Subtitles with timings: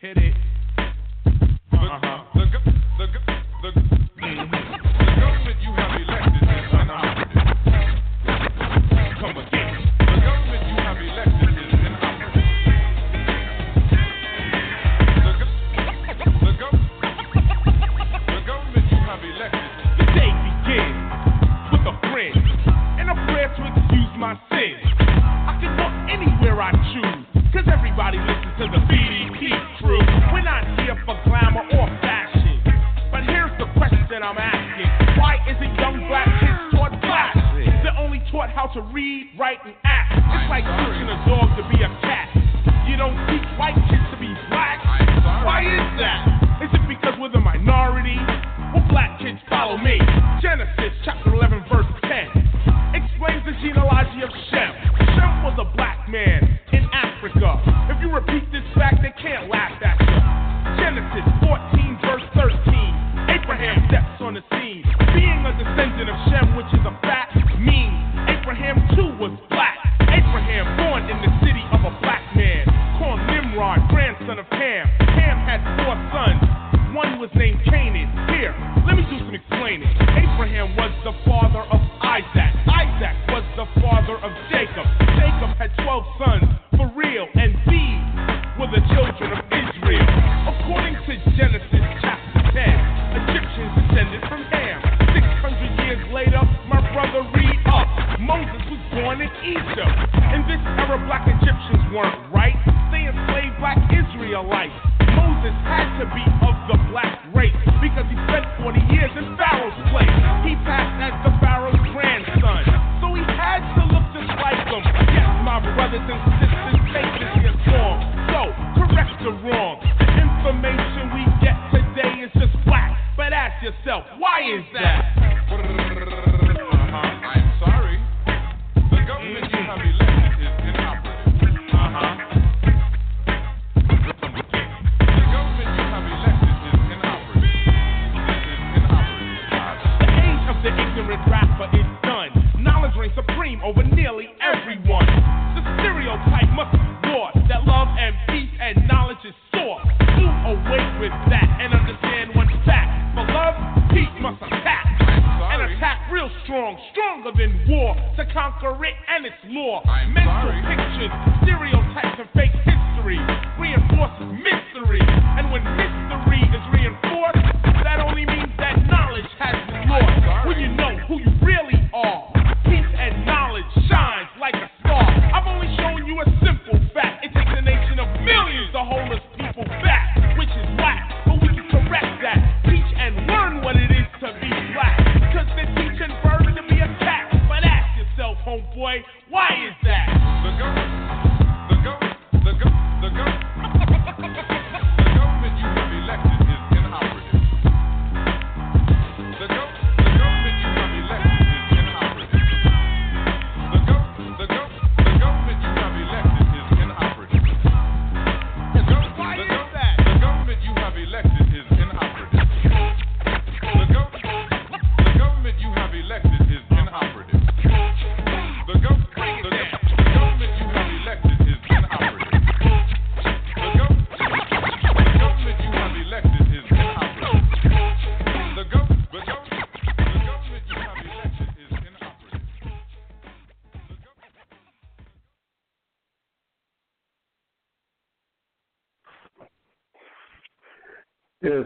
[0.00, 0.47] Hit it.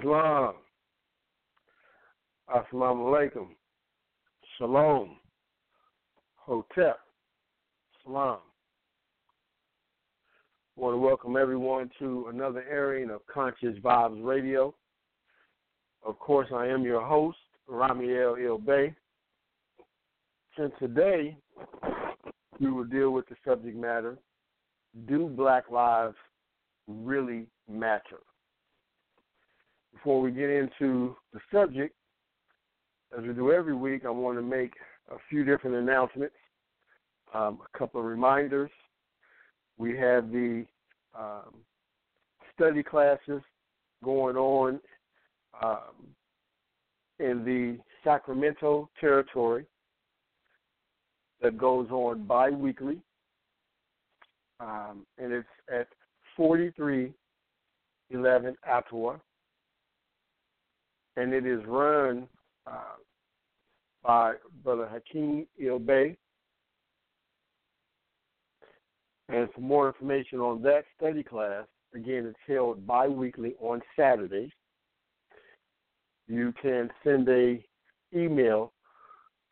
[0.02, 0.54] Islam.
[2.52, 3.46] Assalamu alaikum.
[4.58, 5.16] Shalom.
[6.34, 6.98] Hotep.
[8.02, 8.38] Salam.
[10.76, 14.75] I want to welcome everyone to another airing of Konscious Vibes Radio.
[16.05, 17.38] Of course, I am your host,
[17.70, 18.93] Rahme'el El Bey.
[20.58, 21.37] And today,
[22.58, 24.19] we will deal with the subject matter
[25.06, 26.16] Do Black Lives
[26.88, 28.19] Really Matter?
[29.93, 31.94] before we get into the subject,
[33.17, 34.73] as we do every week, I want to make
[35.11, 36.35] a few different announcements,
[37.35, 38.71] um, a couple of reminders.
[39.77, 40.65] We have the
[41.19, 41.56] um,
[42.55, 43.43] study classes
[44.03, 44.81] going on
[45.62, 46.06] um,
[47.19, 49.67] in the Sacramento territory
[51.41, 52.99] that goes on bi weekly.
[54.61, 55.89] Um, and it's at
[56.37, 59.17] 4311 Ottawa
[61.17, 62.26] it is run
[62.67, 62.97] uh,
[64.03, 66.17] by Brother Hakeem El Bey.
[69.29, 71.64] And for more information on that study class,
[71.94, 74.50] again, it's held bi-weekly on Saturdays.
[76.29, 77.65] You can send a
[78.15, 78.73] email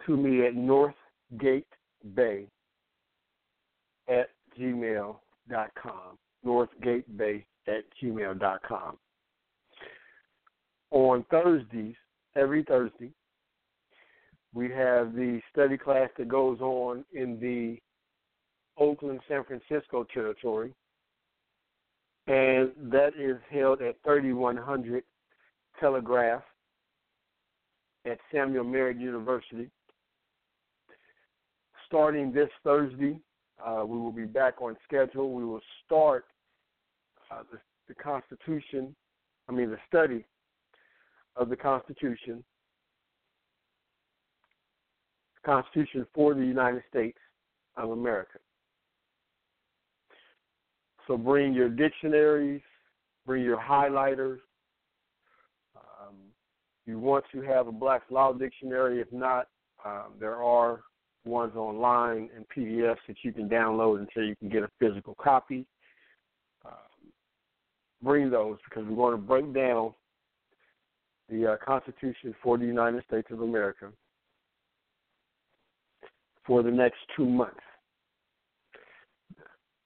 [0.06, 2.46] to me at northgatebay
[4.08, 6.18] at gmail.com.
[6.44, 8.98] Northgatebay at gmail.com.
[10.90, 11.94] On Thursdays,
[12.34, 13.12] every Thursday,
[14.52, 17.78] we have the study class that goes on in the
[18.76, 20.74] Oakland, San Francisco territory,
[22.26, 25.04] and that is held at 3100
[25.78, 26.42] Telegraph
[28.04, 29.70] at Samuel Merritt University.
[31.86, 33.18] Starting this Thursday,
[33.64, 35.32] uh, we will be back on schedule.
[35.32, 36.24] We will start
[37.30, 37.58] uh, the,
[37.88, 38.94] the Constitution,
[39.48, 40.24] I mean, the study
[41.40, 42.44] of the Constitution,
[45.44, 47.18] Constitution for the United States
[47.78, 48.38] of America.
[51.06, 52.60] So bring your dictionaries,
[53.26, 54.38] bring your highlighters.
[55.74, 56.14] Um,
[56.86, 59.00] you want to have a Black's Law dictionary.
[59.00, 59.48] If not,
[59.84, 60.82] um, there are
[61.24, 65.64] ones online and PDFs that you can download until you can get a physical copy.
[66.66, 67.10] Um,
[68.02, 69.94] bring those because we're going to break down
[71.30, 73.90] the uh, Constitution for the United States of America
[76.46, 77.60] for the next two months.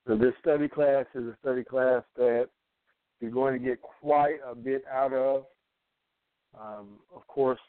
[0.07, 2.49] So this study class is a study class that
[3.21, 5.45] you're going to get quite a bit out of.
[6.59, 7.61] Um, of course,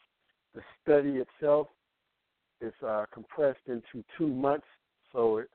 [0.54, 1.68] the study itself
[2.60, 4.66] is uh, compressed into two months,
[5.12, 5.50] so it,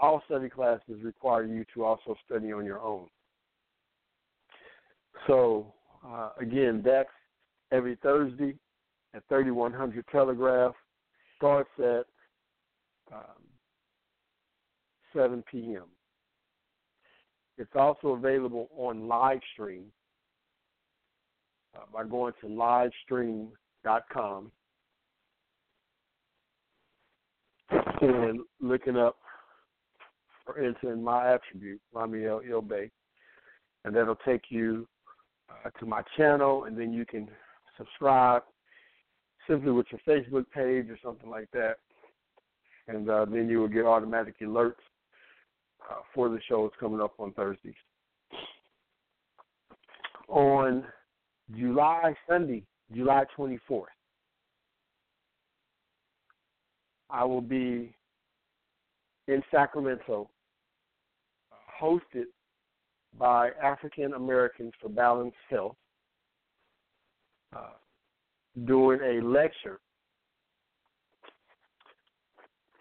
[0.00, 3.06] all study classes require you to also study on your own.
[5.26, 5.72] So,
[6.06, 7.08] uh, again, that's
[7.72, 8.54] every Thursday
[9.14, 10.74] at 3100 Telegraph.
[11.36, 12.04] Starts at
[13.12, 13.42] um,
[15.14, 15.84] 7 p.m.
[17.56, 19.84] It's also available on live stream
[21.76, 24.52] uh, by going to livestream.com
[28.00, 29.16] and looking up
[30.46, 32.90] or entering my attribute, Rahme'el El Bey,
[33.84, 34.88] and that'll take you
[35.50, 37.28] uh, to my channel, and then you can
[37.80, 38.42] subscribe
[39.48, 41.76] simply with your Facebook page or something like that,
[42.86, 44.74] and uh, then you will get automatic alerts
[45.90, 47.74] uh, for the shows coming up on Thursdays.
[50.28, 50.84] On
[51.56, 52.62] July Sunday,
[52.94, 53.84] July 24th,
[57.08, 57.92] I will be
[59.26, 60.30] in Sacramento,
[61.80, 62.26] hosted
[63.18, 65.76] by African Americans for Balanced Health,
[67.54, 67.70] uh,
[68.66, 69.80] doing a lecture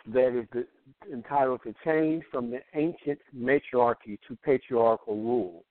[0.07, 0.65] that is
[1.11, 5.63] entitled To Change from the Ancient Matriarchy to Patriarchal Rule.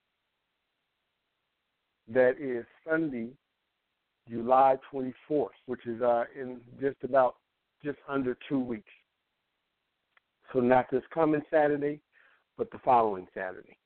[2.09, 3.31] That is Sunday,
[4.31, 7.37] July 24th, which is uh, in just about
[7.85, 8.89] just under two weeks.
[10.53, 12.00] So not this coming Saturday,
[12.56, 13.77] but the following Saturday.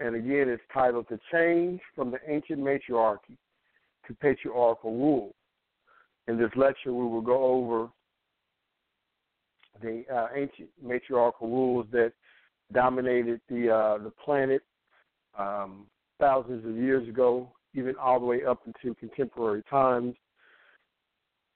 [0.00, 3.36] And again, it's titled The Change from the Ancient Matriarchy
[4.06, 5.34] to Patriarchal Rule.
[6.28, 7.88] In this lecture, we will go over
[9.82, 12.12] the uh, ancient matriarchal rules that
[12.72, 14.62] dominated the uh, the planet
[15.38, 15.86] um,
[16.18, 20.14] thousands of years ago, even all the way up into contemporary times.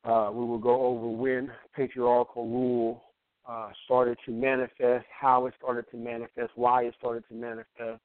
[0.05, 3.03] Uh, we will go over when patriarchal rule
[3.49, 8.01] uh, started to manifest, how it started to manifest, why it started to manifest.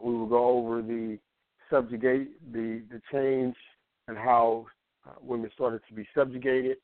[0.00, 1.18] We will go over the
[1.70, 3.56] subjugate, the the change,
[4.08, 4.66] and how
[5.06, 6.76] uh, women started to be subjugated.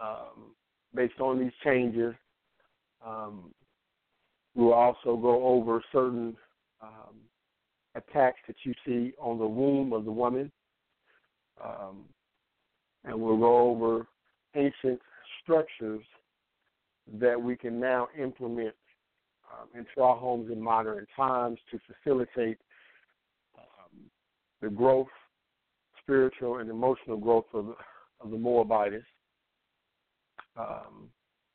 [0.00, 0.54] Um,
[0.94, 2.14] based on these changes.
[3.06, 3.52] Um,
[4.54, 6.36] we'll also go over certain
[6.82, 7.16] um,
[7.94, 10.50] attacks that you see on the womb of the woman.
[11.62, 12.04] Um,
[13.04, 14.06] and we'll go over
[14.54, 15.00] ancient
[15.42, 16.04] structures
[17.20, 18.74] that we can now implement
[19.58, 22.58] um, into our homes in modern times to facilitate
[23.56, 23.98] um,
[24.62, 25.08] the growth,
[26.02, 27.74] spiritual and emotional growth of,
[28.20, 29.04] of the Moabites
[30.56, 31.08] um,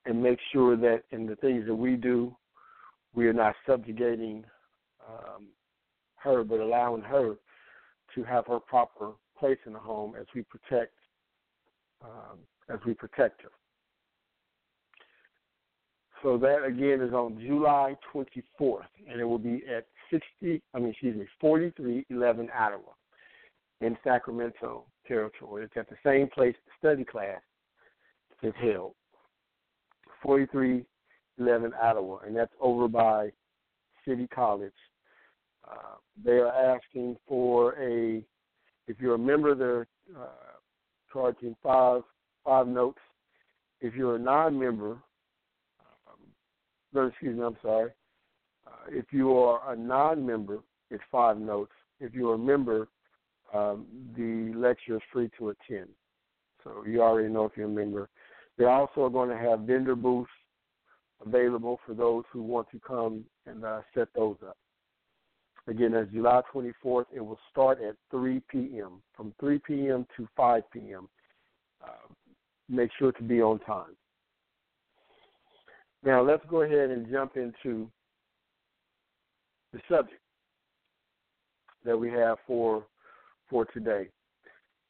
[0.06, 2.36] and make sure that in the things that we do,
[3.14, 4.44] we are not subjugating
[5.08, 5.48] um,
[6.16, 7.36] her, but allowing her
[8.16, 10.94] to have her proper place in the home as we protect
[12.04, 13.50] um, as we protect her.
[16.24, 20.90] So that again is on July 24th, and it will be at 60, I mean,
[20.92, 22.94] excuse me, 4311 Ottawa
[23.82, 25.66] in Sacramento territory.
[25.66, 27.42] It's at the same place the study class
[28.42, 28.94] is held.
[30.22, 33.30] 4311 Ottawa, and that's over by
[34.08, 34.72] City College.
[35.70, 38.24] Uh, they are asking for a,
[38.88, 39.88] if you're a member, they're
[40.18, 40.56] uh,
[41.12, 42.02] charging five
[42.46, 43.00] five notes.
[43.82, 44.98] If you're a non-member,
[46.96, 47.92] excuse me, I'm sorry.
[48.68, 50.60] Uh, if you are a non-member,
[50.90, 51.72] it's five notes.
[52.00, 52.88] If you're a member,
[53.54, 53.86] um,
[54.18, 55.90] the lecture is free to attend.
[56.64, 58.10] So you already know if you're a member.
[58.58, 60.30] They also are going to have vendor booths
[61.26, 64.58] available for those who want to come and uh, set those up.
[65.68, 67.06] Again, that's July 24th.
[67.14, 69.02] It will start at 3 p.m.
[69.16, 70.06] From 3 p.m.
[70.18, 71.08] to 5 p.m.
[71.84, 72.14] Uh,
[72.70, 73.96] make sure to be on time.
[76.06, 77.90] Now, let's go ahead and jump into
[79.72, 80.20] the subject
[81.86, 82.84] that we have for
[83.50, 84.08] for today.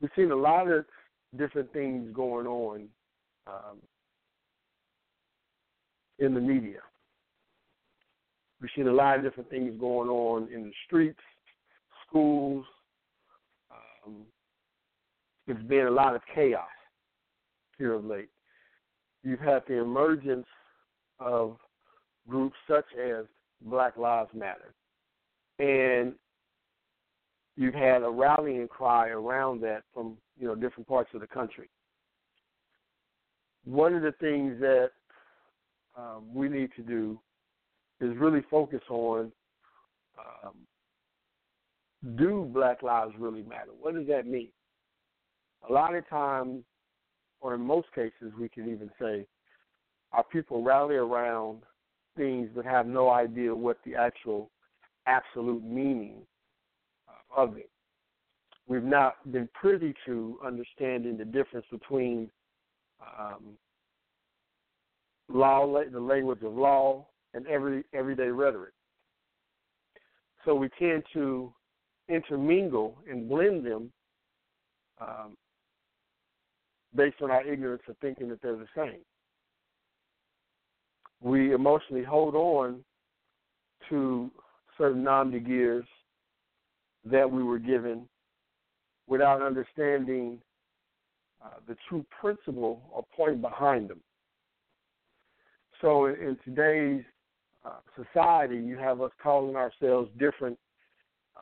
[0.01, 0.85] We've seen a lot of
[1.37, 2.87] different things going on
[3.47, 3.77] um,
[6.19, 6.79] in the media.
[8.61, 11.19] We've seen a lot of different things going on in the streets,
[12.07, 12.65] schools.
[13.71, 14.21] Um,
[15.47, 16.63] it's been a lot of chaos
[17.77, 18.29] here of late.
[19.23, 20.45] You've had the emergence
[21.19, 21.57] of
[22.27, 23.25] groups such as
[23.61, 24.73] Black Lives Matter.
[25.59, 26.13] And
[27.55, 31.69] you've had a rallying cry around that from, you know, different parts of the country.
[33.65, 34.89] One of the things that
[35.97, 37.19] um, we need to do
[38.01, 39.31] is really focus on
[40.19, 40.53] um,
[42.17, 43.71] do Black Lives really matter?
[43.79, 44.49] What does that mean?
[45.69, 46.63] A lot of times,
[47.39, 49.25] or in most cases, we can even say,
[50.13, 51.59] our people rally around
[52.15, 54.49] things but have no idea what the actual
[55.07, 56.21] absolute meaning
[57.35, 57.69] of it.
[58.67, 62.29] We've not been privy to understanding the difference between
[63.19, 63.57] um,
[65.27, 68.73] law, the language of law, and every everyday rhetoric.
[70.45, 71.51] So we tend to
[72.07, 73.91] intermingle and blend them
[75.01, 75.35] um,
[76.95, 78.99] based on our ignorance of thinking that they're the same.
[81.23, 82.83] We emotionally hold on
[83.89, 84.29] to
[84.77, 85.85] certain nom de guerres
[87.05, 88.07] that we were given
[89.07, 90.39] without understanding
[91.43, 94.01] uh, the true principle or point behind them.
[95.81, 97.03] So in, in today's
[97.65, 100.57] uh, society, you have us calling ourselves different,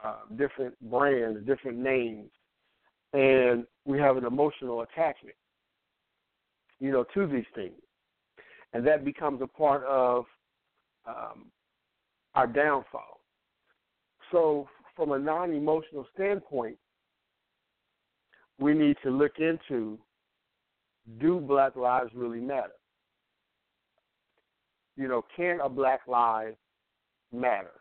[0.03, 2.29] uh, different brands, different names,
[3.13, 5.35] and we have an emotional attachment,
[6.79, 7.73] you know, to these things,
[8.73, 10.25] and that becomes a part of
[11.07, 11.51] um,
[12.35, 13.19] our downfall.
[14.31, 16.77] So, from a non-emotional standpoint,
[18.59, 19.97] we need to look into:
[21.19, 22.71] Do Black lives really matter?
[25.01, 26.55] you know, can a black life
[27.31, 27.71] matter?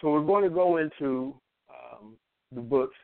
[0.00, 1.34] So we're going to go into
[1.70, 2.16] um,
[2.52, 2.96] the books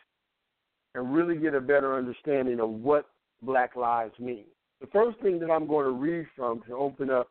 [0.95, 3.07] and really get a better understanding of what
[3.43, 4.47] black lives mean.
[4.81, 7.29] The first thing that I'm going to read from to open up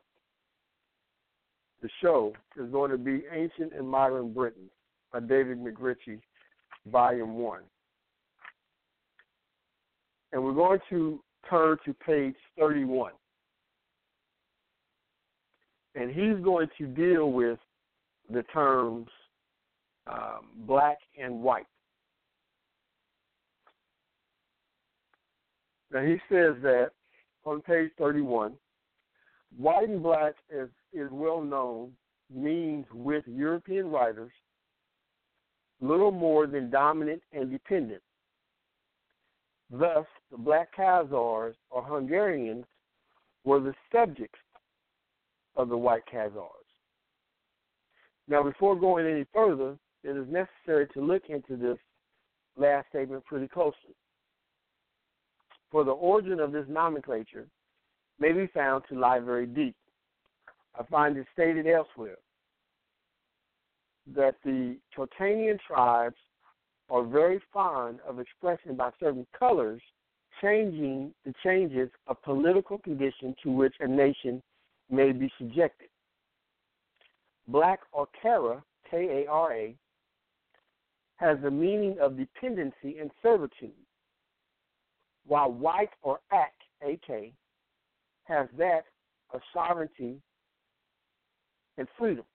[1.81, 4.69] the show is going to be Ancient and Modern Britons
[5.11, 6.19] by David MacRitchie,
[6.87, 7.61] Volume 1.
[10.31, 13.13] And we're going to turn to page 31
[15.95, 17.59] and he's going to deal with
[18.31, 19.07] the terms
[20.07, 21.65] um, black and white.
[25.91, 26.91] Now he says that
[27.45, 28.53] on page 31,
[29.57, 31.91] white and black is, is well known,
[32.33, 34.31] means with European writers
[35.81, 38.01] little more than dominant and dependent.
[39.71, 42.65] Thus, the Black Khazars or Hungarians
[43.43, 44.39] were the subjects
[45.55, 46.49] of the white Khazars.
[48.27, 51.77] Now, before going any further, it is necessary to look into this
[52.57, 53.95] last statement pretty closely.
[55.71, 57.47] For the origin of this nomenclature
[58.19, 59.75] may be found to lie very deep.
[60.77, 62.17] I find it stated elsewhere
[64.15, 66.15] that the Choctanian tribes
[66.89, 69.81] are very fond of expressing by certain colors
[70.41, 74.41] changing the changes of political condition to which a nation
[74.89, 75.89] may be subjected.
[77.47, 79.75] Black or Kara, K A R A,
[81.17, 83.71] has the meaning of dependency and servitude,
[85.27, 87.33] while white or Ak, A K,
[88.23, 88.85] has that
[89.33, 90.21] of sovereignty
[91.77, 92.25] and freedom.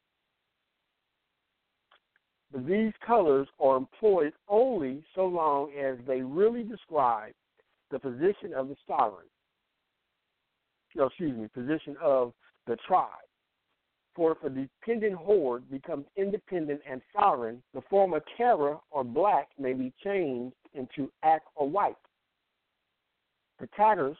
[2.53, 7.33] But these colors are employed only so long as they really describe
[7.91, 9.27] the position of the sovereign.
[10.95, 12.33] No, excuse me, position of
[12.67, 13.09] the tribe.
[14.15, 19.73] For if a dependent horde becomes independent and sovereign, the former Kara or black may
[19.73, 21.97] be changed into Ak or white.
[23.61, 24.17] The Tatars,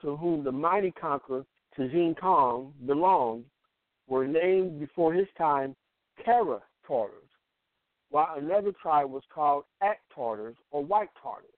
[0.00, 1.44] to whom the mighty conqueror
[1.76, 3.44] Tuzin Khan belonged,
[4.08, 5.76] were named before his time
[6.24, 7.30] Kara Tartars,
[8.10, 11.48] while another tribe was called Ak Tartars or White Tartars.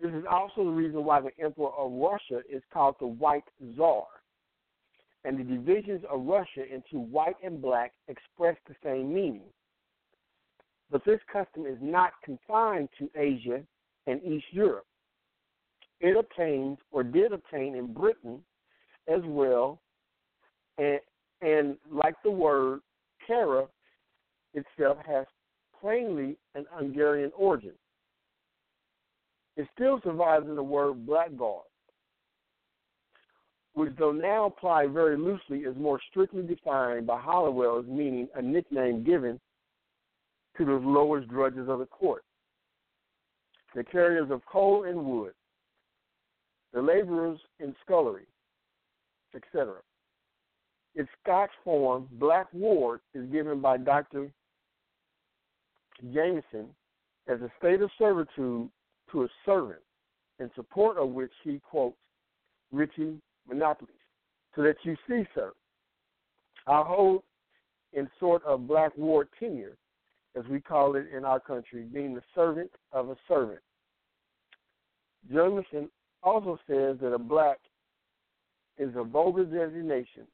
[0.00, 4.06] This is also the reason why the emperor of Russia is called the White Tsar.
[5.24, 9.44] And the divisions of Russia into white and black express the same meaning.
[10.90, 13.62] But this custom is not confined to Asia
[14.06, 14.86] and East Europe.
[16.00, 18.40] It obtained or did obtain in Britain
[19.08, 19.80] as well,
[20.78, 20.98] and,
[21.40, 22.80] and like the word
[23.26, 23.66] Kara
[24.54, 25.26] itself has
[25.80, 27.72] plainly an Hungarian origin.
[29.56, 31.66] It still survives in the word blackguard,
[33.74, 38.42] which though now applied very loosely is more strictly defined by Halliwell as meaning a
[38.42, 39.38] nickname given
[40.56, 42.24] to the lowest drudges of the court,
[43.74, 45.32] the carriers of coal and wood,
[46.72, 48.26] the laborers in scullery,
[49.34, 49.74] etc.
[50.94, 54.30] Its Scotch form, Black Ward, is given by Dr.
[56.12, 56.68] Jamieson
[57.28, 58.68] as a state of servitude
[59.10, 59.80] to a servant,
[60.38, 61.96] in support of which he quotes
[62.72, 63.94] Ritchie monopolies.
[64.54, 65.52] So that you see, sir,
[66.66, 67.22] I hold
[67.92, 69.76] in sort of black ward tenure,
[70.36, 73.60] as we call it in our country, being the servant of a servant.
[75.30, 75.88] Jamieson
[76.22, 77.58] also says that a black
[78.78, 80.26] is a vulgar designation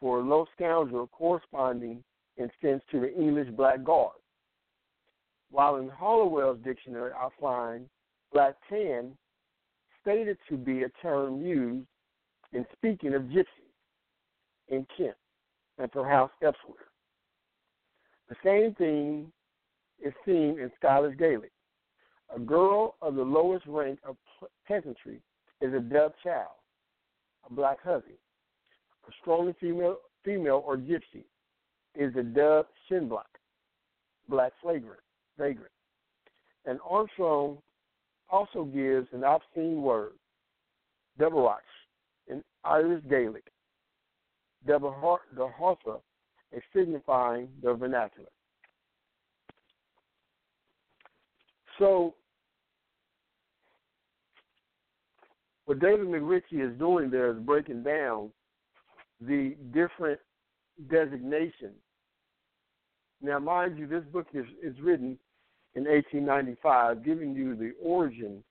[0.00, 2.02] for a low scoundrel corresponding
[2.36, 4.12] in sense to the English blackguard.
[5.50, 7.86] While in Halliwell's dictionary I find
[8.32, 9.12] black tan
[10.00, 11.86] stated to be a term used
[12.52, 13.44] in speaking of gypsies
[14.68, 15.16] in Kent
[15.78, 16.87] and perhaps elsewhere.
[18.28, 19.32] The same thing
[20.04, 21.52] is seen in Scottish Gaelic.
[22.34, 24.16] A girl of the lowest rank of
[24.66, 25.20] peasantry
[25.60, 26.56] is a dove child,
[27.48, 28.18] a black hussy.
[29.08, 31.24] A strongly female, female or gypsy
[31.94, 33.22] is a dove shinblack,
[34.28, 35.00] black flagrant,
[35.38, 35.72] vagrant.
[36.66, 37.58] And Armstrong
[38.30, 40.12] also gives an obscene word,
[41.18, 41.60] Deborach,
[42.28, 43.44] in Irish Gaelic,
[44.66, 46.00] Deborhatha,
[46.52, 48.28] is signifying the vernacular.
[51.78, 52.14] So,
[55.66, 58.30] what David MacRitchie is doing there is breaking down
[59.20, 60.18] the different
[60.90, 61.76] designations.
[63.20, 65.18] Now, mind you, this book is, is written
[65.74, 68.42] in 1895, giving you the origin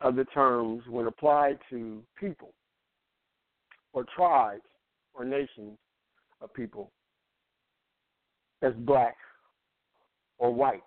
[0.00, 2.52] of the terms when applied to people
[3.92, 4.62] or tribes
[5.14, 5.78] or nations
[6.42, 6.90] of people
[8.62, 9.16] as black
[10.38, 10.82] or white.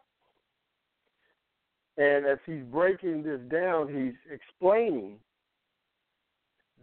[1.97, 5.17] And as he's breaking this down, he's explaining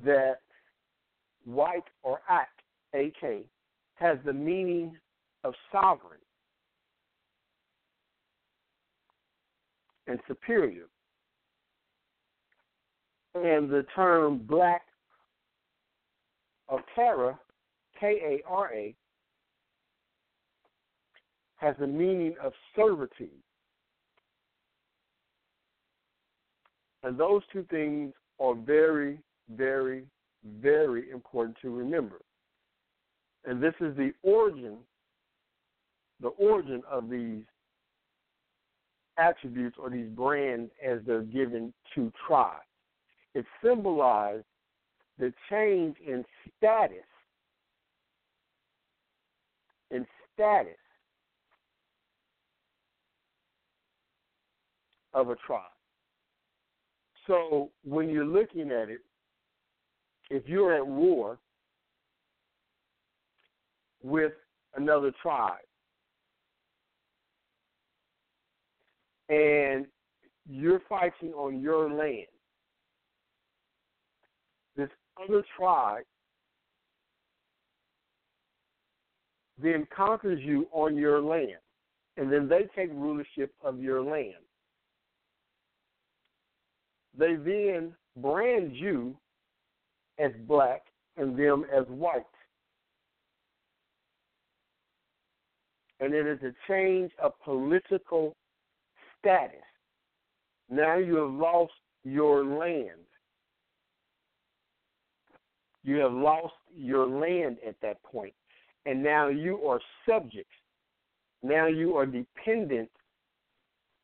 [0.04, 0.40] that
[1.44, 2.48] white or ak,
[2.94, 3.44] AK,
[3.94, 4.96] has the meaning
[5.44, 6.20] of sovereign
[10.06, 10.86] and superior.
[13.34, 14.82] And the term black
[16.68, 17.38] of Kara,
[18.02, 18.94] K A R A,
[21.56, 23.30] has the meaning of servitude.
[27.04, 29.18] And those two things are very,
[29.54, 30.02] very,
[30.60, 32.20] very important to remember.
[33.44, 34.78] And this is the origin,
[36.20, 37.44] the origin of these
[39.16, 42.66] attributes or these brands as they're given to tribes.
[43.34, 44.44] It symbolized
[45.20, 46.24] the change in
[46.56, 47.04] status,
[49.90, 50.76] in status
[55.14, 55.62] of a tribe.
[57.26, 59.00] So when you're looking at it,
[60.30, 61.38] if you're at war
[64.02, 64.32] with
[64.76, 65.58] another tribe,
[69.28, 69.86] and
[70.48, 72.26] you're fighting on your land.
[74.76, 74.88] This
[75.22, 76.04] other tribe
[79.62, 81.58] then conquers you on your land,
[82.16, 84.34] and then they take rulership of your land.
[87.16, 89.16] They then brand you
[90.18, 90.82] as black
[91.16, 92.24] and them as white.
[96.02, 98.34] and it is a change of political
[99.18, 99.54] status.
[100.68, 101.72] Now you have lost
[102.02, 103.06] your land.
[105.84, 108.34] You have lost your land at that point,
[108.86, 110.50] and now you are subjects.
[111.42, 112.90] Now you are dependent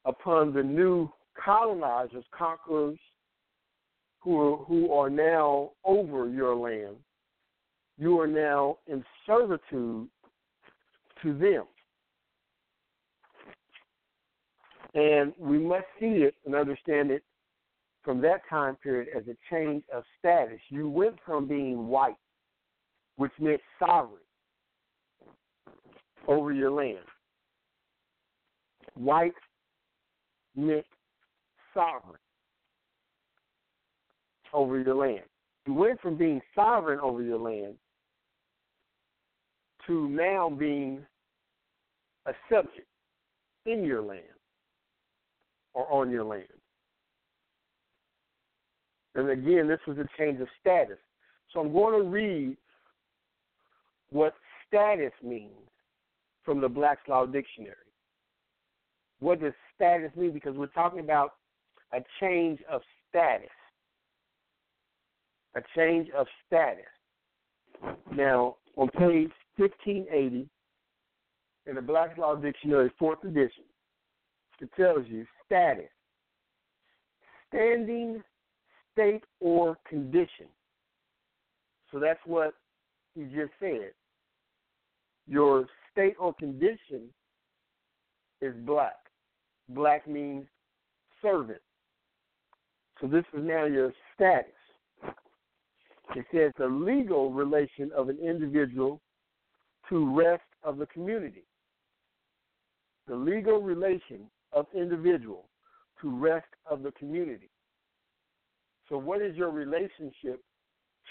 [0.04, 1.10] upon the new
[1.42, 2.98] colonizers, conquerors,
[4.20, 6.96] who are, who are now over your land.
[7.98, 10.08] You are now in servitude
[11.22, 11.64] to them.
[14.94, 17.22] And we must see it and understand it
[18.02, 20.60] from that time period as a change of status.
[20.70, 22.16] You went from being white,
[23.16, 24.22] which meant sovereign,
[26.28, 26.98] over your land.
[28.94, 29.32] White
[30.54, 30.86] meant
[31.74, 32.20] sovereign
[34.52, 35.24] over your land.
[35.66, 37.74] You went from being sovereign over your land
[39.86, 41.04] to now being
[42.26, 42.86] a subject
[43.66, 44.22] in your land
[45.74, 46.44] or on your land.
[49.14, 50.98] And again, this was a change of status.
[51.52, 52.56] So I'm going to read
[54.10, 54.34] what
[54.66, 55.67] status means
[56.48, 57.74] from the Black's Law Dictionary.
[59.20, 60.32] What does status mean?
[60.32, 61.34] Because we're talking about
[61.92, 62.80] a change of
[63.10, 63.50] status.
[65.56, 66.86] A change of status.
[68.16, 70.48] Now, on page 1580
[71.66, 73.64] in the Black's Law Dictionary, fourth edition,
[74.58, 75.90] it tells you status,
[77.48, 78.22] standing,
[78.94, 80.46] state, or condition.
[81.92, 82.54] So that's what
[83.14, 83.90] he just said.
[85.26, 85.66] Your
[85.98, 87.08] state or condition
[88.40, 88.94] is black.
[89.70, 90.46] Black means
[91.20, 91.60] servant.
[93.00, 94.52] So this is now your status.
[96.14, 99.00] It says the legal relation of an individual
[99.88, 101.44] to rest of the community.
[103.08, 105.46] The legal relation of individual
[106.00, 107.50] to rest of the community.
[108.88, 110.40] So what is your relationship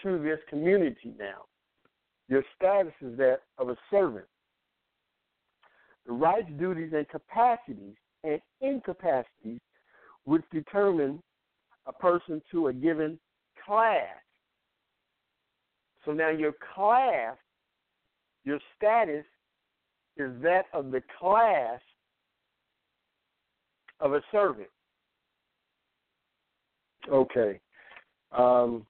[0.03, 1.43] to this community now?
[2.29, 4.25] Your status is that of a servant.
[6.07, 9.59] The rights, duties, and capacities and incapacities
[10.23, 11.21] which determine
[11.85, 13.19] a person to a given
[13.65, 14.15] class.
[16.05, 17.35] So now your class,
[18.45, 19.25] your status
[20.15, 21.79] is that of the class
[23.99, 24.69] of a servant.
[27.11, 27.59] Okay.
[28.31, 28.85] Um,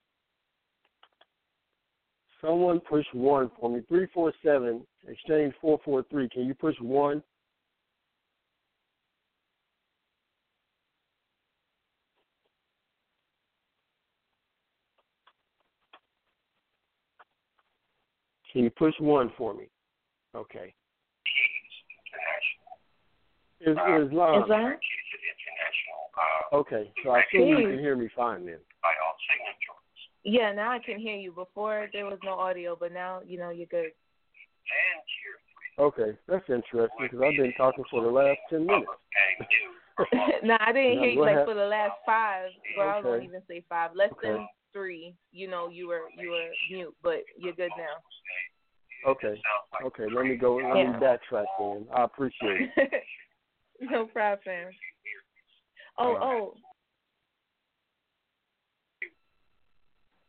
[2.47, 3.81] someone push one for me.
[3.87, 6.29] Three four seven exchange four four three.
[6.29, 7.21] Can you push one?
[18.53, 19.65] Can you push one for me?
[20.35, 20.73] Okay.
[23.59, 24.41] Is Islam.
[24.41, 24.73] Uh, Islam?
[26.53, 28.59] Okay, so I assume you can hear me fine then.
[30.29, 31.31] Yeah, now I can hear you.
[31.31, 33.91] Before there was no audio, but now you know you're good.
[35.79, 38.87] Okay, that's interesting because I've been talking for the last ten minutes.
[40.43, 42.49] no, I didn't No, hear you like for the last five.
[42.77, 43.91] Well, I won't even say five.
[43.95, 44.27] Less Okay.
[44.33, 45.15] than three.
[45.31, 49.09] You know, you were you were mute, but you're good now.
[49.09, 49.41] Okay,
[49.81, 50.57] okay, let me go.
[50.57, 50.99] Let me Yeah.
[50.99, 51.87] backtrack then.
[51.95, 53.03] I appreciate it.
[53.79, 54.73] no problem.
[55.97, 56.53] Oh, oh.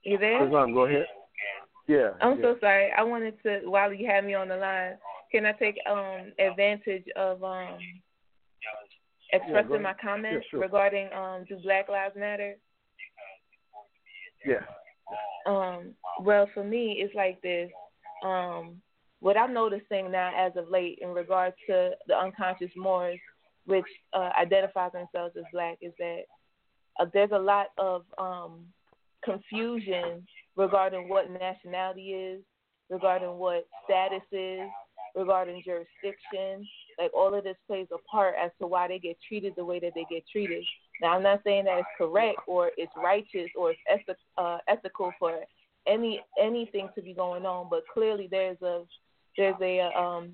[0.04, 0.46] You there?
[0.46, 1.06] Islam, go ahead.
[1.87, 2.11] Yeah.
[2.20, 2.42] I'm yeah.
[2.42, 2.90] so sorry.
[2.96, 4.98] I wanted to while you had me on the line,
[5.32, 7.78] can I take um advantage of um
[9.32, 9.82] expressing ahead.
[9.82, 10.61] my comments Yeah, sure.
[10.61, 12.56] regarding um do Black Lives Matter?
[14.46, 14.64] Yeah.
[15.46, 17.70] Um, well, for me, it's like this.
[18.24, 18.80] Um,
[19.20, 23.18] what I'm noticing now, as of late, in regards to the unconscious Moors,
[23.66, 26.22] which uh, identify themselves as black, is that
[27.00, 28.66] uh, there's a lot of um,
[29.24, 30.26] confusion
[30.57, 32.42] regarding what nationality is,
[32.90, 34.61] regarding what status is,
[35.14, 36.66] regarding jurisdiction.
[36.98, 39.78] Like all of this plays a part as to why they get treated the way
[39.81, 40.64] that they get treated.
[41.00, 45.12] Now, I'm not saying that it's correct or it's righteous or it's ethi- uh, ethical
[45.18, 45.38] for
[45.87, 48.83] any anything to be going on, but clearly there's a
[49.37, 50.33] there's a um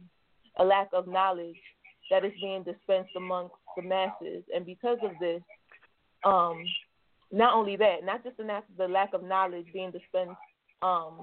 [0.59, 1.61] a lack of knowledge
[2.11, 5.43] that is being dispensed amongst the masses, and because of this,
[6.25, 6.65] um,
[7.33, 10.37] not only that, not just the, lack of knowledge being dispensed
[10.83, 11.21] um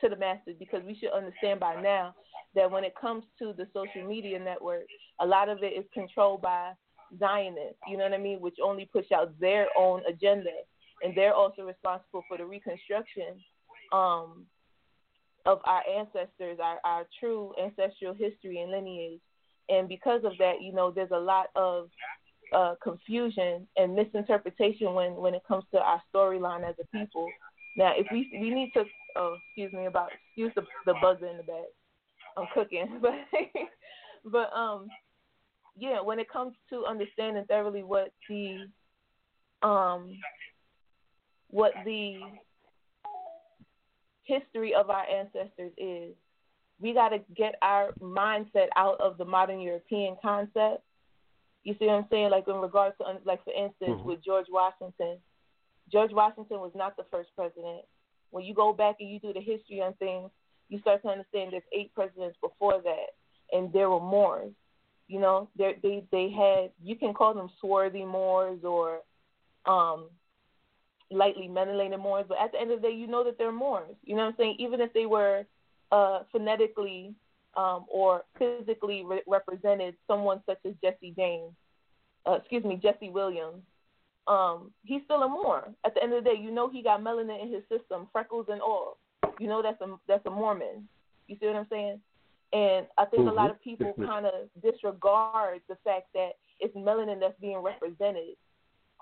[0.00, 2.14] to the masses, because we should understand by now
[2.54, 4.86] that when it comes to the social media network,
[5.20, 6.72] a lot of it is controlled by
[7.18, 10.50] Zionists, you know what I mean, which only push out their own agenda,
[11.02, 13.40] and they're also responsible for the reconstruction
[13.92, 14.46] um,
[15.46, 19.20] of our ancestors, our, our true ancestral history and lineage.
[19.68, 21.88] And because of that, you know, there's a lot of
[22.54, 27.28] uh, confusion and misinterpretation when, when it comes to our storyline as a people.
[27.76, 28.84] Now, if we we need to,
[29.16, 31.64] oh, excuse me about excuse the the buzzer in the back.
[32.36, 33.14] I'm cooking, but
[34.24, 34.88] but um,
[35.76, 38.66] yeah, when it comes to understanding thoroughly what the
[39.62, 40.16] um
[41.48, 42.20] what the
[44.30, 46.14] history of our ancestors is.
[46.80, 50.82] We got to get our mindset out of the modern European concept.
[51.64, 52.30] You see what I'm saying?
[52.30, 54.08] Like in regards to, like for instance, mm-hmm.
[54.08, 55.18] with George Washington,
[55.92, 57.82] George Washington was not the first president.
[58.30, 60.30] When you go back and you do the history on things,
[60.68, 64.52] you start to understand there's eight presidents before that, and there were Moors.
[65.08, 69.00] You know, they they they had you can call them swarthy Moors or
[69.66, 70.06] um
[71.10, 73.96] lightly melanated Moors, but at the end of the day, you know that they're Moors.
[74.04, 74.56] You know what I'm saying?
[74.60, 75.44] Even if they were
[75.92, 77.14] uh, phonetically
[77.56, 81.52] um, or physically re- represented someone such as Jesse James,
[82.26, 83.62] uh, excuse me, Jesse Williams,
[84.26, 85.68] um, he's still a Moor.
[85.84, 88.46] At the end of the day, you know he got melanin in his system, freckles
[88.50, 88.98] and all.
[89.38, 90.88] You know that's a that's a Mormon.
[91.26, 92.00] You see what I'm saying?
[92.52, 93.30] And I think mm-hmm.
[93.30, 98.36] a lot of people kind of disregard the fact that it's melanin that's being represented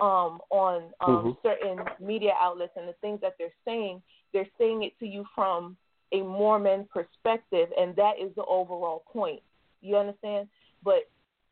[0.00, 1.30] um, on um, mm-hmm.
[1.42, 5.76] certain media outlets and the things that they're saying, they're saying it to you from
[6.12, 9.40] a Mormon perspective, and that is the overall point.
[9.81, 10.49] You understand?
[10.83, 11.09] But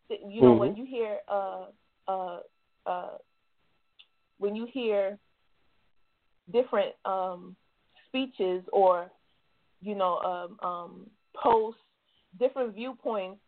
[0.09, 0.61] you know mm-hmm.
[0.61, 1.67] when you hear uh,
[2.09, 2.39] uh,
[2.87, 3.11] uh,
[4.39, 5.19] when you hear
[6.53, 7.57] different um,
[8.09, 9.11] speeches or
[9.81, 10.19] you know
[10.63, 11.81] um, um, posts,
[12.39, 13.41] different viewpoints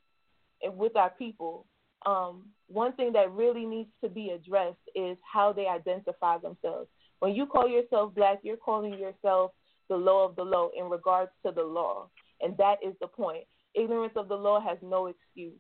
[0.63, 1.67] with our people,
[2.07, 6.89] um, one thing that really needs to be addressed is how they identify themselves.
[7.21, 9.53] When you call yourself black, you're calling yourself
[9.89, 12.09] the low of the low in regards to the law.
[12.41, 13.45] And that is the point.
[13.75, 15.59] Ignorance of the law has no excuse.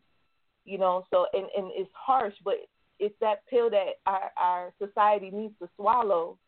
[0.64, 2.54] You know, so and, and it's harsh, but
[2.98, 6.38] it's that pill that our, our society needs to swallow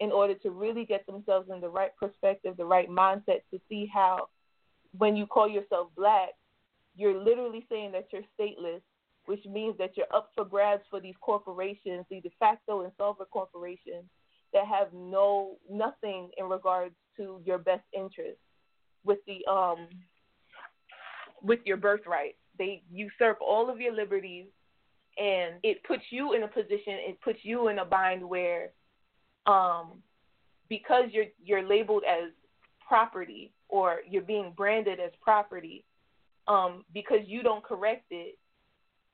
[0.00, 3.88] in order to really get themselves in the right perspective, the right mindset to see
[3.92, 4.28] how
[4.96, 6.30] when you call yourself black,
[6.96, 8.80] you're literally saying that you're stateless
[9.28, 13.26] which means that you're up for grabs for these corporations, the de facto and solver
[13.26, 14.04] corporations
[14.54, 18.38] that have no nothing in regards to your best interest
[19.04, 19.88] with the um
[21.42, 22.36] with your birthright.
[22.58, 24.46] They usurp all of your liberties
[25.18, 28.70] and it puts you in a position, it puts you in a bind where
[29.46, 30.02] um
[30.68, 32.30] because you're you're labeled as
[32.86, 35.84] property or you're being branded as property,
[36.46, 38.38] um, because you don't correct it,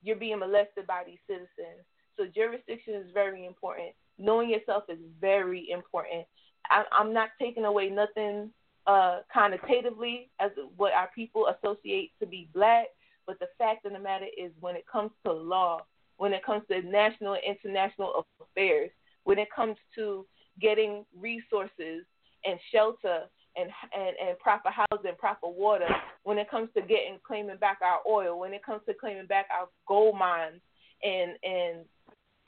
[0.03, 1.85] you're being molested by these citizens.
[2.17, 3.89] So jurisdiction is very important.
[4.19, 6.27] Knowing yourself is very important.
[6.71, 8.51] I, I'm not taking away nothing
[8.87, 12.87] uh, connotatively as what our people associate to be black,
[13.27, 15.81] but the fact of the matter is when it comes to law,
[16.17, 18.91] when it comes to national and international affairs,
[19.25, 20.27] when it comes to
[20.61, 22.05] getting resources
[22.45, 23.25] and shelter
[23.57, 25.89] and, and and proper housing, proper water.
[26.25, 29.47] When it comes to getting claiming back our oil, when it comes to claiming back
[29.51, 30.61] our gold mines
[31.03, 31.85] and and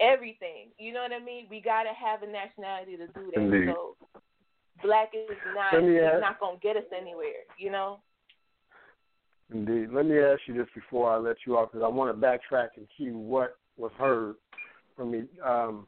[0.01, 1.47] everything, you know what I mean?
[1.49, 3.41] We gotta have a nationality to do that.
[3.41, 3.75] Indeed.
[3.75, 3.97] So
[4.83, 8.01] black is not is not gonna get us anywhere, you know.
[9.53, 9.91] Indeed.
[9.93, 12.71] Let me ask you this before I let you off, because I want to backtrack
[12.77, 14.37] and see what was heard
[14.97, 15.25] from me.
[15.45, 15.87] Um,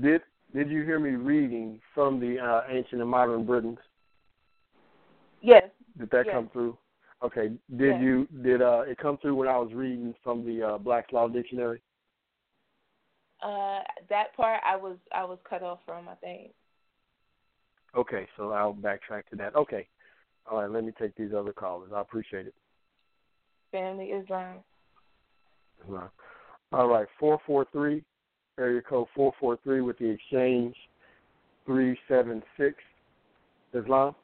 [0.00, 0.22] did
[0.54, 3.78] Did you hear me reading from the uh, Ancient and Modern Britons?
[5.40, 5.64] Yes.
[5.98, 6.34] Did that yes.
[6.34, 6.78] come through?
[7.22, 7.48] Okay.
[7.76, 8.00] Did yes.
[8.02, 11.28] you did uh it come through when I was reading from the uh, Black's Law
[11.28, 11.80] Dictionary?
[13.42, 16.08] Uh, that part I was I was cut off from.
[16.08, 16.52] I think.
[17.96, 19.54] Okay, so I'll backtrack to that.
[19.54, 19.86] Okay.
[20.50, 21.90] All right, let me take these other callers.
[21.94, 22.54] I appreciate it.
[23.72, 24.58] Family Islam.
[25.84, 26.10] Islam.
[26.72, 28.02] All right, four four three,
[28.58, 30.74] area code four four three with the exchange
[31.64, 32.76] three seven six.
[33.74, 34.14] Islam.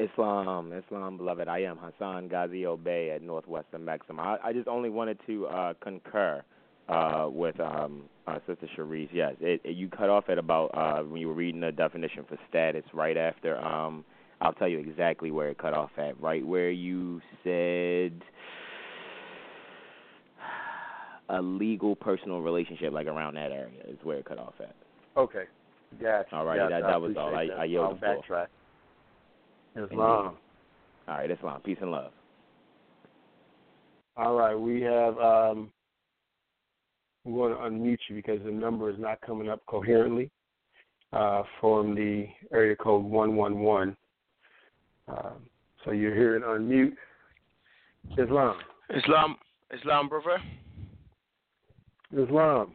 [0.00, 1.48] Islam, Islam, beloved.
[1.48, 4.20] I am Hassan Ghazi Obey at Northwestern Maxim.
[4.20, 6.42] I, I just only wanted to uh, concur
[6.88, 9.08] uh, with um, uh, Sister Cherise.
[9.12, 12.24] Yes, it, it, you cut off at about uh, when you were reading the definition
[12.28, 13.58] for status right after.
[13.58, 14.04] Um,
[14.40, 16.20] I'll tell you exactly where it cut off at.
[16.20, 18.22] Right where you said
[21.28, 24.74] a legal personal relationship, like around that area, is where it cut off at.
[25.16, 25.44] Okay.
[26.00, 26.34] Gotcha.
[26.34, 26.56] All right.
[26.56, 26.82] Gotcha.
[26.82, 27.34] That, that was all.
[27.34, 28.22] I, I yield I'll the floor.
[28.28, 28.46] backtrack.
[29.84, 30.36] Islam.
[31.06, 31.60] All right, Islam.
[31.62, 32.12] Peace and love.
[34.16, 35.16] All right, we have.
[35.18, 35.70] Um,
[37.28, 40.30] I'm going to unmute you because the number is not coming up coherently
[41.12, 43.94] uh, from the area code 111.
[45.08, 45.16] Um,
[45.84, 46.94] so you're hearing unmute
[48.12, 48.56] Islam.
[48.96, 49.36] Islam,
[49.78, 50.38] Islam, brother.
[52.12, 52.74] Islam.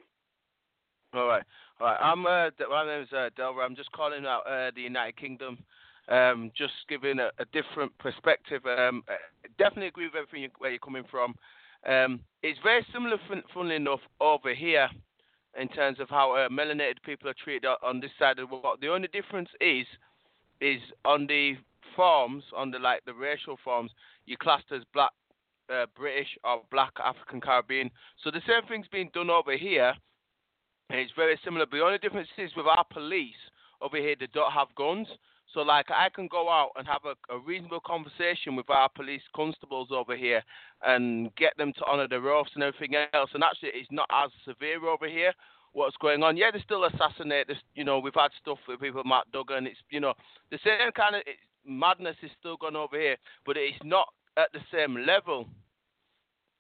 [1.15, 1.43] All right,
[1.79, 1.97] all right.
[1.99, 3.65] I'm uh, my name is uh, Delra.
[3.65, 5.57] I'm just calling out uh, the United Kingdom.
[6.09, 8.61] Um, just giving a, a different perspective.
[8.65, 9.13] Um, uh,
[9.57, 11.33] definitely agree with everything you, where you're coming from.
[11.87, 14.89] Um, it's very similar, fun, funnily enough, over here
[15.59, 18.79] in terms of how uh, melanated people are treated on this side of the world.
[18.81, 19.85] The only difference is,
[20.61, 21.53] is on the
[21.95, 23.91] forms, on the like the racial forms,
[24.25, 25.11] you're classed as black,
[25.73, 27.91] uh, British or black African Caribbean.
[28.23, 29.93] So the same thing's being done over here,
[30.89, 31.65] and it's very similar.
[31.65, 33.33] But the only difference is with our police
[33.81, 35.07] over here, they don't have guns.
[35.53, 39.21] So, like, I can go out and have a, a, reasonable conversation with our police
[39.35, 40.41] constables over here
[40.83, 43.29] and get them to honour the oaths and everything else.
[43.33, 45.31] And actually, it's not as severe over here.
[45.73, 46.37] What's going on?
[46.37, 47.47] Yeah, they still assassinate.
[47.47, 49.67] This, you know, we've had stuff with people, Mark Duggan.
[49.67, 50.13] It's, you know,
[50.49, 51.21] the same kind of
[51.65, 55.47] madness is still going over here, but it's not at the same level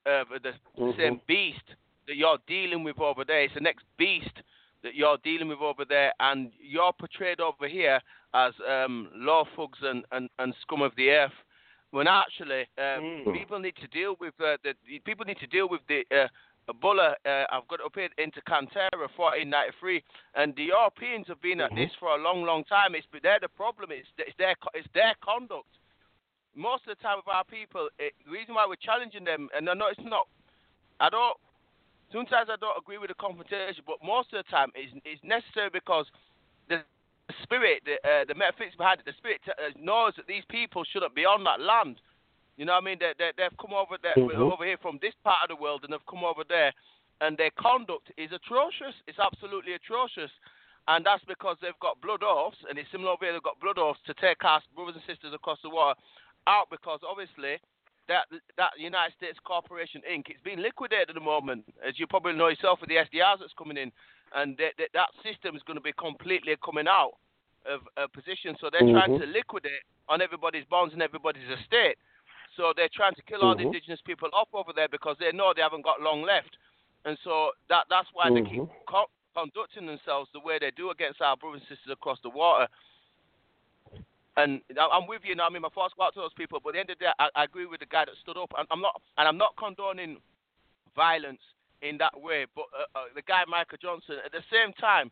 [0.05, 0.99] of the mm-hmm.
[0.99, 1.63] same beast
[2.07, 3.43] that you're dealing with over there.
[3.43, 4.41] It's the next beast
[4.83, 7.99] that you're dealing with over there, and you're portrayed over here
[8.33, 11.31] as um, law thugs and, and, and scum of the earth.
[11.91, 13.33] When actually, um, mm.
[13.33, 14.73] people need to deal with uh, the
[15.05, 16.27] people need to deal with the uh,
[16.73, 17.13] Ebola.
[17.23, 20.01] Uh, I've got up here Inter Caetera, 1493,
[20.33, 21.79] and the Europeans have been at mm-hmm.
[21.79, 22.95] this for a long, long time.
[22.95, 23.91] It's they're the problem.
[23.91, 25.69] It's, it's their it's their conduct.
[26.55, 29.69] Most of the time with our people, it, the reason why we're challenging them, and
[29.69, 30.27] I know it's not,
[30.99, 31.37] I don't
[32.13, 35.73] Sometimes I don't agree with the confrontation, but most of the time it's, it's necessary
[35.73, 36.05] because
[36.69, 36.85] the
[37.41, 40.83] spirit, the, uh, the metaphysics behind it, the spirit t- uh, knows that these people
[40.83, 41.97] shouldn't be on that land.
[42.57, 42.99] You know what I mean?
[42.99, 44.41] They, they, they've come over there, mm-hmm.
[44.41, 46.71] over here from this part of the world and they've come over there,
[47.21, 48.93] and their conduct is atrocious.
[49.07, 50.29] It's absolutely atrocious.
[50.87, 53.79] And that's because they've got blood oaths, and it's similar over here, they've got blood
[53.79, 55.95] oaths to take our brothers and sisters across the water
[56.45, 57.55] out because obviously
[58.07, 60.27] that that United States Corporation Inc.
[60.27, 63.55] It's being liquidated at the moment, as you probably know yourself with the SDRs that's
[63.57, 63.91] coming in,
[64.35, 67.13] and that, that, that system is going to be completely coming out
[67.65, 68.55] of a position.
[68.59, 68.97] So they're mm-hmm.
[68.97, 71.97] trying to liquidate on everybody's bonds and everybody's estate.
[72.55, 73.63] So they're trying to kill all mm-hmm.
[73.63, 76.57] the indigenous people off over there because they know they haven't got long left,
[77.05, 78.35] and so that that's why mm-hmm.
[78.35, 78.85] they keep mm-hmm.
[78.87, 82.67] co- conducting themselves the way they do against our brothers and sisters across the water.
[84.35, 85.45] And I'm with you now.
[85.45, 86.57] I mean, my thoughts go out to those people.
[86.57, 88.37] But at the end of the day, I, I agree with the guy that stood
[88.37, 88.49] up.
[88.57, 90.17] I'm not, and I'm not condoning
[90.95, 91.41] violence
[91.83, 92.47] in that way.
[92.55, 95.11] But uh, uh, the guy Michael Johnson, at the same time,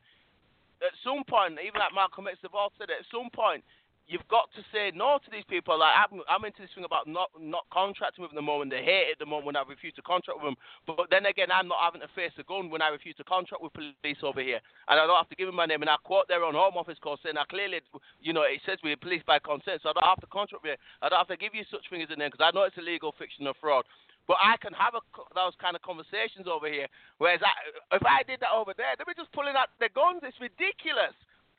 [0.81, 2.89] at some point, even like Malcolm X, they've all said.
[2.89, 3.63] At some point,
[4.11, 5.77] you've got to say no to these people.
[5.79, 8.83] Like I'm, I'm into this thing about not not contracting with them the moment they
[8.83, 10.59] hate it the moment when I refuse to contract with them.
[10.83, 13.63] But then again, I'm not having to face a gun when I refuse to contract
[13.63, 15.81] with police over here, and I don't have to give them my name.
[15.81, 17.79] And I quote their own home office call saying, "I clearly,
[18.19, 20.75] you know, it says we're police by consent, so I don't have to contract with
[20.75, 20.81] you.
[21.01, 22.77] I don't have to give you such things as a name because I know it's
[22.77, 23.85] illegal, fiction, or fraud."
[24.31, 25.03] But I can have a,
[25.35, 26.87] those kind of conversations over here.
[27.19, 27.51] Whereas I,
[27.99, 30.23] if I did that over there, they'd be just pulling out their guns.
[30.23, 31.11] It's ridiculous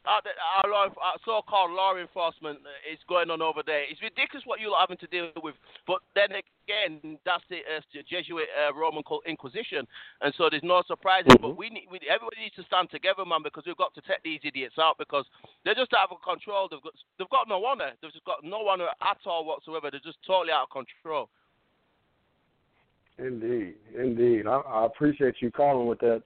[0.04, 0.18] uh,
[0.64, 2.58] our, law, our so-called law enforcement
[2.90, 3.84] is going on over there.
[3.84, 5.54] It's ridiculous what you're having to deal with.
[5.86, 9.86] But then again, that's the uh, Jesuit uh, Roman Inquisition,
[10.20, 11.30] and so there's no surprises.
[11.38, 11.44] Mm-hmm.
[11.44, 14.24] But we, need, we everybody needs to stand together, man, because we've got to take
[14.24, 15.24] these idiots out because
[15.64, 16.66] they're just out of control.
[16.66, 17.94] They've got they've got no honor.
[18.02, 19.90] They've just got no honor at all whatsoever.
[19.90, 21.30] They're just totally out of control.
[23.24, 24.46] Indeed, indeed.
[24.46, 26.22] I, I appreciate you calling with that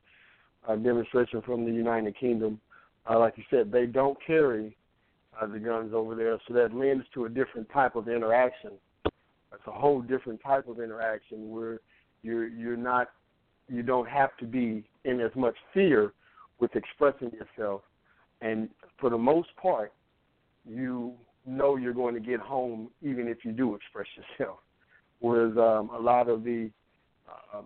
[0.66, 2.60] uh, demonstration from the United Kingdom
[3.08, 4.76] uh, like you said, they don't carry
[5.40, 8.72] uh, the guns over there, so that lends to a different type of interaction.
[9.04, 11.80] It's a whole different type of interaction where
[12.22, 13.08] you're you're not
[13.68, 16.12] you don't have to be in as much fear
[16.58, 17.82] with expressing yourself,
[18.40, 19.92] and for the most part,
[20.64, 21.14] you
[21.46, 24.58] know you're going to get home even if you do express yourself.
[25.20, 26.70] Whereas um, a lot of the
[27.54, 27.64] um,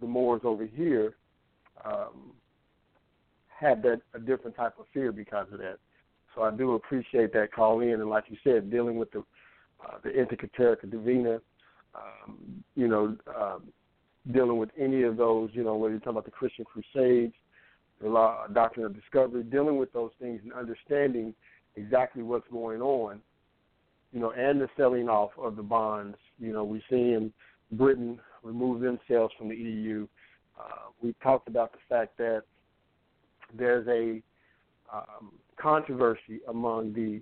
[0.00, 1.14] the Moors over here,
[1.84, 2.32] um,
[3.48, 5.78] have that a different type of fear because of that.
[6.34, 9.22] So I do appreciate that call in, and like you said, dealing with the
[9.84, 11.40] uh, the Inter Caetera Divina,
[11.94, 13.64] um, you know, um,
[14.32, 17.34] dealing with any of those, you know, whether you're talking about the Christian Crusades,
[18.00, 21.34] the law, doctrine of discovery, dealing with those things and understanding
[21.76, 23.20] exactly what's going on,
[24.12, 26.16] you know, and the selling off of the bonds.
[26.38, 27.32] You know, we see in
[27.72, 30.06] Britain remove themselves from the EU.
[30.58, 32.42] Uh, we talked about the fact that
[33.56, 34.22] there's a
[34.94, 37.20] um, controversy among the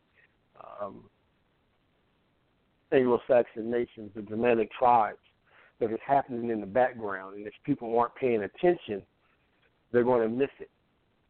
[0.81, 1.05] um,
[2.93, 5.19] Anglo-Saxon nations, the Germanic tribes,
[5.79, 9.03] that is happening in the background, and if people aren't paying attention,
[9.93, 10.71] they're going to miss it.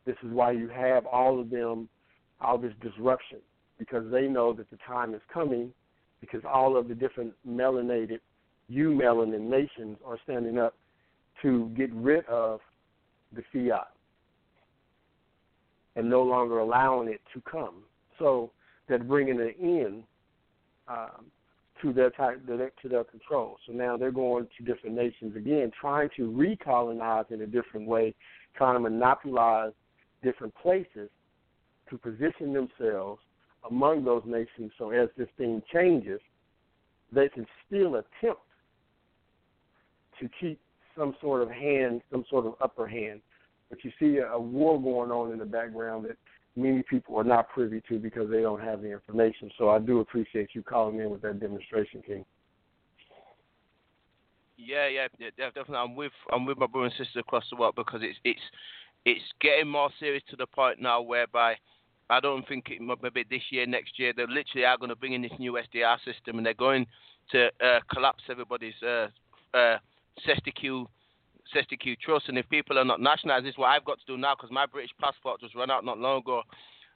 [0.04, 1.88] This is why you have all of them,
[2.40, 3.38] all this disruption,
[3.78, 5.72] because they know that the time is coming
[6.20, 8.20] because all of the different melanated,
[8.70, 10.74] eumelanin nations are standing up
[11.42, 12.60] to get rid of
[13.34, 13.88] the fiat
[15.96, 17.82] and no longer allowing it to come.
[18.18, 18.52] So
[18.88, 20.02] they're bringing an end
[20.88, 21.26] um,
[21.82, 23.56] to their type, to their control.
[23.66, 28.14] So now they're going to different nations again, trying to recolonize in a different way,
[28.56, 29.72] trying to monopolize
[30.22, 31.08] different places
[31.88, 33.20] to position themselves
[33.68, 34.72] among those nations.
[34.78, 36.20] So as this thing changes,
[37.12, 38.42] they can still attempt
[40.20, 40.60] to keep
[40.96, 43.20] some sort of hand, some sort of upper hand.
[43.68, 46.16] But you see a, a war going on in the background that
[46.56, 49.50] many people are not privy to because they don't have the information.
[49.56, 52.24] So I do appreciate you calling in with that demonstration, King.
[54.56, 55.76] Yeah, yeah, yeah, definitely.
[55.76, 58.40] I'm with I'm with my brother and sister across the world because it's it's
[59.06, 61.56] it's getting more serious to the point now whereby
[62.10, 65.12] I don't think it maybe this year, next year, they literally are going to bring
[65.12, 66.86] in this new SDR system and they're going
[67.30, 69.06] to uh, collapse everybody's uh,
[69.54, 69.78] uh,
[70.24, 70.86] cestui que
[71.52, 72.28] CESTIQ trust.
[72.28, 74.50] And if people are not nationalised, this is what I've got to do now because
[74.50, 76.42] my British passport just ran out not long ago.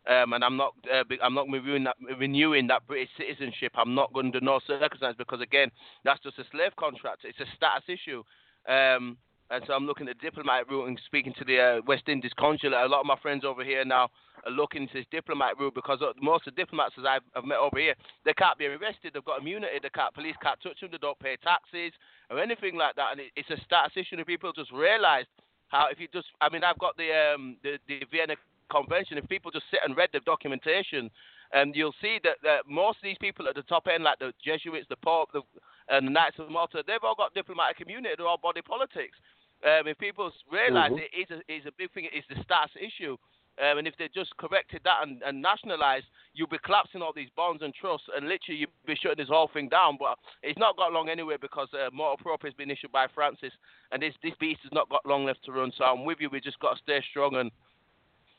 [0.06, 3.72] Um, and I'm not, uh, I'm not renewing that, renewing that British citizenship.
[3.74, 5.70] I'm not going to do no circumstance because again,
[6.04, 7.22] that's just a slave contract.
[7.24, 8.22] It's a status issue.
[8.68, 9.16] Um,
[9.50, 12.32] and so I'm looking at the diplomatic route and speaking to the uh, West Indies
[12.38, 12.80] consulate.
[12.80, 14.08] A lot of my friends over here now
[14.44, 17.58] are looking to this diplomatic route because most of the diplomats that I've, I've met
[17.58, 19.12] over here, they can't be arrested.
[19.12, 19.78] They've got immunity.
[19.82, 20.90] The can't, police can't touch them.
[20.92, 21.92] They don't pay taxes
[22.30, 23.12] or anything like that.
[23.12, 24.16] And it, it's a status issue.
[24.16, 25.26] And people just realise
[25.68, 28.36] how if you just, I mean, I've got the um, the, the Vienna
[28.70, 29.18] Convention.
[29.18, 31.10] If people just sit and read the documentation,
[31.52, 34.18] and um, you'll see that, that most of these people at the top end, like
[34.18, 35.42] the Jesuits, the Pope, the,
[35.88, 38.14] and the Knights of Malta, they've all got diplomatic immunity.
[38.16, 39.16] They're all body politics.
[39.64, 41.04] Um, if people realise mm-hmm.
[41.04, 43.16] it is a, is a big thing, it's the status issue.
[43.62, 47.30] Um, and if they just corrected that and, and nationalised, you'll be collapsing all these
[47.36, 49.96] bonds and trusts, and literally you'll be shutting this whole thing down.
[49.98, 53.52] But it's not got long anyway because uh, proprio has been issued by Francis,
[53.92, 55.70] and this this beast has not got long left to run.
[55.78, 56.28] So I'm with you.
[56.30, 57.50] We just got to stay strong and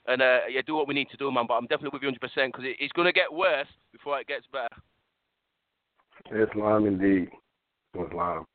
[0.07, 1.45] and uh, yeah, do what we need to do, man.
[1.47, 4.19] But I'm definitely with you 100 percent because it, it's going to get worse before
[4.19, 4.75] it gets better.
[6.31, 7.29] Islam indeed.
[7.95, 8.45] Islam.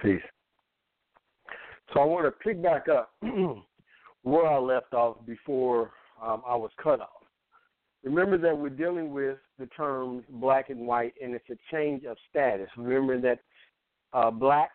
[0.00, 0.20] Peace.
[1.92, 3.12] So I want to pick back up
[4.22, 5.92] where I left off before
[6.22, 7.08] um, I was cut off.
[8.02, 12.16] Remember that we're dealing with the terms black and white, and it's a change of
[12.30, 12.68] status.
[12.76, 13.40] Remember that
[14.12, 14.70] uh, black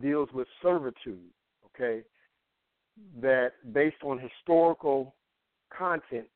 [0.00, 1.20] deals with servitude,
[1.66, 2.02] okay?
[3.20, 5.14] That based on historical
[5.76, 6.26] content,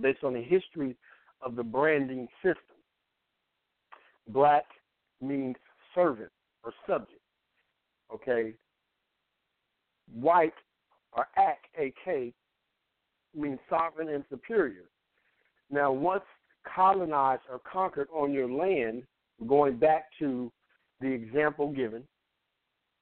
[0.00, 0.96] based on the history
[1.42, 2.73] of the branding system,
[4.28, 4.64] black
[5.20, 5.56] means
[5.94, 6.30] servant
[6.62, 7.20] or subject,
[8.12, 8.54] okay?
[10.12, 10.54] White
[11.12, 12.32] or AK, AK
[13.34, 14.84] means sovereign and superior.
[15.70, 16.24] Now, once
[16.74, 19.02] colonized or conquered on your land,
[19.46, 20.50] going back to
[21.00, 22.04] the example given,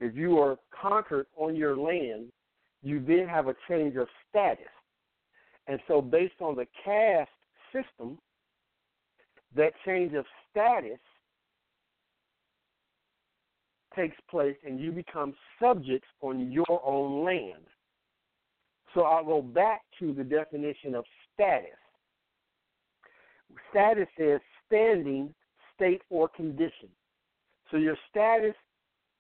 [0.01, 2.33] if you are conquered on your land,
[2.83, 4.67] you then have a change of status.
[5.69, 7.31] And so, based on the caste
[7.73, 8.19] system,
[9.55, 10.99] that change of status
[13.95, 17.65] takes place and you become subjects on your own land.
[18.95, 21.71] So I'll go back to the definition of status.
[23.71, 25.35] Status is standing,
[25.75, 26.89] state, or condition.
[27.71, 28.55] So your status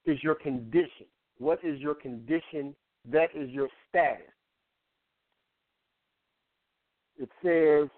[0.04, 1.06] is your condition.
[1.38, 2.74] What is your condition?
[3.10, 4.26] That is your status.
[7.18, 7.88] It says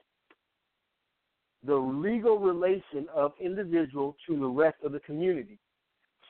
[1.67, 5.59] the legal relation of individual to the rest of the community.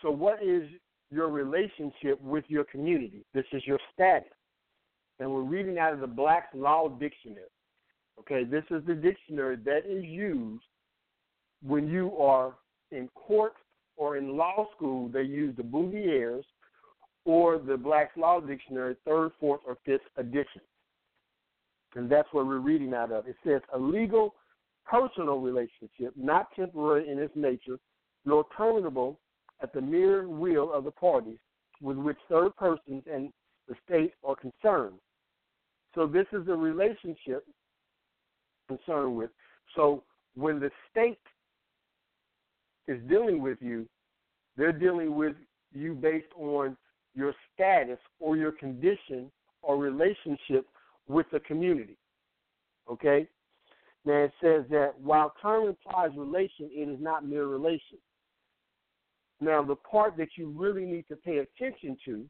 [0.05, 0.65] So, what is
[1.11, 3.25] your relationship with your community?
[3.33, 4.29] This is your status.
[5.19, 7.47] And we're reading out of the Black's Law Dictionary.
[8.21, 10.63] Okay, this is the dictionary that is used
[11.67, 12.53] when you are
[12.93, 13.55] in court
[13.97, 15.09] or in law school.
[15.09, 16.45] They use the Bouviers
[17.25, 20.61] or the Black's Law Dictionary, third, fourth, or fifth edition.
[21.95, 23.27] And that's what we're reading out of.
[23.27, 24.35] It says a legal
[24.85, 27.79] personal relationship, not temporary in its nature,
[28.27, 29.19] nor terminable
[29.65, 31.39] at the mere will of the parties
[31.81, 33.33] with which third persons and
[33.67, 34.99] the state are concerned.
[35.95, 37.47] So this is a relationship
[38.69, 39.31] concerned with.
[39.75, 40.05] So
[40.35, 41.19] when the state
[42.87, 43.89] is dealing with you,
[44.59, 45.35] they're dealing with
[45.73, 46.77] you based on
[47.15, 50.67] your status or your condition or relationship
[51.09, 51.97] with the community.
[52.91, 53.27] Okay?
[54.05, 57.99] Now it says that while term implies relation, it is not mere relation.
[59.41, 62.25] Now, the part that you really need to pay attention to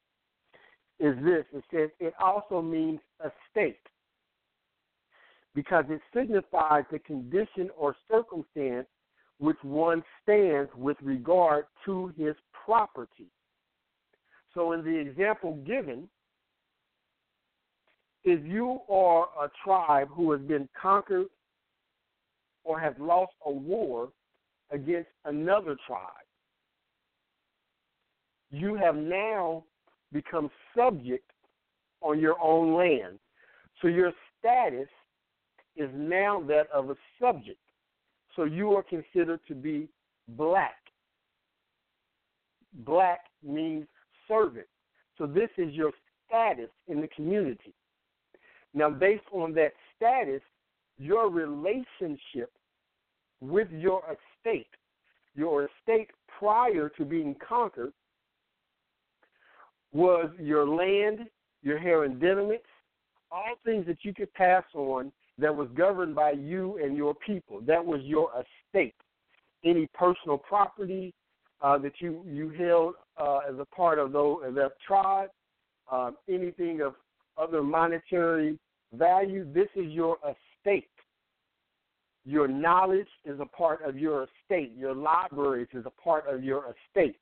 [1.00, 3.80] is this it says it also means a state
[5.54, 8.86] because it signifies the condition or circumstance
[9.38, 12.34] which one stands with regard to his
[12.64, 13.26] property.
[14.54, 16.08] So, in the example given,
[18.22, 21.26] if you are a tribe who has been conquered
[22.62, 24.10] or has lost a war
[24.70, 26.23] against another tribe,
[28.54, 29.64] you have now
[30.12, 31.30] become subject
[32.00, 33.18] on your own land.
[33.80, 34.88] So your status
[35.76, 37.58] is now that of a subject.
[38.36, 39.88] So you are considered to be
[40.28, 40.76] black.
[42.84, 43.86] Black means
[44.28, 44.66] servant.
[45.18, 45.92] So this is your
[46.26, 47.74] status in the community.
[48.72, 50.42] Now, based on that status,
[50.98, 52.50] your relationship
[53.40, 54.66] with your estate,
[55.34, 57.92] your estate prior to being conquered,
[59.94, 61.20] was your land,
[61.62, 62.66] your hair and hereditaments,
[63.30, 67.60] all things that you could pass on that was governed by you and your people.
[67.62, 68.94] That was your estate.
[69.64, 71.14] Any personal property
[71.62, 75.30] uh, that you you held uh, as a part of those that tribe,
[75.90, 76.94] uh, anything of
[77.38, 78.58] other monetary
[78.92, 79.50] value.
[79.52, 80.88] This is your estate.
[82.26, 84.72] Your knowledge is a part of your estate.
[84.76, 87.20] Your libraries is a part of your estate.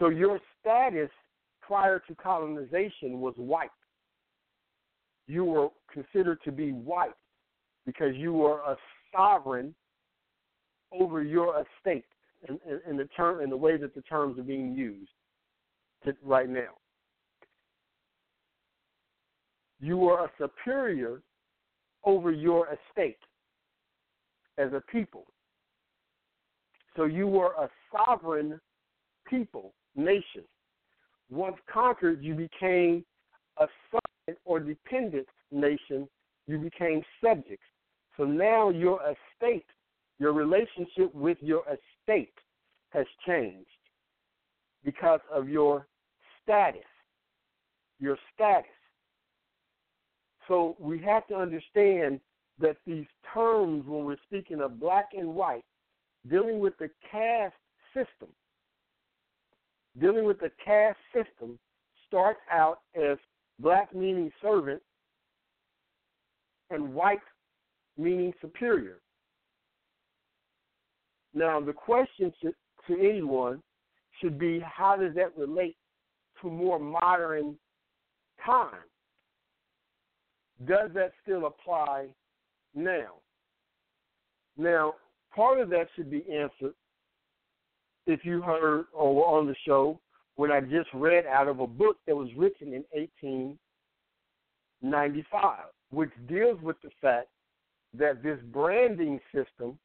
[0.00, 1.10] So your status
[1.60, 3.70] prior to colonization was white.
[5.28, 7.10] You were considered to be white
[7.86, 8.76] because you were a
[9.14, 9.74] sovereign
[10.98, 12.06] over your estate
[12.48, 15.10] in, in, in the term in the way that the terms are being used
[16.04, 16.70] to, right now.
[19.80, 21.20] You were a superior
[22.04, 23.18] over your estate
[24.58, 25.26] as a people.
[26.96, 28.60] So you were a sovereign
[29.28, 30.44] people, nation.
[31.30, 33.04] Once conquered, you became
[33.58, 36.08] a sovereign or dependent nation.
[36.46, 37.64] You became subjects.
[38.16, 39.66] So now your estate,
[40.18, 42.34] your relationship with your estate
[42.90, 43.68] has changed
[44.84, 45.86] because of your
[46.42, 46.82] status.
[48.00, 48.70] Your status.
[50.48, 52.20] So we have to understand
[52.58, 55.64] that these terms, when we're speaking of black and white,
[56.28, 57.54] dealing with the caste
[57.94, 58.28] system,
[60.00, 61.58] dealing with the caste system
[62.06, 63.18] starts out as
[63.58, 64.82] black meaning servant
[66.70, 67.18] and white
[67.98, 68.98] meaning superior.
[71.34, 72.52] Now, the question to,
[72.88, 73.62] to anyone
[74.20, 75.76] should be how does that relate
[76.42, 77.56] to more modern
[78.44, 78.90] times?
[80.66, 82.08] does that still apply
[82.74, 83.14] now?
[84.56, 84.94] Now,
[85.34, 86.74] part of that should be answered
[88.06, 89.98] if you heard or were on the show
[90.36, 95.58] when I just read out of a book that was written in 1895,
[95.90, 97.28] which deals with the fact
[97.92, 99.76] that this branding system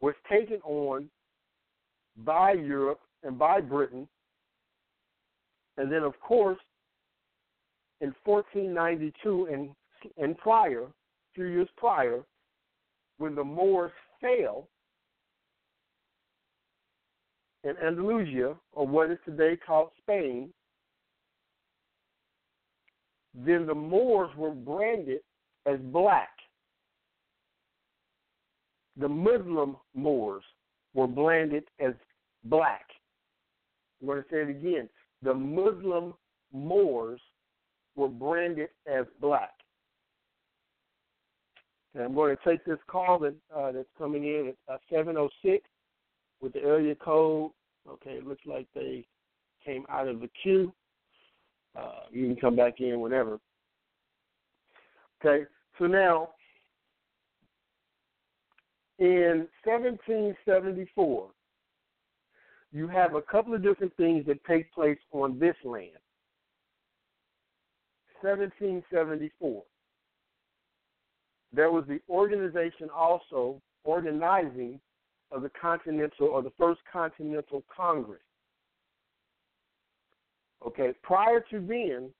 [0.00, 1.10] was taken on
[2.24, 4.08] by Europe and by Britain.
[5.76, 6.58] And then, of course,
[8.00, 9.70] in 1492 and
[10.18, 10.92] and prior, a
[11.34, 12.22] few years prior,
[13.18, 14.68] when the Moors fell
[17.66, 20.50] in Andalusia, or what is today called Spain,
[23.34, 25.20] then the Moors were branded
[25.66, 26.28] as black.
[28.96, 30.44] The Muslim Moors
[30.94, 31.92] were branded as
[32.44, 32.86] black.
[34.00, 34.88] I'm going to say it again.
[35.22, 36.14] The Muslim
[36.52, 37.20] Moors
[37.96, 39.52] were branded as black.
[41.94, 45.66] And I'm going to take this call that uh, that's coming in at uh, 706
[46.40, 47.50] with the area code.
[47.88, 49.06] Okay, it looks like they
[49.64, 50.72] came out of the queue.
[51.78, 53.38] Uh, you can come back in whenever.
[55.24, 55.44] Okay,
[55.78, 56.30] so now
[58.98, 61.28] in 1774,
[62.72, 65.90] you have a couple of different things that take place on this land.
[68.22, 69.62] 1774.
[71.52, 74.80] There was the organization also organizing
[75.32, 78.20] of the Continental or the First Continental Congress.
[80.66, 82.10] Okay, prior to then,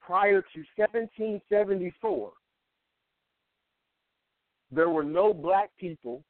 [0.00, 2.32] prior to 1774,
[4.70, 6.22] there were no black people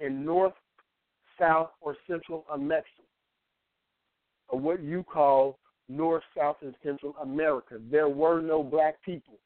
[0.00, 0.54] in North,
[1.38, 2.86] South, or Central America,
[4.48, 5.58] or what you call
[5.88, 7.78] North, South, and Central America.
[7.90, 9.38] There were no black people.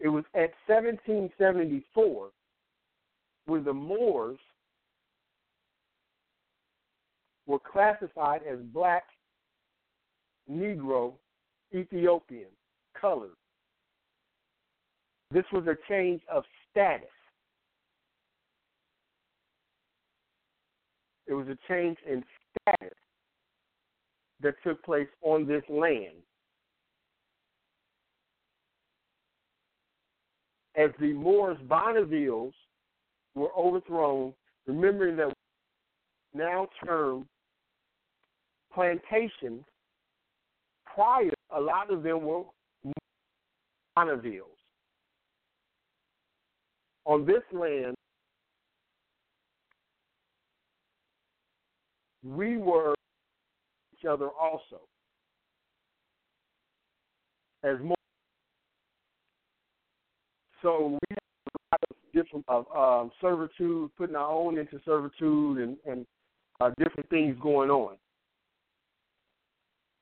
[0.00, 2.30] It was at 1774
[3.46, 4.38] where the Moors
[7.46, 9.04] were classified as black,
[10.50, 11.14] Negro,
[11.74, 12.50] Ethiopian,
[13.00, 13.30] colored.
[15.30, 17.08] This was a change of status.
[21.26, 22.24] It was a change in
[22.62, 22.96] status
[24.40, 26.22] that took place on this land.
[30.78, 32.52] As the Moors Bonnevilles
[33.34, 34.32] were overthrown,
[34.66, 35.32] remembering that
[36.32, 37.26] now term
[38.72, 39.64] plantations,
[40.94, 42.44] prior, a lot of them were
[43.96, 44.44] Bonnevilles.
[47.06, 47.96] On this land,
[52.22, 52.94] we were
[53.92, 54.80] each other also.
[57.64, 57.97] As more,
[60.62, 61.18] so we have
[61.54, 62.44] a lot of different
[62.76, 66.06] um, servitude, putting our own into servitude, and, and
[66.60, 67.96] uh, different things going on.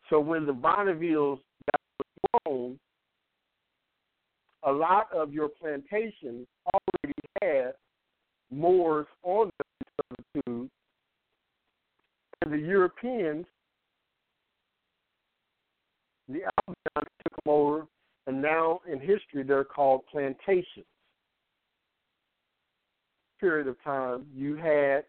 [0.08, 1.40] So when the Bonnevilles
[1.70, 2.78] got grown,
[4.62, 7.72] a lot of your plantations already had
[8.50, 9.64] Moors on the
[10.44, 10.70] servitude,
[12.42, 13.44] and the Europeans,
[16.28, 17.86] the Albans took them over,
[18.26, 20.86] and now in history they're called plantations.
[23.40, 25.04] Period of time, you had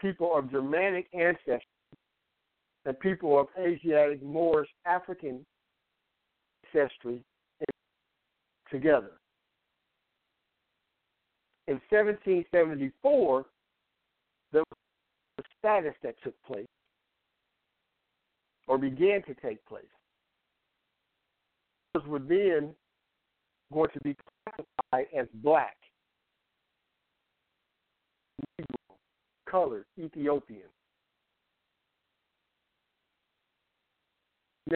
[0.00, 1.60] people of Germanic ancestry
[2.84, 5.44] and people of Asiatic, Moorish, African
[6.74, 7.22] ancestry
[8.70, 9.12] together.
[11.66, 13.44] In 1774,
[14.52, 14.78] there was
[15.38, 16.66] a status that took place
[18.66, 19.84] or began to take place.
[22.06, 22.74] Were then
[23.72, 25.76] going to be classified as black,
[28.60, 28.96] Negro,
[29.50, 30.68] colored, Ethiopian.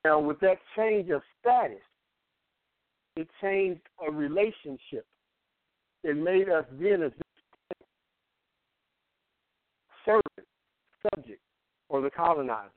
[0.04, 1.78] Now, with that change of status,
[3.16, 5.06] it changed a relationship.
[6.02, 7.12] It made us then as
[10.04, 10.48] servant,
[11.14, 11.40] subject,
[11.88, 12.70] or the colonizers.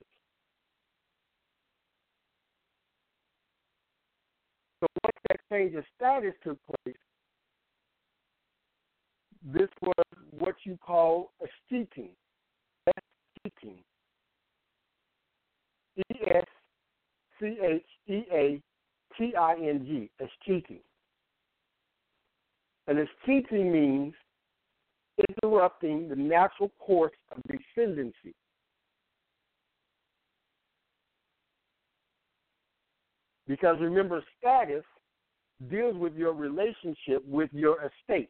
[4.82, 6.96] So once that change of status took place,
[9.44, 12.10] this was what you call a steeping.
[12.86, 12.98] That's
[13.40, 13.78] steeping.
[15.98, 16.46] E S
[17.40, 18.62] C H E A
[19.18, 20.82] T I N G, escheating.
[22.88, 24.14] And escheating means
[25.44, 28.34] interrupting the natural course of descendancy.
[33.48, 34.84] Because remember, status
[35.70, 38.30] deals with your relationship with your estate.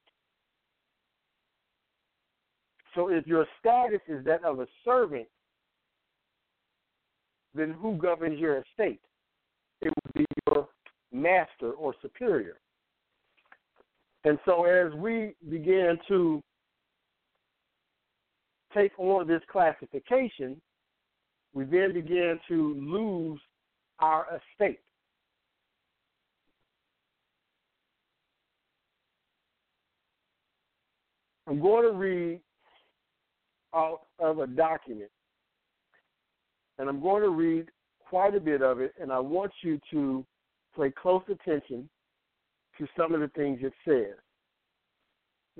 [2.93, 5.28] So if your status is that of a servant,
[7.53, 9.01] then who governs your estate?
[9.82, 10.67] It would be your
[11.11, 12.57] master or superior.
[14.23, 16.41] And so as we began to
[18.73, 20.59] take on this classification,
[21.53, 23.39] we then began to lose
[23.99, 24.26] our
[24.59, 24.80] estate.
[31.47, 32.39] I'm going to read
[33.73, 35.11] out of a document,
[36.79, 37.67] and I'm going to read
[38.07, 40.25] quite a bit of it, and I want you to
[40.77, 41.89] pay close attention
[42.77, 44.17] to some of the things it says.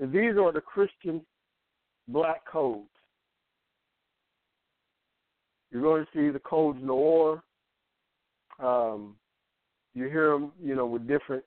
[0.00, 1.22] And these are the Christian
[2.08, 2.88] black codes.
[5.70, 7.42] You're going to see the codes noir.
[8.58, 9.16] Um,
[9.94, 11.44] you hear them, you know, with different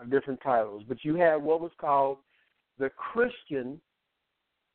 [0.00, 2.18] uh, different titles, but you have what was called
[2.78, 3.80] the Christian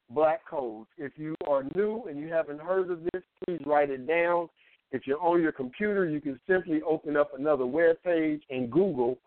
[0.09, 0.89] black codes.
[0.97, 4.49] If you are new and you haven't heard of this, please write it down.
[4.91, 9.17] If you're on your computer, you can simply open up another web page and Google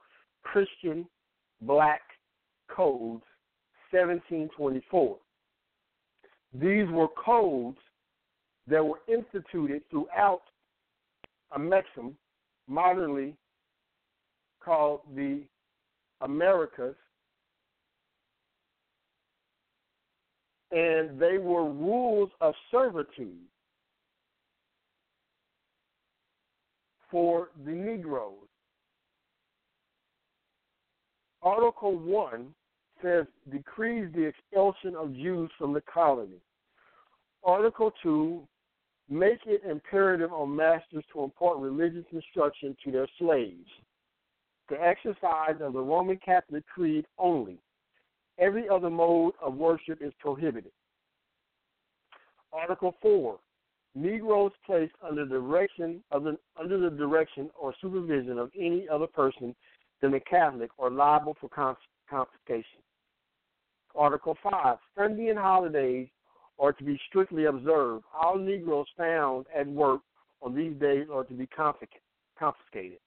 [0.43, 1.07] Christian
[1.61, 2.01] Black
[2.68, 3.23] Codes
[3.91, 5.16] 1724.
[6.55, 7.79] These were codes
[8.66, 10.43] that were instituted throughout
[11.57, 12.14] Amexem,
[12.68, 13.37] modernly
[14.61, 15.43] called the
[16.20, 16.95] Americas,
[20.73, 23.37] and they were rules of servitude
[27.11, 28.49] for the Negroes.
[31.43, 32.55] Article 1
[33.03, 36.41] says decrees the expulsion of Jews from the colony.
[37.45, 38.47] Article 2
[39.11, 43.68] make it imperative on masters to impart religious instruction to their slaves.
[44.70, 47.59] The exercise of the Roman Catholic creed only.
[48.39, 50.72] Every other mode of worship is prohibited.
[52.53, 53.39] Article 4
[53.95, 59.55] Negroes placed under direction of the, under the direction or supervision of any other person
[60.01, 61.51] than a Catholic are liable for
[62.09, 62.80] confiscation.
[63.95, 64.78] Article 5.
[64.97, 66.09] Sunday and holidays
[66.59, 68.05] are to be strictly observed.
[68.18, 70.01] All Negroes found at work
[70.41, 72.99] on these days are to be confiscated.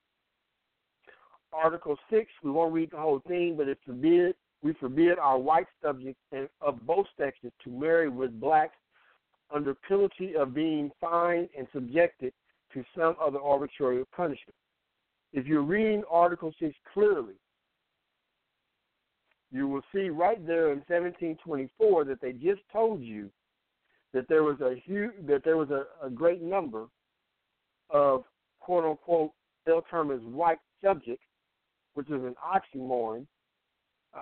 [1.52, 4.36] Article 6, we won't read the whole thing, but it forbid,
[4.66, 6.20] we forbid our white subjects
[6.60, 8.76] of both sexes to marry with blacks
[9.54, 12.34] under penalty of being fined and subjected
[12.74, 14.56] to some other arbitrary punishment.
[15.34, 17.36] If you're reading Article 6 clearly,
[19.52, 23.30] you will see right there in 1724 that they just told you
[24.14, 26.88] that there was a huge, that there was a, a great number
[27.92, 28.24] of
[28.60, 29.30] quote unquote
[29.68, 31.24] they'll term as white subjects,
[31.94, 33.28] which is an oxymoron,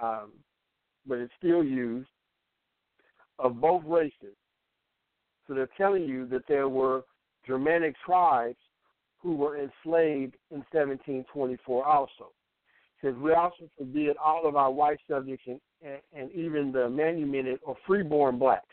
[0.01, 0.31] um,
[1.07, 2.09] but it's still used
[3.39, 4.35] of both races.
[5.47, 7.03] So they're telling you that there were
[7.45, 8.57] Germanic tribes
[9.19, 12.31] who were enslaved in 1724 also.
[13.01, 15.59] Says we also forbid all of our white subjects and,
[16.13, 18.65] and even the manumitted or freeborn blacks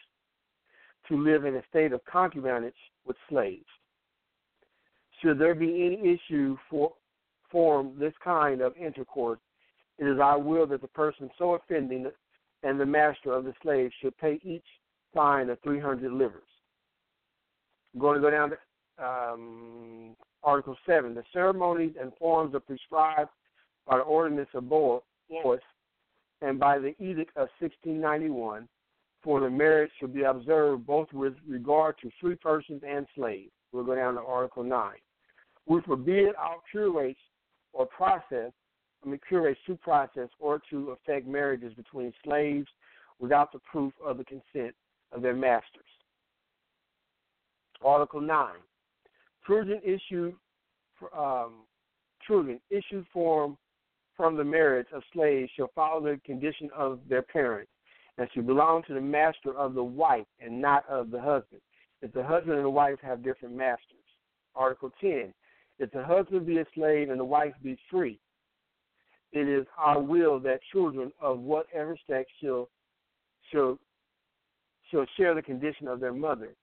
[1.08, 2.72] to live in a state of concubinage
[3.04, 3.64] with slaves.
[5.20, 6.92] Should there be any issue for
[7.50, 9.40] form this kind of intercourse,
[10.00, 12.10] it is our will that the person so offending
[12.62, 14.64] and the master of the slave should pay each
[15.14, 16.42] fine of 300 livres.
[17.94, 21.14] I'm going to go down to um, Article 7.
[21.14, 23.30] The ceremonies and forms are prescribed
[23.86, 25.00] by the Ordinance of Blois
[26.42, 28.66] and by the Edict of 1691
[29.22, 33.50] for the marriage should be observed both with regard to free persons and slaves.
[33.70, 34.92] We'll go down to Article 9.
[35.66, 37.20] We forbid all curates
[37.72, 38.52] or process,
[39.04, 42.68] Mean, curates to process or to effect marriages between slaves
[43.18, 44.74] without the proof of the consent
[45.12, 45.84] of their masters.
[47.82, 48.48] Article 9.
[49.46, 50.34] Children issued
[51.16, 51.64] um,
[52.26, 53.56] children issued from
[54.16, 57.70] from the marriage of slaves shall follow the condition of their parents
[58.18, 61.62] and should belong to the master of the wife and not of the husband.
[62.02, 63.96] If the husband and the wife have different masters.
[64.54, 65.32] Article 10.
[65.78, 68.18] If the husband be a slave and the wife be free,
[69.32, 72.68] it is our will that children of whatever sex shall
[73.52, 73.78] shall
[74.90, 76.54] shall share the condition of their mother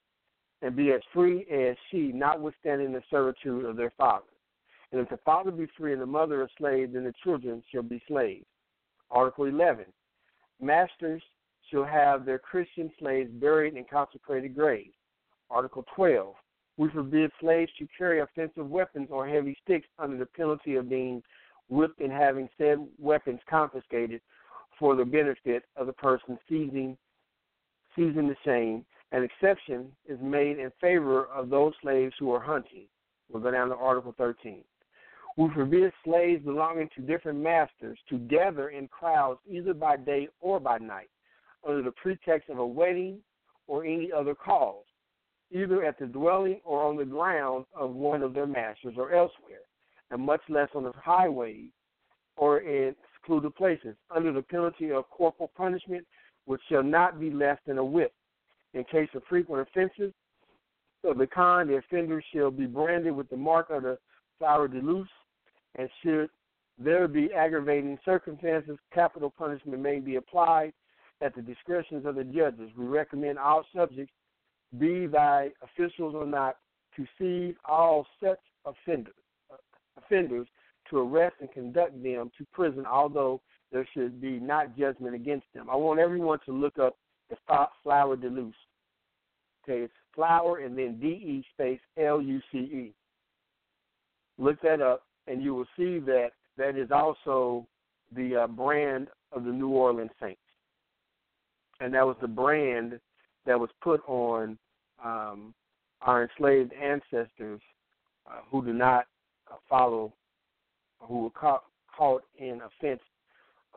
[0.61, 4.25] and be as free as she, notwithstanding the servitude of their father.
[4.91, 7.83] And if the father be free and the mother a slave, then the children shall
[7.83, 8.45] be slaves.
[9.11, 9.85] Article 11.
[10.61, 11.21] Masters
[11.69, 14.95] shall have their Christian slaves buried in consecrated graves.
[15.49, 16.33] Article 12.
[16.77, 21.21] We forbid slaves to carry offensive weapons or heavy sticks under the penalty of being
[21.69, 24.21] whipped and having said weapons confiscated
[24.79, 26.97] for the benefit of the person seizing
[27.95, 32.87] seizing the same an exception is made in favor of those slaves who are hunting.
[33.29, 34.63] We'll go down to Article 13.
[35.37, 40.59] We forbid slaves belonging to different masters to gather in crowds either by day or
[40.59, 41.09] by night,
[41.65, 43.19] under the pretext of a wedding
[43.67, 44.83] or any other cause,
[45.51, 49.61] either at the dwelling or on the ground of one of their masters or elsewhere,
[50.11, 51.69] and much less on the highways
[52.35, 56.05] or in secluded places, under the penalty of corporal punishment,
[56.45, 58.13] which shall not be less than a whip
[58.73, 60.13] in case of frequent offenses
[61.03, 63.97] of the kind, the offender shall be branded with the mark of the
[64.37, 65.07] flower de luce,
[65.75, 66.29] and should
[66.77, 70.73] there be aggravating circumstances, capital punishment may be applied
[71.21, 72.69] at the discretion of the judges.
[72.77, 74.13] We recommend all subjects,
[74.77, 76.57] be thy officials or not,
[76.95, 79.13] to seize all such offenders,
[79.97, 80.47] offenders
[80.89, 83.41] to arrest and conduct them to prison, although
[83.71, 85.69] there should be not judgment against them.
[85.69, 86.95] I want everyone to look up
[87.29, 87.35] the
[87.83, 88.55] flower de luce.
[89.63, 92.93] Okay, it's flower and then D E space L U C E.
[94.37, 97.67] Look that up, and you will see that that is also
[98.15, 100.39] the uh, brand of the New Orleans Saints,
[101.81, 102.99] and that was the brand
[103.45, 104.57] that was put on
[105.03, 105.53] um,
[106.01, 107.61] our enslaved ancestors
[108.25, 109.05] uh, who do not
[109.51, 110.13] Uh, follow,
[110.99, 111.63] who were caught,
[111.95, 113.01] caught in offense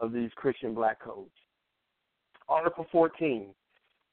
[0.00, 1.30] of these Christian black codes.
[2.48, 3.54] Article 14.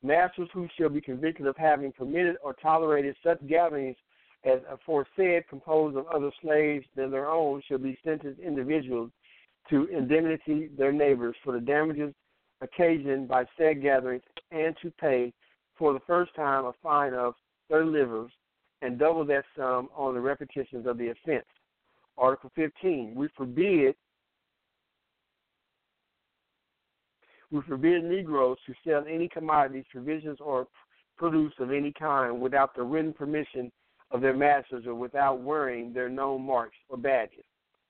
[0.03, 3.95] Masters who shall be convicted of having permitted or tolerated such gatherings
[4.43, 9.11] as aforesaid composed of other slaves than their own shall be sentenced individuals
[9.69, 12.13] to indemnity their neighbors for the damages
[12.61, 15.33] occasioned by said gatherings and to pay
[15.77, 17.33] for the first time a fine of
[17.69, 18.31] 30 livres
[18.81, 21.45] and double that sum on the repetitions of the offense.
[22.17, 23.13] Article 15.
[23.15, 23.95] We forbid
[27.49, 30.67] we forbid Negroes to sell any commodities, provisions, or
[31.17, 33.71] produce of any kind without the written permission
[34.11, 37.45] of their masters or without wearing their known marks or badges.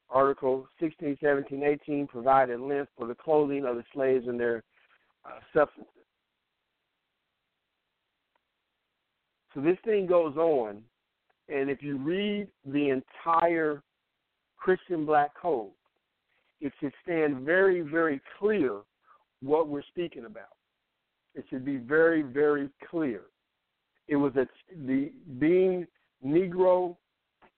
[0.09, 4.63] Article 16, 17, 18 provided length for the clothing of the slaves and their
[5.25, 5.39] uh,
[9.57, 10.83] So this thing goes on,
[11.49, 13.81] and if you read the entire
[14.55, 15.71] Christian Black Code,
[16.61, 18.81] it should stand very, very clear
[19.41, 20.53] what we're speaking about.
[21.33, 23.21] It should be very, very clear.
[24.07, 24.47] It was a,
[24.85, 25.87] the being
[26.23, 26.95] Negro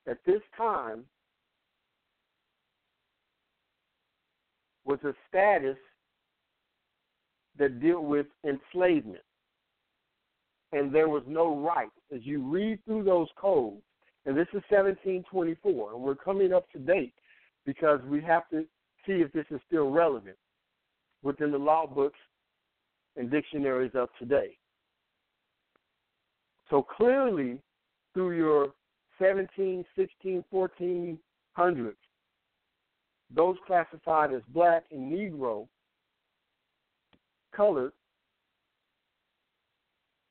[0.07, 1.03] at this time
[4.85, 5.77] was a status
[7.57, 9.19] that dealt with enslavement.
[10.71, 11.89] And there was no right.
[12.13, 13.81] As you read through those codes,
[14.25, 17.13] and this is 1724, and we're coming up to date
[17.65, 18.65] because we have to
[19.07, 20.37] see if this is still relevant
[21.23, 22.19] within the law books
[23.15, 24.57] and dictionaries of today.
[26.69, 27.59] So clearly,
[28.13, 28.73] through your
[29.19, 31.95] 17, 16, 1400s,
[33.35, 35.67] those classified as black and Negro,
[37.55, 37.91] colored,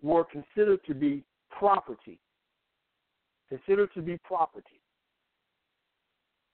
[0.03, 2.19] were considered to be property.
[3.49, 4.81] Considered to be property.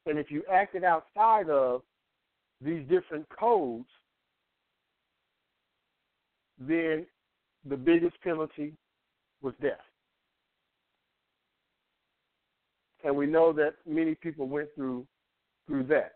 [0.06, 1.82] And if you acted outside of
[2.60, 3.88] these different codes,
[6.58, 7.06] then
[7.68, 8.74] the biggest penalty
[9.42, 9.80] was death.
[13.04, 15.06] And we know that many people went through
[15.66, 16.12] through that.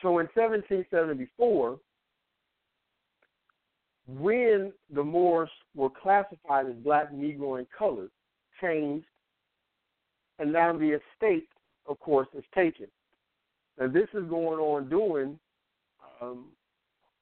[0.00, 1.78] So in 1774,
[4.06, 8.10] when the Moors were classified as black, Negro, and colored,
[8.60, 9.06] changed,
[10.38, 11.48] and now the estate,
[11.86, 12.86] of course, is taken.
[13.78, 15.38] And this is going on during,
[16.20, 16.46] um,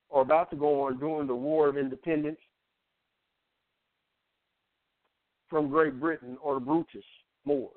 [0.09, 2.39] or about to go on during the War of Independence
[5.49, 7.05] from Great Britain or the Brutish
[7.45, 7.70] Moors,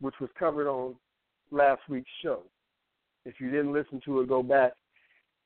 [0.00, 0.94] which was covered on
[1.50, 2.42] last week's show.
[3.24, 4.72] If you didn't listen to it, go back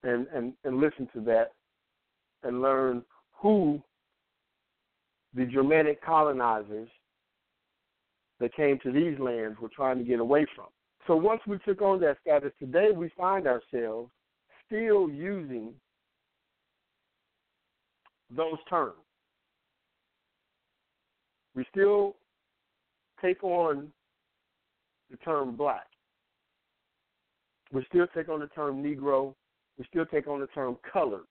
[0.03, 1.53] and, and, and listen to that
[2.43, 3.80] and learn who
[5.34, 6.88] the Germanic colonizers
[8.40, 10.66] that came to these lands were trying to get away from.
[11.07, 14.11] So once we took on that status, today we find ourselves
[14.66, 15.72] still using
[18.34, 18.95] those terms.
[21.55, 22.16] We still
[23.20, 23.88] take on
[25.11, 25.86] the term black.
[27.72, 29.34] We still take on the term Negro.
[29.78, 31.24] We still take on the term colored.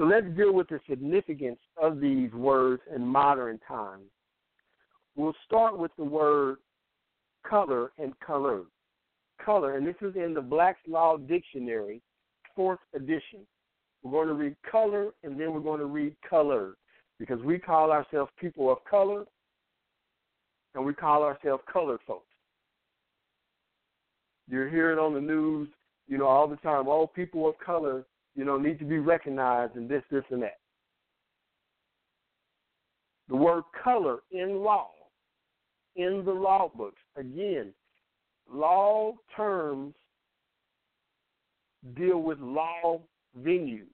[0.00, 4.06] So let's deal with the significance of these words in modern times.
[5.14, 6.56] We'll start with the word
[7.46, 8.62] color and color.
[9.44, 12.00] Color, and this is in the Black's Law Dictionary,
[12.56, 13.40] fourth edition.
[14.02, 16.76] We're going to read color and then we're going to read color
[17.18, 19.26] because we call ourselves people of color
[20.74, 22.24] and we call ourselves colored folks.
[24.48, 25.68] You hear it on the news,
[26.08, 26.88] you know, all the time.
[26.88, 30.58] All people of color, you know, need to be recognized and this, this, and that.
[33.28, 34.90] The word color in law,
[35.96, 37.72] in the law books, again,
[38.52, 39.94] law terms
[41.96, 43.00] deal with law
[43.38, 43.86] venues,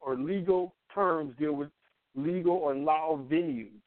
[0.00, 1.68] or legal terms deal with
[2.14, 3.80] legal or law venues.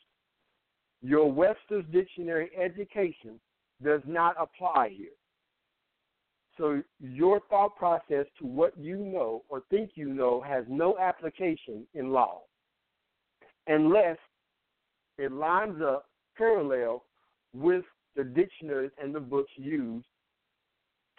[1.02, 3.40] Your Webster's Dictionary education
[3.84, 5.10] does not apply here.
[6.62, 11.88] So your thought process to what you know or think you know has no application
[11.96, 12.42] in law
[13.66, 14.18] unless
[15.18, 16.06] it lines up
[16.38, 17.04] parallel
[17.56, 17.84] with
[18.16, 20.06] the dictionaries and the books used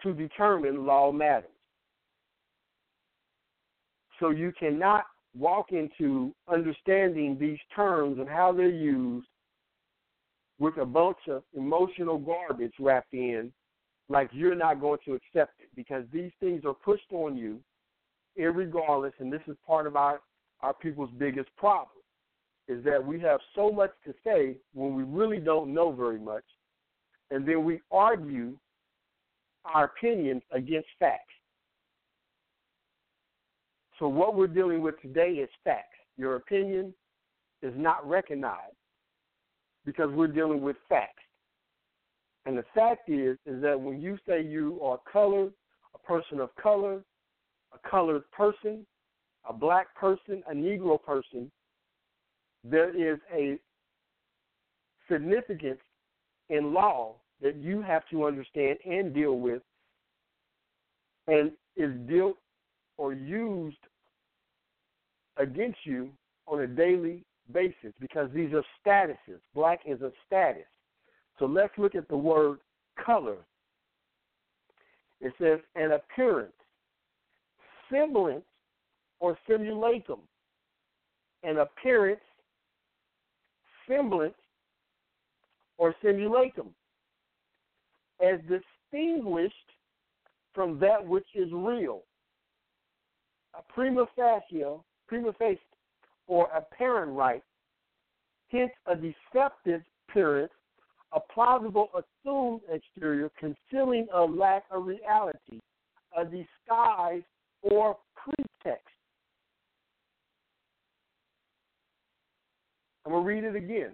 [0.05, 1.51] to determine law matters.
[4.21, 9.27] So you cannot walk into understanding these terms and how they're used
[10.61, 13.53] with a bunch of emotional garbage wrapped in
[14.09, 17.61] like you're not going to accept it because these things are pushed on you
[18.37, 20.21] regardless and this is part of our
[20.61, 21.89] our people's biggest problem
[22.69, 26.45] is that we have so much to say when we really don't know very much
[27.31, 28.57] and then we argue
[29.65, 31.23] our opinions against facts.
[33.99, 35.97] So what we're dealing with today is facts.
[36.17, 36.93] Your opinion
[37.63, 38.77] is not recognized
[39.87, 41.23] because we're dealing with facts
[42.45, 45.53] and the fact is, is that when you say you are colored,
[45.95, 47.03] a person of color,
[47.73, 48.85] a colored person,
[49.49, 51.51] a black person, a Negro person,
[52.65, 53.59] there is a
[55.11, 55.81] significance
[56.49, 59.63] in law that you have to understand and deal with,
[61.27, 62.37] and is dealt
[62.99, 63.77] or used
[65.37, 66.11] against you
[66.47, 69.41] on a daily basis because these are statuses.
[69.55, 70.65] Black is a status.
[71.43, 72.61] So let's look at the word
[73.05, 73.39] color.
[75.21, 76.53] It says an appearance,
[77.91, 78.45] semblance,
[79.19, 80.21] or simulacrum.
[81.43, 82.21] An appearance,
[83.89, 84.37] semblance,
[85.79, 86.69] or simulacrum.
[88.25, 89.53] As distinguished
[90.55, 92.03] from that which is real.
[93.59, 94.63] A prima facie,
[95.09, 95.59] prima facie,
[96.29, 97.43] or apparent right,
[98.53, 100.53] hence a deceptive appearance,
[101.13, 105.61] a plausible assumed exterior concealing a lack of reality,
[106.17, 107.23] a disguise
[107.63, 108.87] or pretext.
[113.05, 113.93] I'm going to read it again.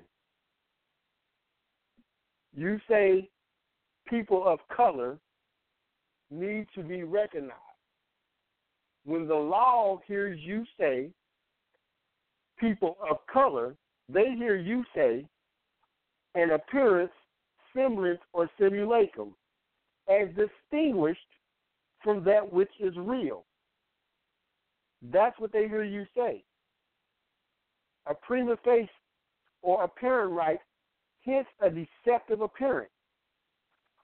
[2.54, 3.28] You say
[4.08, 5.18] people of color
[6.30, 7.54] need to be recognized.
[9.04, 11.08] When the law hears you say
[12.58, 13.74] people of color,
[14.12, 15.24] they hear you say
[16.38, 17.12] an appearance,
[17.74, 19.34] semblance, or simulacrum
[20.08, 21.20] as distinguished
[22.02, 23.44] from that which is real.
[25.12, 26.42] That's what they hear you say.
[28.06, 28.88] A prima facie
[29.62, 30.60] or apparent right,
[31.24, 32.90] hence a deceptive appearance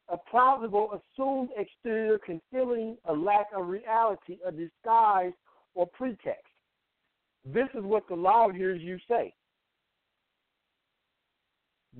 [0.08, 5.32] a plausible assumed exterior concealing a lack of reality, a disguise,
[5.74, 6.44] or pretext.
[7.44, 9.34] This is what the law hears you say.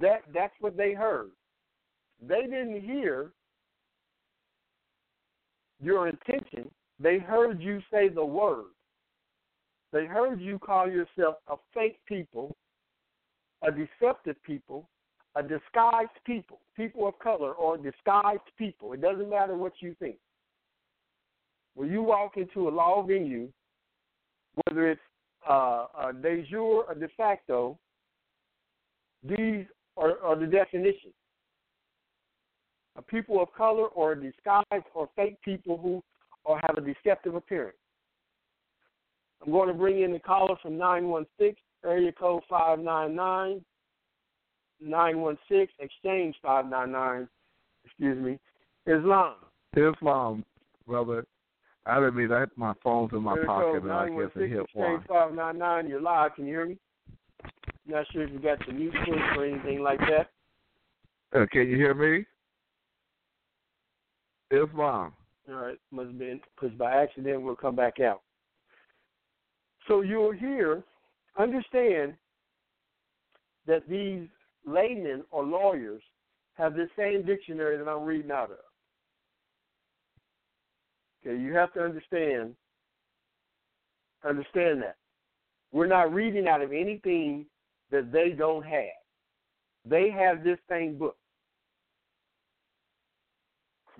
[0.00, 1.30] That that's what they heard.
[2.26, 3.30] They didn't hear
[5.80, 6.70] your intention.
[6.98, 8.66] They heard you say the word.
[9.92, 12.56] They heard you call yourself a fake people,
[13.62, 14.88] a deceptive people,
[15.36, 18.92] a disguised people, people of color, or disguised people.
[18.92, 20.16] It doesn't matter what you think.
[21.74, 23.48] When you walk into a law venue,
[24.64, 25.00] whether it's
[25.48, 27.78] uh, a de jure or de facto,
[29.22, 29.64] these
[29.96, 31.12] are, are the definition.
[32.96, 36.02] A people of color or disguised or fake people who
[36.44, 37.76] or have a deceptive appearance.
[39.44, 43.64] I'm going to bring in the caller from 916, area code 599.
[44.80, 47.28] 916, exchange 599,
[47.84, 48.38] excuse me,
[48.86, 49.34] Islam.
[49.76, 50.44] Islam,
[50.86, 51.24] brother.
[51.86, 52.50] I didn't mean that.
[52.56, 56.34] My phone's in my pocket, and I guess it hit exchange 599, you're live.
[56.34, 56.78] Can you hear me?
[57.86, 60.30] Not sure if you got the mute switch or anything like that.
[61.38, 62.24] Uh, can you hear me?
[64.50, 65.12] Islam.
[65.48, 68.22] All right, must have been because by accident we'll come back out.
[69.88, 70.82] So you'll hear,
[71.38, 72.14] understand
[73.66, 74.26] that these
[74.66, 76.02] laymen or lawyers
[76.54, 78.58] have the same dictionary that I'm reading out of.
[81.26, 82.54] Okay, you have to understand
[84.24, 84.96] understand that.
[85.72, 87.46] We're not reading out of anything
[87.94, 88.98] that they don't have.
[89.88, 91.16] They have this same book.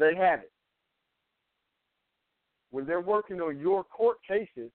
[0.01, 0.51] They have it.
[2.72, 4.72] When they're working on your court cases,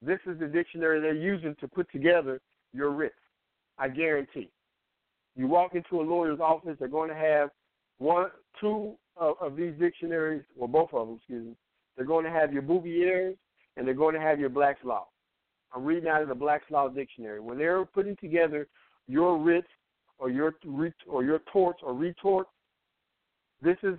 [0.00, 2.40] this is the dictionary they're using to put together
[2.72, 3.14] your writs.
[3.76, 4.48] I guarantee.
[5.36, 7.50] You walk into a lawyer's office, they're going to have
[7.98, 11.56] one, two of, of these dictionaries, or both of them, excuse me.
[11.96, 13.36] They're going to have your Bouvier's
[13.76, 15.08] and they're going to have your Black's Law.
[15.74, 17.40] I'm reading out of the Black's Law dictionary.
[17.40, 18.68] When they're putting together
[19.08, 19.68] your writs
[20.18, 20.54] or your
[21.08, 22.50] or your torts or retorts,
[23.62, 23.96] this is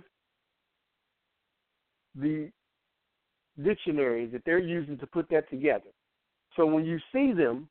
[2.14, 2.50] the
[3.62, 5.90] dictionary that they're using to put that together.
[6.56, 7.68] So when you see them,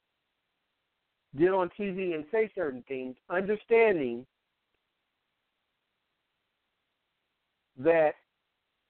[1.37, 4.25] get on TV and say certain things, understanding
[7.77, 8.11] that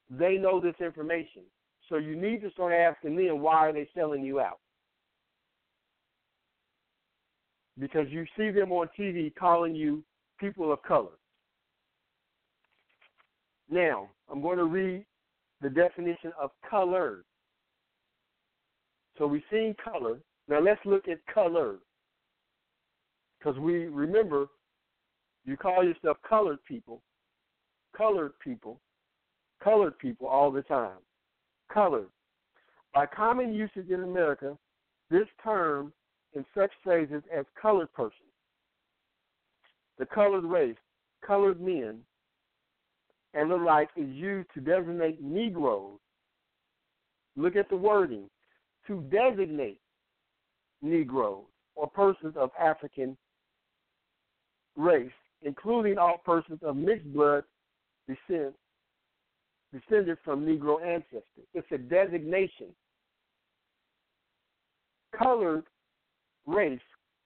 [0.09, 1.43] they know this information.
[1.89, 4.59] So you need to start asking them why are they selling you out?
[7.80, 10.03] Because you see them on TV calling you
[10.39, 11.17] people of color.
[13.69, 15.05] Now, I'm going to read
[15.61, 17.24] the definition of color.
[19.17, 20.19] So we've seen color.
[20.47, 21.78] Now let's look at color.
[23.39, 24.47] Because we remember,
[25.45, 27.01] you call yourself colored people,
[27.95, 28.80] colored people,
[29.63, 30.97] colored people all the time.
[31.74, 32.09] Colored.
[32.93, 34.57] By common usage in America,
[35.09, 35.91] this term
[36.36, 38.26] in such phrases as colored person,
[40.00, 40.76] the colored race,
[41.26, 42.00] colored men,
[43.34, 46.00] and the like is used to designate Negroes.
[47.36, 48.30] Look at the wording
[48.88, 49.80] to designate
[50.82, 53.18] Negroes or persons of African
[54.76, 55.12] race,
[55.42, 57.44] including all persons of mixed blood
[58.08, 58.54] descent,
[59.74, 61.48] descended from Negro ancestors.
[61.54, 62.68] It's a designation.
[65.18, 65.64] colored
[66.46, 66.80] race,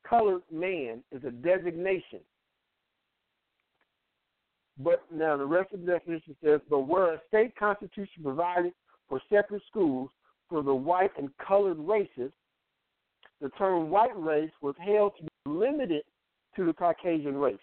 [0.08, 2.20] colored man is a designation.
[4.80, 8.74] But now the rest of the definition says, but where a state constitution provided
[9.10, 10.10] for separate schools
[10.50, 12.32] for the white and colored races,
[13.42, 16.04] the term white race was held to be limited
[16.56, 17.58] to the Caucasian race,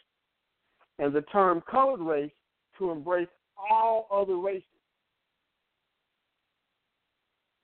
[0.99, 2.31] and the term colored race
[2.79, 4.65] to embrace all other races.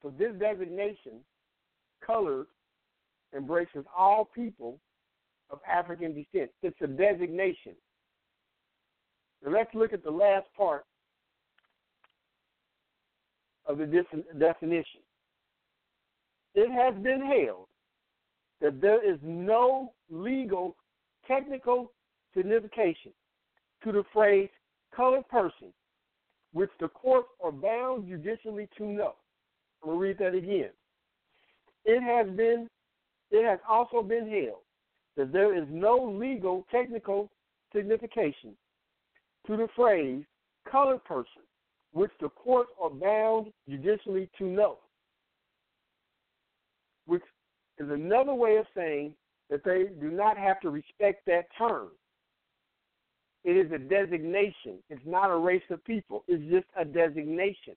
[0.02, 1.20] So this designation,
[2.04, 2.46] colored,
[3.36, 4.78] embraces all people
[5.50, 6.50] of African descent.
[6.62, 7.74] It's a designation.
[9.44, 10.84] Now let's look at the last part
[13.66, 13.86] of the
[14.38, 15.00] definition.
[16.54, 17.66] It has been held
[18.60, 20.76] that there is no legal
[21.26, 21.92] technical
[22.34, 23.12] signification
[23.84, 24.48] to the phrase
[24.94, 25.72] colored person,
[26.52, 29.14] which the courts are bound judicially to know.
[29.82, 30.70] I'm going to read that again.
[31.84, 32.68] It has been,
[33.30, 34.62] it has also been held
[35.16, 37.30] that there is no legal technical
[37.74, 38.56] signification
[39.46, 40.24] to the phrase
[40.70, 41.42] colored person,
[41.92, 44.78] which the courts are bound judicially to know,
[47.06, 47.22] which
[47.78, 49.14] is another way of saying
[49.48, 51.88] that they do not have to respect that term.
[53.42, 54.78] It is a designation.
[54.90, 56.24] It's not a race of people.
[56.28, 57.74] It's just a designation.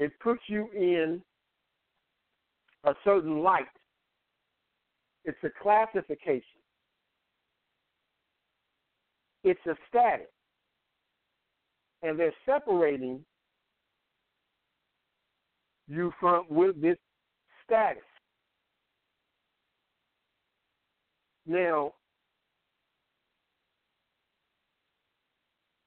[0.00, 1.22] It puts you in
[2.84, 3.66] a certain light.
[5.26, 6.42] It's a classification.
[9.44, 10.26] It's a status.
[12.02, 13.20] And they're separating
[15.86, 16.96] you from with this
[17.66, 18.02] status.
[21.46, 21.92] Now,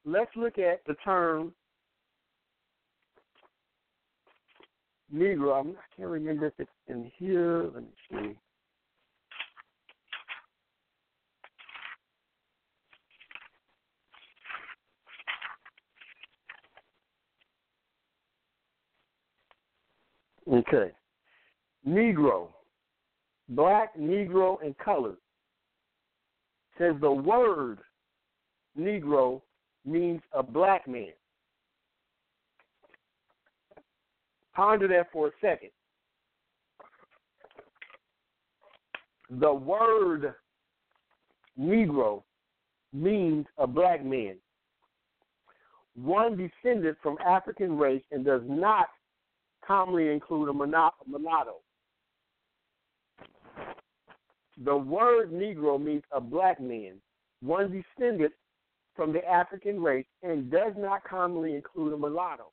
[0.06, 1.54] let's look at the term
[5.14, 5.60] Negro.
[5.60, 7.64] I'm, I can't remember if it's in here.
[7.74, 8.38] Let me see.
[20.52, 20.92] Okay.
[21.88, 22.50] Negro,
[23.50, 25.18] black, Negro, and colored.
[26.78, 27.80] Says the word
[28.78, 29.42] Negro
[29.86, 31.12] means a black man.
[34.56, 35.72] Ponder that for a second.
[39.30, 40.36] The word
[41.60, 42.24] Negro
[42.92, 44.36] means a black man,
[45.96, 48.88] one descended from African race and does not
[49.66, 51.56] commonly include a mulatto.
[54.64, 57.02] The word Negro means a black man,
[57.42, 58.32] one descended
[58.96, 62.53] from the African race, and does not commonly include a mulatto.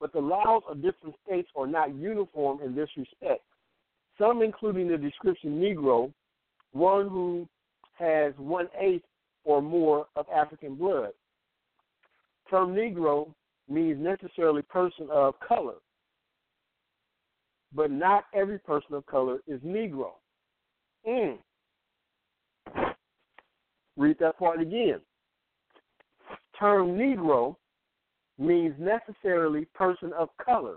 [0.00, 3.42] But the laws of different states are not uniform in this respect.
[4.18, 6.12] Some, including the description Negro,
[6.72, 7.48] one who
[7.98, 9.04] has one eighth
[9.44, 11.10] or more of African blood.
[12.50, 13.32] Term Negro
[13.68, 15.74] means necessarily person of color,
[17.74, 20.10] but not every person of color is Negro.
[21.08, 21.38] Mm.
[23.96, 25.00] Read that part again.
[26.58, 27.56] Term Negro
[28.38, 30.76] means necessarily person of color,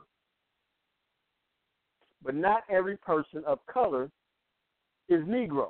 [2.24, 4.10] but not every person of color
[5.10, 5.70] is Negro.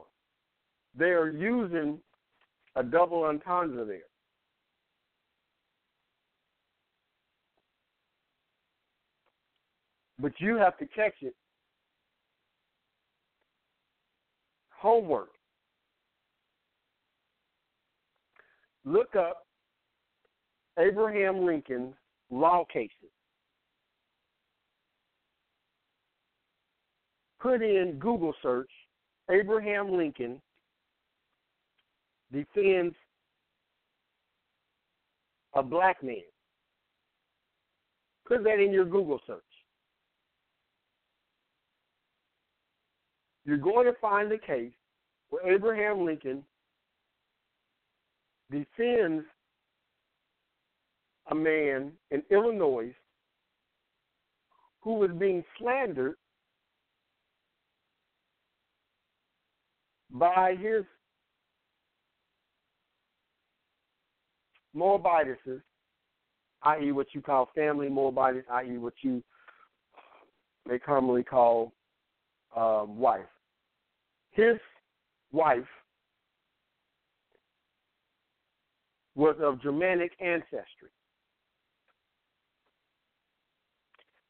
[0.98, 2.00] They are using
[2.76, 4.00] a double entendre there.
[10.20, 11.36] But you have to catch it.
[14.72, 15.30] Homework.
[18.84, 19.47] Look up
[20.78, 21.94] Abraham Lincoln
[22.30, 22.92] law cases.
[27.40, 28.70] Put in Google search
[29.30, 30.42] Abraham Lincoln
[32.32, 32.96] defends
[35.54, 36.18] a black man.
[38.26, 39.42] Put that in your Google search.
[43.48, 44.74] you're going to find a case
[45.30, 46.44] where Abraham Lincoln
[48.52, 49.24] defends
[51.30, 52.94] a man in Illinois
[54.82, 56.16] who was being slandered
[60.12, 60.84] by his
[64.74, 65.40] Moabites,
[66.64, 69.24] i.e., what you call family Moabites, i.e., what you
[70.68, 71.74] may commonly call
[72.56, 73.26] um, wife
[74.38, 74.58] his
[75.32, 75.66] wife
[79.16, 80.92] was of Germanic ancestry.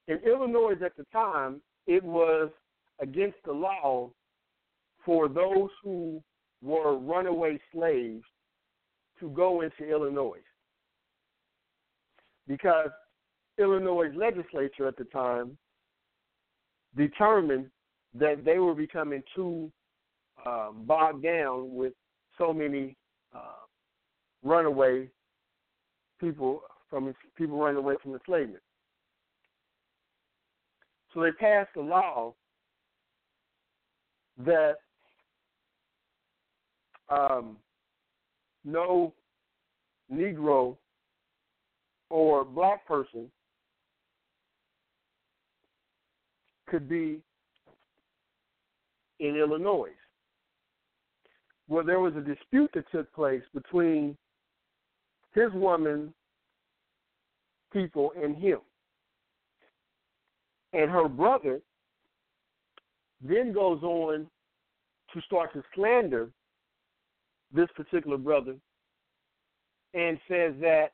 [0.08, 2.50] In Illinois at the time, it was
[3.00, 4.10] against the law
[5.06, 6.22] for those who
[6.62, 8.24] were runaway slaves
[9.20, 10.40] to go into Illinois.
[12.48, 12.90] Because
[13.58, 15.58] Illinois legislature at the time
[16.96, 17.70] determined
[18.14, 19.72] that they were becoming too
[20.46, 21.94] uh, bogged down with
[22.38, 22.96] so many
[23.36, 23.66] uh,
[24.44, 25.10] runaway
[26.20, 28.64] people from people running away from enslavement.
[31.14, 32.34] So they passed a law
[34.46, 34.76] that
[37.10, 37.58] um,
[38.64, 39.14] no
[40.12, 40.78] Negro
[42.10, 43.32] or black person
[46.68, 47.20] could be
[49.20, 49.92] in Illinois.
[51.68, 54.18] Well, there was a dispute that took place between
[55.34, 56.14] his woman
[57.74, 58.60] people and him.
[60.74, 61.62] And her brother
[63.22, 64.28] then goes on
[65.14, 66.30] to start to slander
[67.54, 68.56] this particular brother
[69.94, 70.92] and says that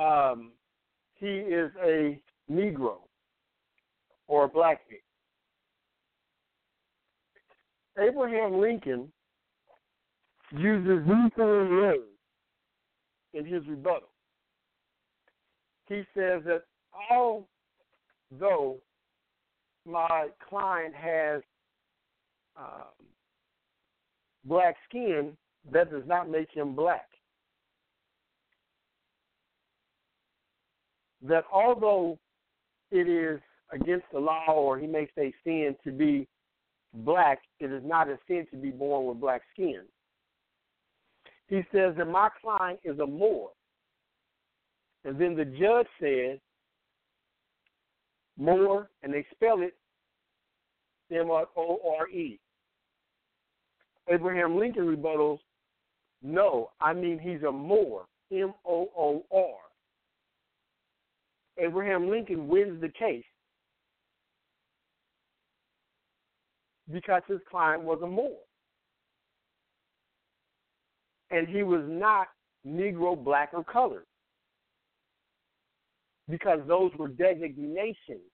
[0.00, 0.52] um,
[1.14, 2.18] he is a
[2.50, 2.98] Negro
[4.26, 5.00] or a black man.
[8.08, 9.12] Abraham Lincoln
[10.52, 12.02] uses these words
[13.34, 14.08] in his rebuttal.
[15.88, 16.62] He says that
[17.10, 18.76] although
[19.86, 21.42] my client has
[22.56, 23.06] um,
[24.44, 25.36] black skin,
[25.72, 27.08] that does not make him black.
[31.22, 32.18] That although
[32.90, 33.40] it is
[33.72, 36.28] against the law, or he may say sin to be
[36.92, 39.82] black, it is not a sin to be born with black skin.
[41.48, 43.50] He says that my client is a Moor.
[45.04, 46.38] And then the judge says,
[48.38, 49.74] Moor, and they spell it
[51.10, 52.40] M O R E.
[54.08, 55.38] Abraham Lincoln rebuttals,
[56.22, 59.54] no, I mean he's a Moor, M O O R.
[61.64, 63.24] Abraham Lincoln wins the case
[66.92, 68.36] because his client was a Moor.
[71.30, 72.28] And he was not
[72.66, 74.06] Negro, black, or colored.
[76.28, 78.30] Because those were designations.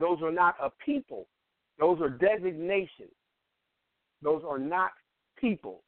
[0.00, 1.26] Those are not a people.
[1.78, 3.12] Those are designations.
[4.22, 4.90] Those are not
[5.38, 5.82] people.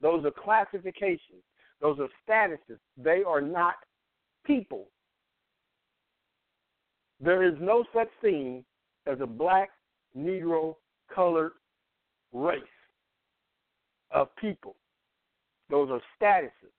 [0.00, 1.42] Those are classifications.
[1.80, 2.78] Those are statuses.
[2.96, 3.74] They are not
[4.44, 4.88] people.
[7.20, 8.64] There is no such thing
[9.06, 9.70] as a black,
[10.16, 10.76] Negro,
[11.14, 11.52] colored
[12.32, 12.62] race
[14.10, 14.76] of people.
[15.70, 16.75] Those are statuses.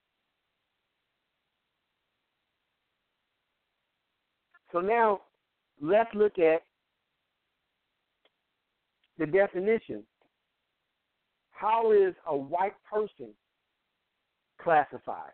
[4.78, 5.22] So now
[5.82, 6.62] let's look at
[9.18, 10.04] the definition.
[11.50, 13.34] How is a white person
[14.62, 15.32] classified?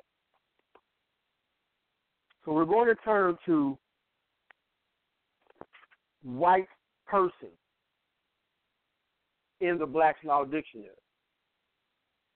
[2.45, 3.77] So we're going to turn to
[6.23, 6.69] white
[7.05, 7.49] person
[9.59, 10.87] in the Black's Law Dictionary.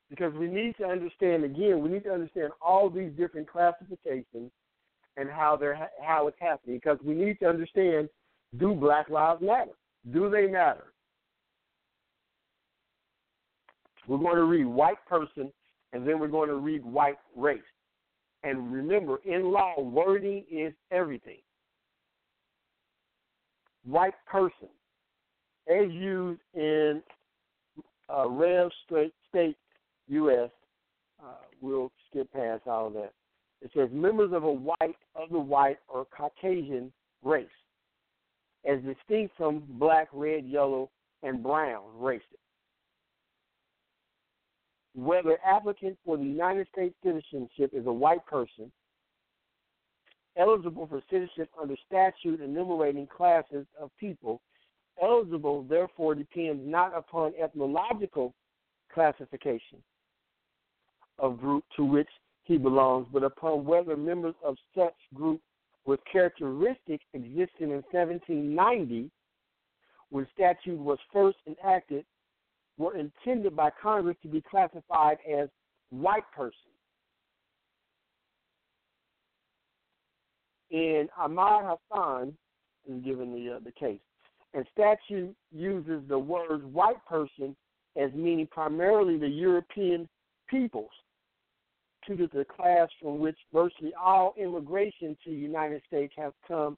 [0.10, 4.52] Because we need to understand again, we need to understand all these different classifications
[5.18, 6.78] and how they're how it's happening.
[6.78, 8.08] Because we need to understand:
[8.58, 9.72] Do Black lives matter?
[10.14, 10.94] Do they matter?
[14.08, 15.52] We're going to read white person,
[15.92, 17.60] and then we're going to read white race.
[18.44, 21.40] And remember, in law, wording is everything.
[23.84, 24.70] White person,
[25.70, 27.02] as used in
[28.10, 28.70] uh, Rev
[29.30, 29.58] State,
[30.08, 30.50] U.S.,
[31.22, 33.12] uh, we'll skip past all of that.
[33.62, 36.92] It says members of a white, of the white, or Caucasian
[37.24, 37.48] race,
[38.70, 40.90] as distinct from black, red, yellow,
[41.24, 42.24] and brown races.
[44.96, 48.72] Whether applicant for the United States citizenship is a white person,
[50.38, 54.42] eligible for citizenship under statute enumerating classes of people
[55.02, 58.34] eligible therefore depends not upon ethnological
[58.94, 59.78] classification
[61.20, 62.08] of group to which
[62.48, 65.42] he belongs, but upon whether members of such group
[65.86, 69.10] with characteristics existing in 1790,
[70.10, 72.06] when statute was first enacted,
[72.78, 75.50] were intended by Congress to be classified as
[75.90, 76.54] white persons.
[80.72, 82.38] And Ahmad Hassan
[82.90, 84.00] is given the uh, the case
[84.54, 87.56] and statute uses the word white person
[87.96, 90.08] as meaning primarily the European
[90.50, 90.92] peoples
[92.08, 96.78] constituted the class from which virtually all immigration to the United States has come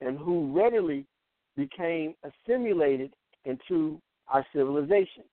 [0.00, 1.06] and who readily
[1.56, 3.12] became assimilated
[3.44, 5.24] into our civilization.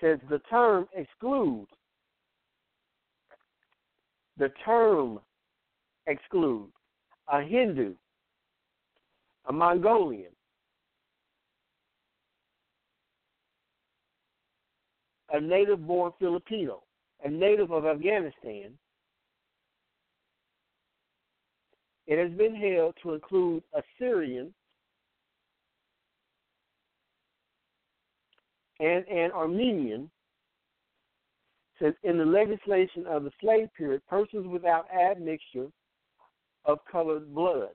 [0.00, 1.70] Says the term excludes.
[4.38, 5.18] The term
[6.06, 6.72] excludes
[7.30, 7.94] a Hindu,
[9.48, 10.32] a Mongolian,
[15.32, 16.82] a native born Filipino,
[17.24, 18.72] a native of Afghanistan,
[22.06, 24.52] it has been held to include Assyrian
[28.80, 30.10] and an Armenian,
[31.80, 35.68] since in the legislation of the slave period, persons without admixture
[36.64, 37.70] of colored blood,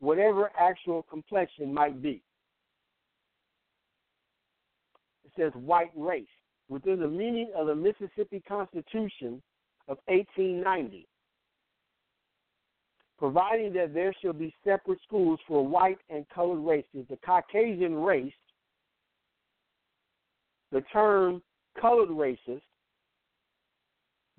[0.00, 2.22] whatever actual complexion might be
[5.36, 6.26] says white race
[6.68, 9.42] within the meaning of the Mississippi Constitution
[9.88, 11.06] of 1890,
[13.18, 17.06] providing that there shall be separate schools for white and colored races.
[17.08, 18.32] The Caucasian race,
[20.72, 21.42] the term
[21.80, 22.62] colored races,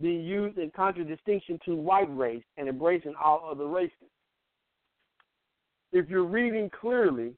[0.02, 3.94] being used in contradistinction to white race and embracing all other races.
[5.94, 7.34] If you're reading clearly,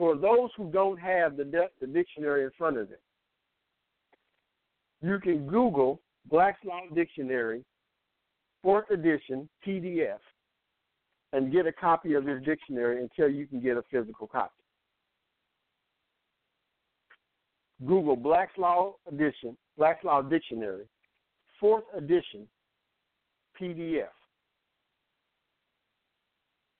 [0.00, 2.98] for those who don't have the, the dictionary in front of them,
[5.02, 6.00] you can Google
[6.30, 7.62] Black's Law Dictionary,
[8.62, 10.16] fourth edition PDF,
[11.34, 14.54] and get a copy of this dictionary until you can get a physical copy.
[17.86, 20.86] Google Black's Law Edition, Black's Law Dictionary,
[21.60, 22.48] fourth edition
[23.60, 24.08] PDF.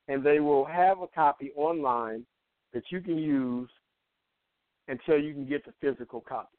[0.08, 2.24] And they will have a copy online
[2.72, 3.68] that you can use
[4.88, 6.56] until you can get the physical copy.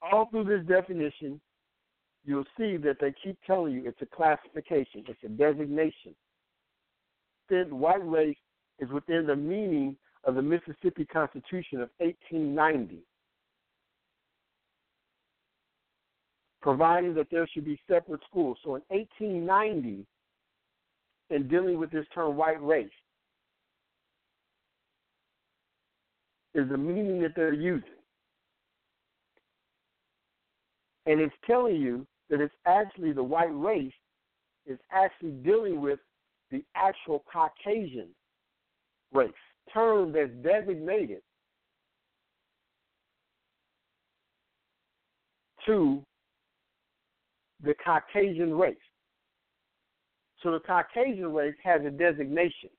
[0.00, 1.40] All through this definition,
[2.24, 6.14] you'll see that they keep telling you it's a classification, it's a designation.
[7.48, 8.36] Then white race
[8.78, 12.98] is within the meaning of the Mississippi Constitution of 1890,
[16.60, 18.58] providing that there should be separate schools.
[18.62, 20.04] So in 1890,
[21.30, 22.90] in dealing with this term white race,
[26.58, 27.88] is the meaning that they're using.
[31.06, 33.92] And it's telling you that it's actually the white race
[34.66, 35.98] is actually dealing with
[36.50, 38.08] the actual Caucasian
[39.12, 39.30] race,
[39.72, 41.22] term that's designated
[45.66, 46.02] to
[47.62, 48.76] the Caucasian race.
[50.42, 52.70] So the Caucasian race has a designation,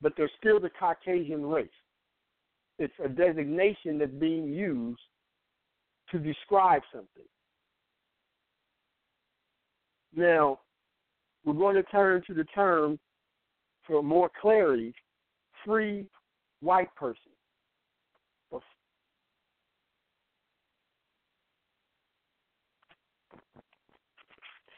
[0.00, 1.68] but they're still the Caucasian race
[2.78, 5.00] it's a designation that's being used
[6.10, 7.24] to describe something.
[10.14, 10.60] Now,
[11.44, 12.98] we're going to turn to the term
[13.86, 14.94] for more clarity
[15.64, 16.06] free
[16.60, 17.32] white person.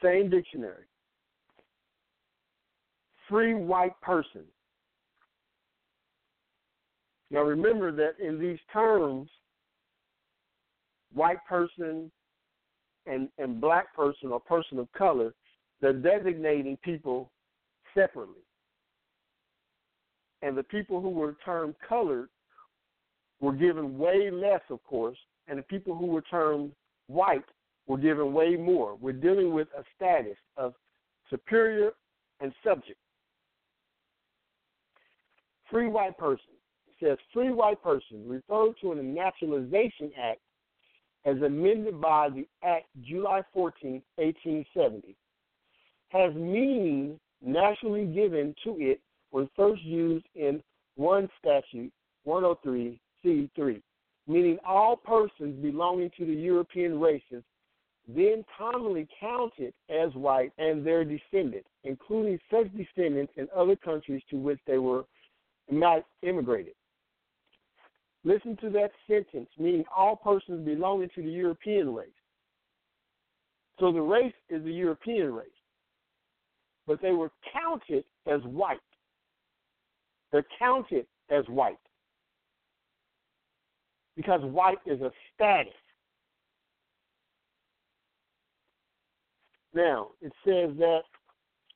[0.05, 0.85] Same dictionary.
[3.29, 4.43] Free white person.
[7.35, 9.29] Now remember that in these terms,
[11.13, 12.09] white person
[13.07, 15.35] and, and black person or person of color,
[15.81, 17.33] they're designating people
[17.93, 18.45] separately.
[20.43, 22.29] And the people who were termed colored
[23.41, 26.71] were given way less, of course, and the people who were termed
[27.09, 27.43] white
[27.89, 28.95] were given way more.
[28.95, 30.75] We're dealing with a status of
[31.31, 31.91] superior
[32.41, 33.01] and subject.
[35.69, 36.54] Free white person
[37.05, 40.41] says free white person referred to in the Naturalization Act
[41.27, 45.17] as amended by the Act July 14, 1870,
[46.09, 49.01] has meaning nationally given to it
[49.31, 50.63] when first used in
[50.97, 51.93] one statute
[52.25, 53.83] 103 C3,
[54.27, 57.43] meaning all persons belonging to the European races
[58.07, 64.37] then commonly counted as white and their descendants, including such descendants in other countries to
[64.37, 65.05] which they were
[65.71, 66.75] not immigrated.
[68.25, 72.09] Listen to that sentence, meaning all persons belonging to the European race.
[73.79, 75.49] So the race is the European race.
[76.87, 78.79] But they were counted as white.
[80.33, 81.77] They're counted as white.
[84.17, 85.73] Because white is a status.
[89.75, 91.01] Now, it says that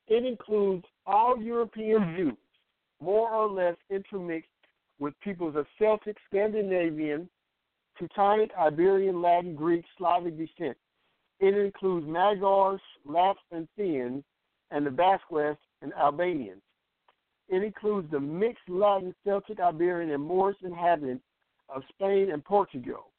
[0.07, 2.37] it includes all European Jews,
[3.01, 4.48] more or less intermixed
[4.99, 7.29] with peoples of Celtic, Scandinavian,
[7.97, 10.77] Teutonic, Iberian, Latin, Greek, Slavic descent.
[11.39, 14.23] It includes Magyars, Lapps, and Finns,
[14.71, 16.61] and the Basques and Albanians.
[17.47, 21.23] It includes the mixed Latin, Celtic, Iberian, and Moorish inhabitants
[21.73, 23.11] of Spain and Portugal,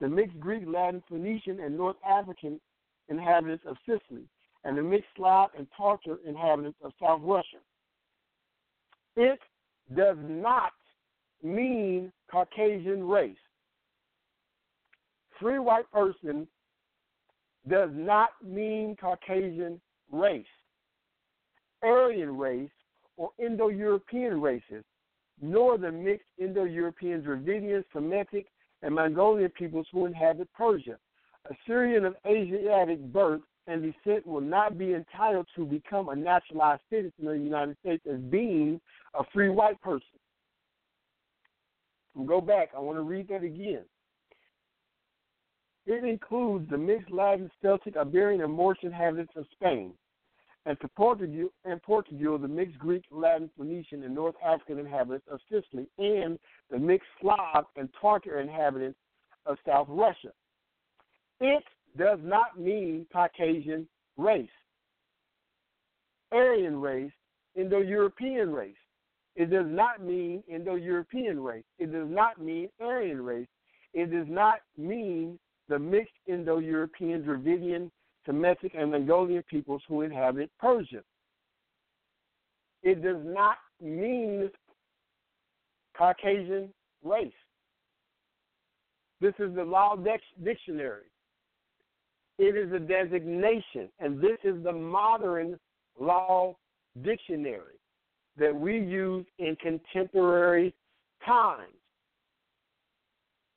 [0.00, 2.60] the mixed Greek, Latin, Phoenician, and North African
[3.08, 4.24] inhabitants of Sicily,
[4.64, 7.58] and the mixed Slav and Tartar inhabitants of South Russia.
[9.16, 9.40] It
[9.94, 10.72] does not
[11.42, 13.36] mean Caucasian race.
[15.40, 16.46] Free white person
[17.68, 19.80] does not mean Caucasian
[20.10, 20.46] race.
[21.82, 22.70] Aryan race
[23.16, 24.84] or Indo European races,
[25.40, 28.46] nor the mixed Indo European, Dravidian, Semitic,
[28.82, 30.96] and Mongolian peoples who inhabit Persia.
[31.50, 36.82] A Syrian of Asiatic birth and descent will not be entitled to become a naturalized
[36.90, 38.80] citizen of the United States as being
[39.14, 40.06] a free white person.
[42.24, 43.84] Go back, I want to read that again.
[45.84, 49.92] It includes the mixed Latin, Celtic, Iberian, and Moorish inhabitants of Spain,
[50.64, 55.40] and to Portugal and Portugal, the mixed Greek, Latin, Phoenician, and North African inhabitants of
[55.50, 56.38] Sicily, and
[56.70, 58.98] the mixed Slav and Tartar inhabitants
[59.44, 60.30] of South Russia.
[61.40, 61.62] It
[61.96, 63.86] does not mean Caucasian
[64.16, 64.48] race,
[66.32, 67.12] Aryan race,
[67.54, 68.74] Indo European race.
[69.36, 71.64] It does not mean Indo European race.
[71.78, 73.46] It does not mean Aryan race.
[73.92, 75.38] It does not mean
[75.68, 77.90] the mixed Indo European, Dravidian,
[78.24, 81.02] Semitic, and Mongolian peoples who inhabit Persia.
[82.82, 84.50] It does not mean
[85.96, 86.72] Caucasian
[87.04, 87.32] race.
[89.20, 89.96] This is the Law
[90.42, 91.10] Dictionary.
[92.38, 95.58] It is a designation, and this is the modern
[95.98, 96.54] law
[97.02, 97.76] dictionary
[98.38, 100.74] that we use in contemporary
[101.24, 101.72] times.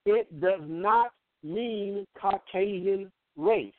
[0.06, 1.12] It does not
[1.44, 3.74] mean Caucasian race.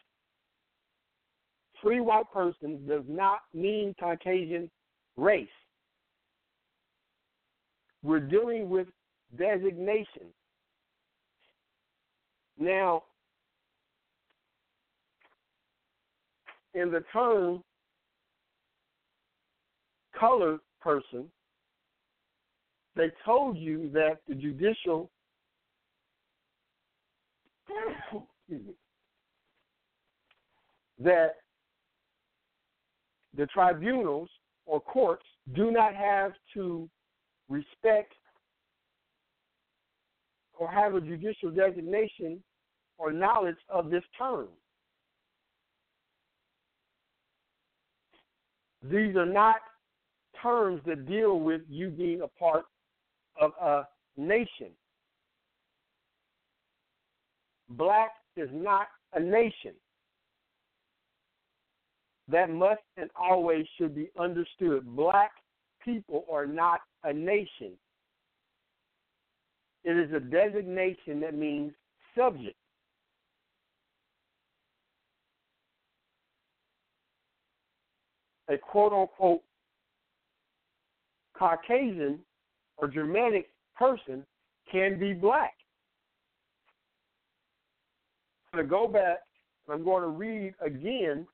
[1.83, 4.71] Free white person does not mean Caucasian
[5.17, 5.49] race.
[8.03, 8.89] We're dealing with
[9.39, 10.27] designation.
[12.59, 13.05] Now,
[16.75, 17.63] in the term
[20.19, 21.27] colored person,
[22.97, 25.11] they told you that the judicial
[30.99, 31.37] that
[33.37, 34.29] the tribunals
[34.67, 35.25] or courts
[35.55, 36.89] do not have to
[37.49, 38.13] respect
[40.59, 42.43] or have a judicial designation
[42.99, 44.49] or knowledge of this term.
[48.83, 49.57] These are not
[50.43, 52.65] terms that deal with you being a part
[53.41, 53.87] of a
[54.17, 54.71] nation.
[57.71, 59.75] Black is not a nation.
[62.29, 64.87] That must and always should be understood.
[64.97, 65.33] Black
[65.85, 67.73] people are not a nation.
[69.83, 71.73] It is a designation that means
[72.17, 72.57] subject.
[78.51, 79.43] a quote unquote
[81.41, 82.19] Caucasian
[82.77, 84.25] or Germanic person
[84.71, 85.55] can be black.
[88.53, 89.21] I'm going to go back
[89.71, 91.29] I'm going to read again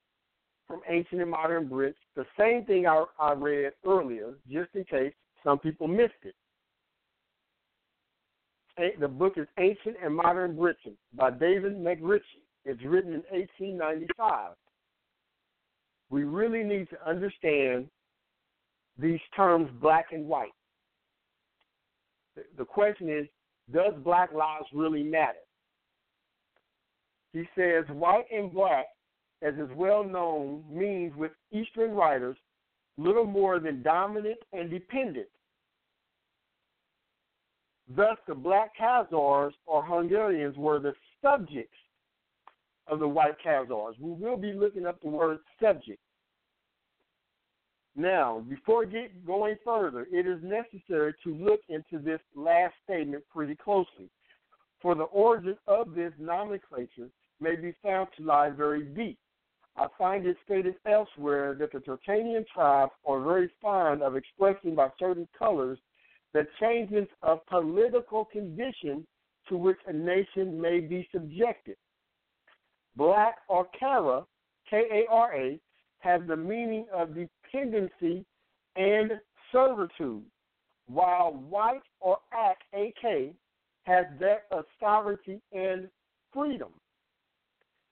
[0.69, 5.15] from Ancient and Modern Brits the same thing I, I read earlier, just in case
[5.43, 6.35] some people missed it.
[9.01, 12.45] The book is Ancient and Modern Britons by David MacRitchie.
[12.67, 14.53] It's written in 1895
[16.11, 17.89] we really need to understand
[18.99, 20.53] these terms black and white.
[22.59, 23.27] The question is,
[23.73, 25.39] does black lives really matter?
[27.33, 28.87] He says white and black,
[29.43, 32.37] as is well known, means with Eastern writers
[32.99, 35.29] little more than dominant and dependent.
[37.95, 41.77] Thus, the black Khazars or Hungarians were the subjects
[42.89, 43.99] of the white Khazars.
[44.01, 46.01] We will be looking up the word subject.
[47.97, 53.57] Now, before get going further, it is necessary to look into this last statement pretty
[53.57, 54.11] closely,
[54.83, 57.09] for the origin of this nomenclature
[57.41, 59.19] may be found to lie very deep.
[59.79, 64.89] I find it stated elsewhere that the Turanian tribes are very fond of expressing by
[64.99, 65.79] certain colors
[66.35, 69.07] the changes of political condition
[69.49, 71.77] to which a nation may be subjected.
[72.95, 74.27] Black or Kara,
[74.69, 75.61] K A R A,
[76.01, 77.15] has the meaning of
[77.53, 78.25] dependency
[78.77, 79.13] and
[79.53, 80.25] servitude.
[80.89, 83.35] while white or AK, AK
[83.85, 84.45] has that
[84.81, 85.89] sovereignty and
[86.33, 86.69] freedom.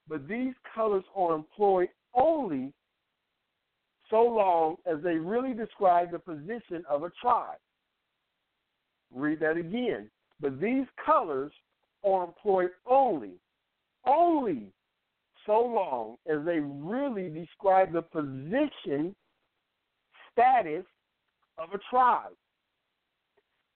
[0.07, 2.73] But these colors are employed only
[4.09, 7.57] so long as they really describe the position of a tribe.
[9.13, 10.09] Read that again.
[10.39, 11.51] But these colors
[12.03, 13.31] are employed only,
[14.05, 14.67] only
[15.45, 19.15] so long as they really describe the position,
[20.35, 20.85] status
[21.57, 22.33] of a tribe.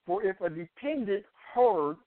[0.05, 1.23] For if a dependent
[1.53, 1.97] herd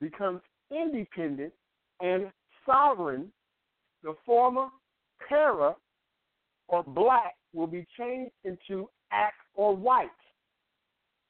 [0.00, 0.40] becomes
[0.70, 1.52] independent
[2.00, 2.30] and
[2.66, 3.32] sovereign,
[4.02, 4.68] the former
[5.28, 5.74] kara
[6.68, 10.08] or black will be changed into ak or white.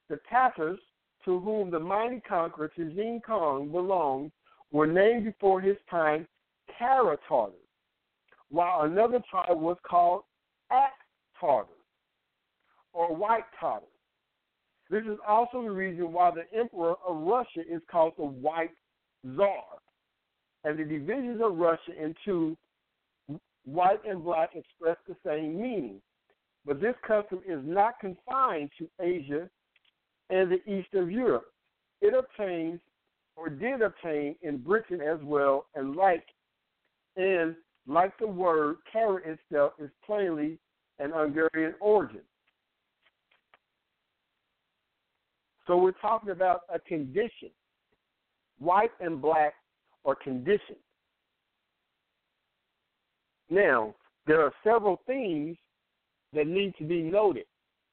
[0.09, 0.79] The Tatars,
[1.25, 4.31] to whom the mighty conqueror Tizing Kong belonged,
[4.71, 6.27] were named before his time
[6.77, 7.53] Kara Tartars,
[8.49, 10.23] while another tribe was called
[10.71, 10.93] Ak
[11.39, 11.82] Tartars
[12.93, 13.89] or White Tartars.
[14.89, 18.71] This is also the reason why the emperor of Russia is called the White
[19.25, 19.63] Tsar,
[20.63, 22.55] and the divisions of Russia into
[23.65, 26.01] white and black express the same meaning.
[26.65, 29.49] But this custom is not confined to Asia
[30.29, 31.45] and the east of Europe.
[32.01, 32.79] It obtains
[33.35, 36.25] or did obtain in Britain as well, and like
[37.15, 37.55] and
[37.87, 40.57] like the word Kara itself is plainly
[40.99, 42.21] an Hungarian origin.
[45.67, 47.49] So we're talking about a condition.
[48.59, 49.53] White and black
[50.05, 50.79] are conditions.
[53.49, 53.95] Now,
[54.25, 55.57] there are several things
[56.33, 57.45] that need to be noted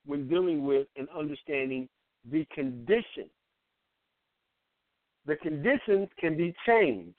[0.07, 1.89] when dealing with and understanding
[2.31, 3.29] the condition.
[5.27, 7.15] The conditions can be changed.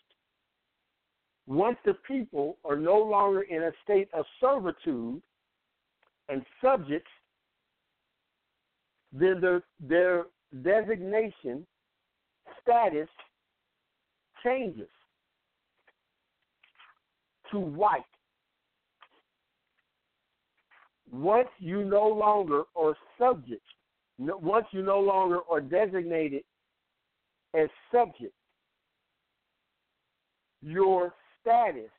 [1.48, 5.22] Once the people are no longer in a state of servitude
[6.30, 7.12] and subjects,
[9.12, 10.26] then their, their
[10.64, 11.66] designation
[12.62, 13.08] status
[14.44, 14.90] changes
[17.52, 18.04] to white
[21.12, 23.62] once you no longer are subject,
[24.18, 26.44] once you no longer are designated
[27.54, 28.34] as subject,
[30.62, 31.90] your status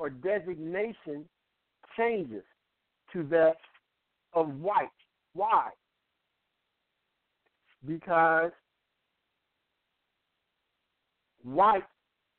[0.00, 1.24] or designation
[1.96, 2.42] changes
[3.12, 3.56] to that
[4.32, 4.88] of white.
[5.34, 5.68] Why?
[7.88, 8.52] Because
[11.42, 11.86] white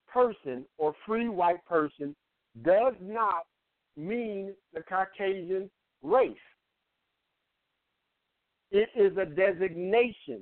[0.07, 2.15] person or free white person
[2.63, 3.45] does not
[3.97, 5.69] mean the Caucasian
[6.03, 6.37] race.
[8.71, 10.41] It is a designation.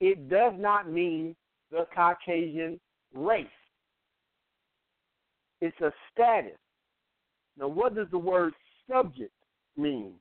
[0.00, 1.36] It does not mean
[1.70, 2.80] the Caucasian
[3.14, 3.46] race.
[5.60, 6.58] It's a status.
[7.58, 8.54] Now, what does the word
[8.90, 9.32] subject
[9.76, 10.14] mean?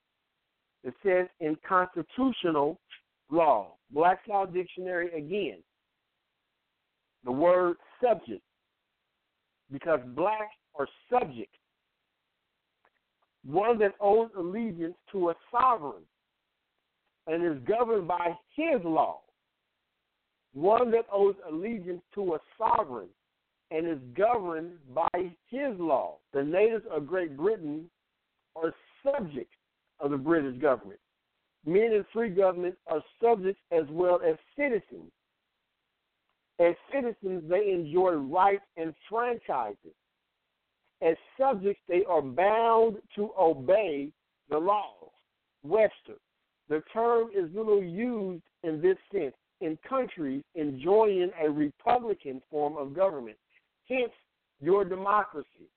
[0.84, 2.78] It says in constitutional
[3.30, 5.58] law, Black's Law Dictionary again,
[7.24, 8.44] the word subject,
[9.72, 11.56] because black or subject
[13.46, 16.04] one that owes allegiance to a sovereign
[17.28, 19.22] and is governed by his law.
[20.54, 23.10] One that owes allegiance to a sovereign
[23.72, 26.18] and is governed by his law.
[26.34, 27.90] The natives of Great Britain
[28.56, 28.74] are
[29.04, 29.52] subject
[30.00, 31.00] of the British government.
[31.66, 35.12] Men in free government are subjects as well as citizens.
[36.60, 39.96] As citizens, they enjoy rights and franchises
[41.02, 44.12] as subjects, they are bound to obey
[44.50, 45.12] the laws.
[45.64, 46.16] Webster.
[46.70, 52.96] The term is little used in this sense in countries enjoying a republican form of
[52.96, 53.38] government,
[53.88, 54.12] hence
[54.60, 55.70] your democracy.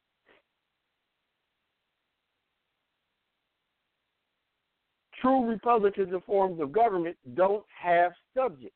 [5.20, 8.74] True republicans and forms of government don't have subjects.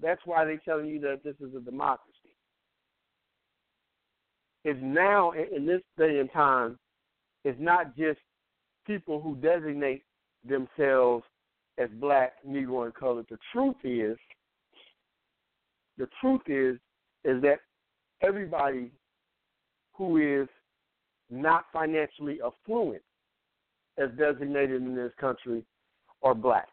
[0.00, 2.28] That's why they're telling you that this is a democracy
[4.68, 6.78] is now in this day and time
[7.44, 8.18] is not just
[8.86, 10.02] people who designate
[10.46, 11.24] themselves
[11.78, 13.26] as black, Negro, and colored.
[13.30, 14.18] The truth is,
[15.96, 16.76] the truth is,
[17.24, 17.60] is that
[18.22, 18.90] everybody
[19.94, 20.48] who is
[21.30, 23.02] not financially affluent,
[23.98, 25.64] as designated in this country,
[26.22, 26.68] are black.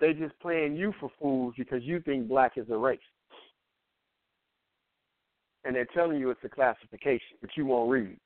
[0.00, 3.00] They just playing you for fools because you think black is a race
[5.64, 8.18] and they're telling you it's a classification, but you won't read.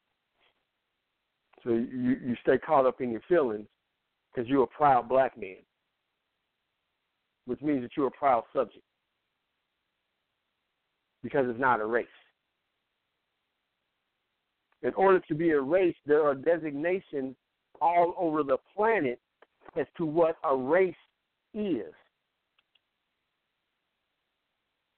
[1.65, 3.67] So you you stay caught up in your feelings
[4.33, 5.57] because you're a proud black man,
[7.47, 8.85] which means that you're a proud subject
[11.23, 12.07] because it's not a race.
[14.87, 17.35] In order to be a race, there are designations
[17.81, 19.19] all over the planet
[19.77, 20.95] as to what a race
[21.55, 21.93] is.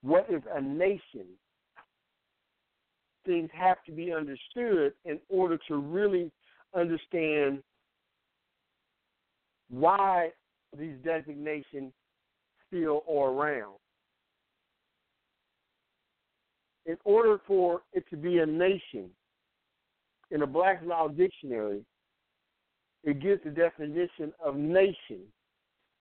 [0.03, 1.25] What is a nation?
[3.25, 6.31] Things have to be understood in order to really
[6.75, 7.63] understand
[9.71, 10.33] why
[10.79, 11.95] these designations
[12.67, 13.77] still are around.
[16.85, 19.09] In order for it to be a nation,
[20.31, 21.85] in the Black Law Dictionary,
[23.05, 25.21] it gives the definition of nation.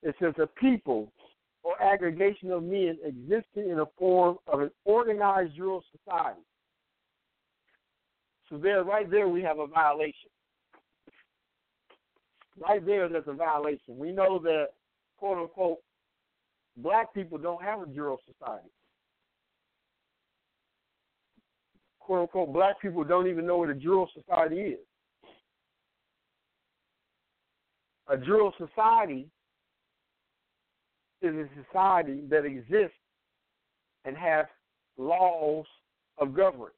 [0.04, 1.12] It says a people
[1.64, 6.42] or aggregation of men existing in a form of an organized jural society.
[8.50, 10.30] So there, right there, we have a violation.
[12.58, 13.98] Right there, there's a violation.
[13.98, 14.68] We know that,
[15.18, 15.80] quote unquote,
[16.78, 18.70] black people don't have a jural society.
[22.08, 24.80] Quote unquote, black people don't even know what a jural society is.
[28.08, 29.28] A jural society
[31.22, 32.96] is a society that exists
[34.06, 34.46] and has
[34.98, 35.66] laws
[36.18, 36.74] of governance.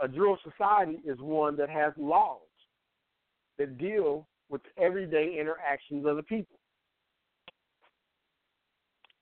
[0.00, 2.40] A jural society is one that has laws
[3.56, 6.59] that deal with everyday interactions of the people.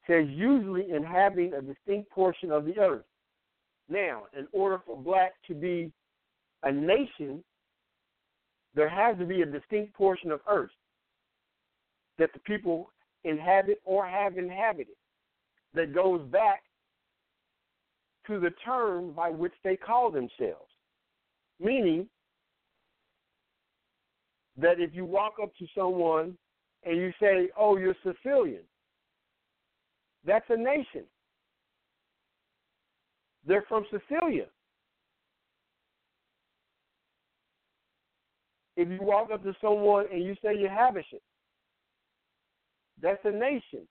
[0.09, 3.05] Says usually inhabiting a distinct portion of the earth.
[3.89, 5.93] Now, in order for black to be
[6.62, 7.44] a nation,
[8.74, 10.70] there has to be a distinct portion of earth
[12.18, 12.90] that the people
[13.24, 14.94] inhabit or have inhabited
[15.74, 16.62] that goes back
[18.26, 20.70] to the term by which they call themselves.
[21.60, 22.06] Meaning
[24.56, 26.36] that if you walk up to someone
[26.85, 28.62] and you say, Oh, you're Sicilian,
[30.24, 31.05] that's a nation.
[33.47, 34.47] They're from Sicilia.
[38.77, 41.20] If you walk up to someone and you say you're Habeshan,
[43.03, 43.86] that's a nation.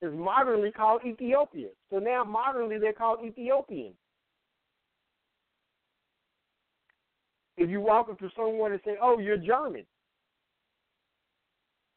[0.00, 1.68] It's modernly called Ethiopia.
[1.90, 3.94] So now modernly they're called Ethiopian.
[7.56, 9.84] If you walk up to someone and say, Oh, you're German,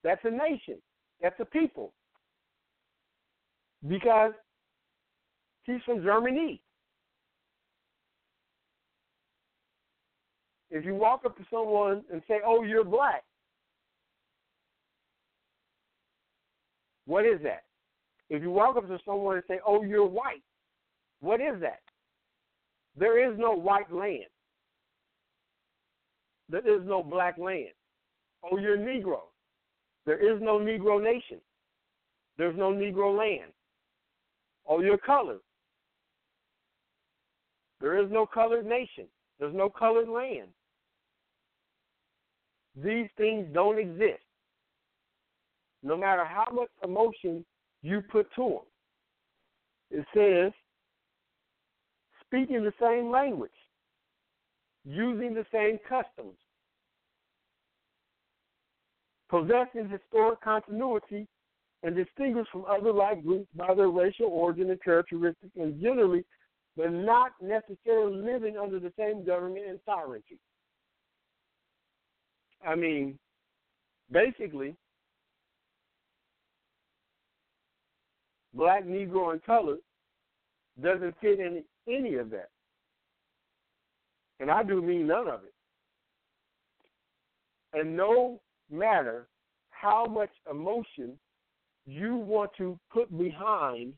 [0.04, 0.82] that's a nation.
[1.22, 1.94] That's a people.
[3.88, 4.34] Because
[5.64, 6.62] he's from Germany.
[10.70, 13.24] If you walk up to someone and say, Oh, you're black,
[17.06, 17.64] what is that?
[18.30, 20.44] If you walk up to someone and say, Oh, you're white,
[21.20, 21.82] what is that?
[22.98, 24.26] There is no white land.
[26.50, 27.74] There is no black land.
[28.44, 29.20] Oh, you're Negro.
[30.06, 31.40] There is no Negro nation.
[32.38, 33.52] There's no Negro land.
[34.68, 35.38] Oh, your color.
[37.80, 39.08] There is no colored nation.
[39.40, 40.50] There's no colored land.
[42.76, 44.24] These things don't exist.
[45.84, 47.44] No matter how much emotion
[47.82, 50.54] you put to them, it says
[52.26, 53.52] speaking the same language
[54.86, 56.38] using the same customs,
[59.30, 61.28] possessing historic continuity,
[61.84, 66.24] and distinguished from other like groups by their racial origin and characteristics, and generally,
[66.78, 70.38] but not necessarily living under the same government and sovereignty.
[72.66, 73.18] I mean,
[74.12, 74.76] basically,
[78.54, 79.80] black, Negro, and colored
[80.82, 82.50] doesn't fit in any of that.
[84.40, 85.54] And I do mean none of it.
[87.74, 88.40] And no
[88.70, 89.28] matter
[89.70, 91.18] how much emotion
[91.86, 93.94] you want to put behind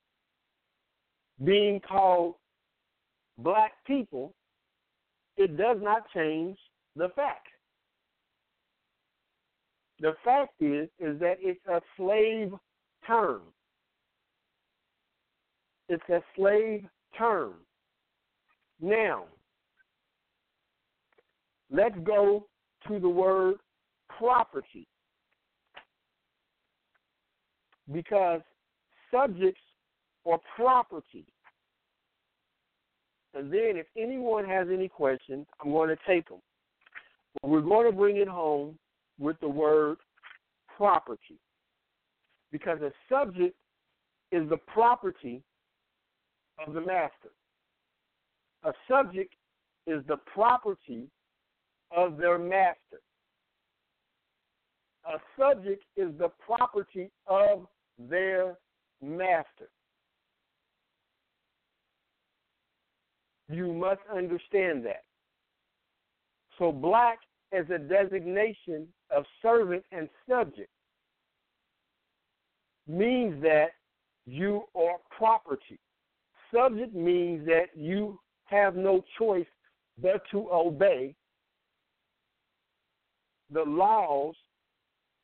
[1.44, 2.36] being called
[3.38, 4.34] black people,
[5.38, 6.58] it does not change
[6.96, 7.48] the fact.
[10.00, 12.54] The fact is is that it's a slave
[13.06, 13.42] term.
[15.90, 16.86] It's a slave
[17.18, 17.54] term.
[18.82, 19.26] Now,
[21.74, 22.46] Let's go
[22.88, 23.56] to the word
[24.16, 24.88] property.
[27.92, 28.42] Because
[29.12, 29.62] subjects
[30.26, 31.26] are property.
[33.34, 36.40] And then, if anyone has any questions, I'm going to take them.
[37.42, 38.78] But we're going to bring it home
[39.20, 39.98] with the word
[40.78, 41.40] property.
[42.52, 43.56] Because a subject
[44.32, 45.42] is the property
[46.66, 47.32] of the master.
[48.64, 49.34] A subject
[49.88, 51.08] is the property
[51.96, 53.02] of their master.
[55.06, 57.68] A subject is the property of
[57.98, 58.58] their
[59.02, 59.70] master.
[63.50, 65.04] You must understand that.
[66.58, 67.20] So, black
[67.52, 70.70] as a designation of servant and subject
[72.88, 73.70] means that
[74.26, 75.80] you are property.
[76.54, 79.46] Subject means that you have no choice
[80.02, 81.16] but to obey
[83.52, 84.36] the laws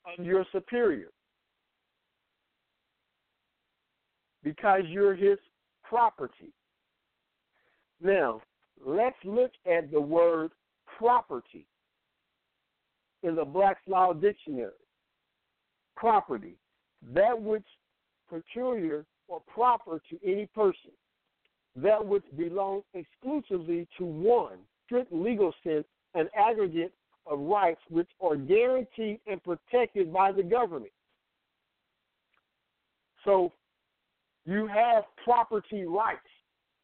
[0.05, 1.09] of your superior
[4.43, 5.37] because you're his
[5.83, 6.53] property.
[8.01, 8.41] Now,
[8.85, 10.51] let's look at the word
[10.97, 11.65] property
[13.23, 14.71] in the Black's Law Dictionary.
[15.95, 16.55] Property,
[17.13, 17.65] that which
[18.29, 20.91] peculiar or proper to any person,
[21.75, 25.85] that which belongs exclusively to one, strict legal sense,
[26.15, 26.93] an aggregate
[27.25, 30.91] of rights which are guaranteed and protected by the government.
[33.25, 33.51] So
[34.49, 36.19] you have property rights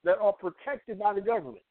[0.03, 1.63] that are protected by the government.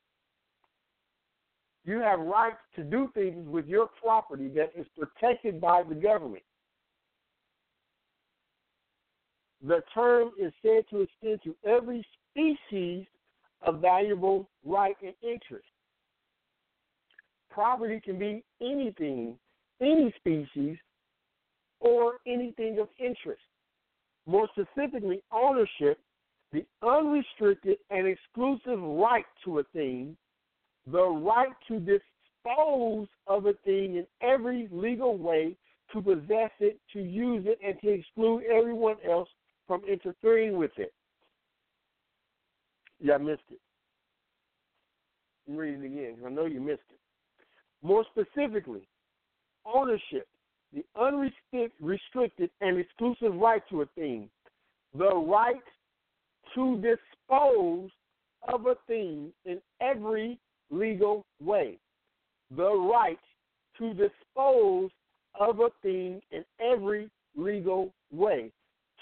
[1.85, 6.43] You have rights to do things with your property that is protected by the government.
[9.67, 13.07] The term is said to extend to every species
[13.63, 15.65] of valuable right and interest.
[17.51, 19.39] Property can be anything,
[19.81, 20.77] any species,
[21.81, 23.41] or anything of interest.
[24.27, 25.99] More specifically, ownership,
[26.53, 30.17] the unrestricted and exclusive right to a thing,
[30.91, 35.57] the right to dispose of a thing in every legal way,
[35.93, 39.29] to possess it, to use it, and to exclude everyone else
[39.67, 40.93] from interfering with it.
[43.01, 43.61] Yeah, I missed it.
[45.49, 46.99] I'm it again I know you missed it.
[47.83, 48.89] More specifically,
[49.67, 50.27] ownership,
[50.75, 54.29] the unrestricted and exclusive right to a thing,
[54.97, 55.55] the right
[56.55, 57.91] to dispose
[58.49, 60.39] of a thing in every
[60.71, 61.79] legal way,
[62.57, 63.19] the right
[63.79, 64.91] to dispose
[65.39, 68.51] of a thing in every legal way,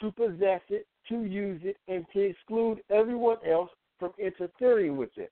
[0.00, 5.30] to possess it, to use it, and to exclude everyone else from interfering with it.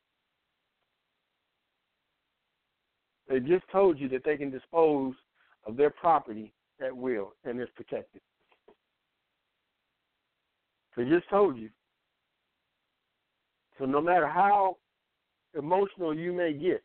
[3.28, 5.14] They just told you that they can dispose
[5.70, 6.52] of their property
[6.84, 8.20] at will and it's protected.
[10.96, 11.70] They just told you.
[13.78, 14.76] So no matter how
[15.56, 16.82] emotional you may get,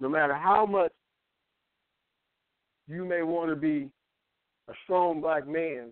[0.00, 0.92] no matter how much
[2.88, 3.90] you may want to be
[4.68, 5.90] a strong black man,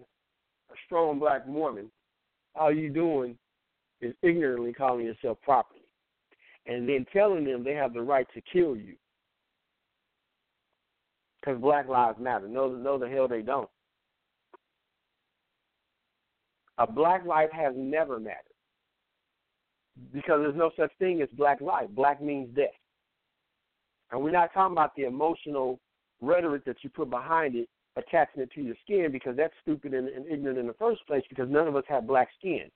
[0.70, 1.90] a strong black woman,
[2.54, 3.36] all you doing
[4.00, 5.82] is ignorantly calling yourself property
[6.66, 8.96] and then telling them they have the right to kill you
[11.46, 12.48] because Black Lives Matter.
[12.48, 13.68] No, no, the hell they don't.
[16.78, 18.42] A black life has never mattered
[20.12, 21.88] because there's no such thing as black life.
[21.90, 22.66] Black means death,
[24.10, 25.78] and we're not talking about the emotional
[26.20, 30.08] rhetoric that you put behind it, attaching it to your skin, because that's stupid and,
[30.08, 31.22] and ignorant in the first place.
[31.30, 32.70] Because none of us have black skin.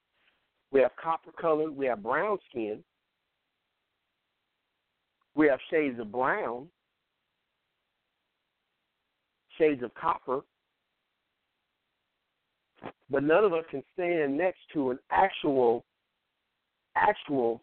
[0.72, 2.82] We have copper colored, we have brown skin,
[5.34, 6.68] we have shades of brown,
[9.60, 10.40] shades of copper,
[13.10, 15.84] but none of us can stand next to an actual,
[16.96, 17.60] actual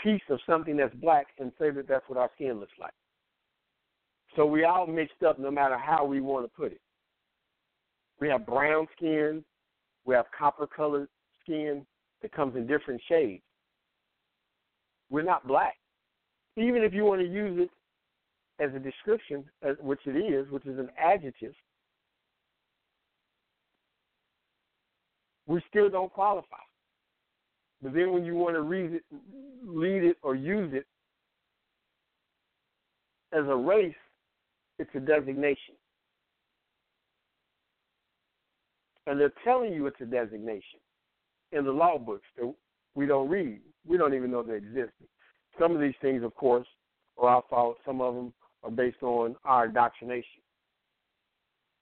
[0.00, 2.92] piece of something that's black and say that that's what our skin looks like.
[4.36, 6.80] So we all mixed up no matter how we want to put it.
[8.20, 9.42] We have brown skin,
[10.04, 11.08] we have copper colored
[11.42, 11.86] skin
[12.20, 13.42] that comes in different shades.
[15.10, 15.76] We're not black.
[16.56, 17.70] Even if you want to use it
[18.60, 19.44] as a description,
[19.80, 21.54] which it is, which is an adjective,
[25.46, 26.56] we still don't qualify.
[27.82, 29.02] But then when you want to read it,
[29.64, 30.86] lead it, or use it
[33.32, 33.94] as a race,
[34.78, 35.74] it's a designation.
[39.06, 40.80] And they're telling you it's a designation
[41.52, 42.52] in the law books that
[42.94, 43.60] we don't read.
[43.86, 44.92] We don't even know they exist.
[45.58, 46.66] Some of these things, of course,
[47.16, 47.78] are our fault.
[47.86, 48.32] Some of them
[48.62, 50.42] are based on our indoctrination.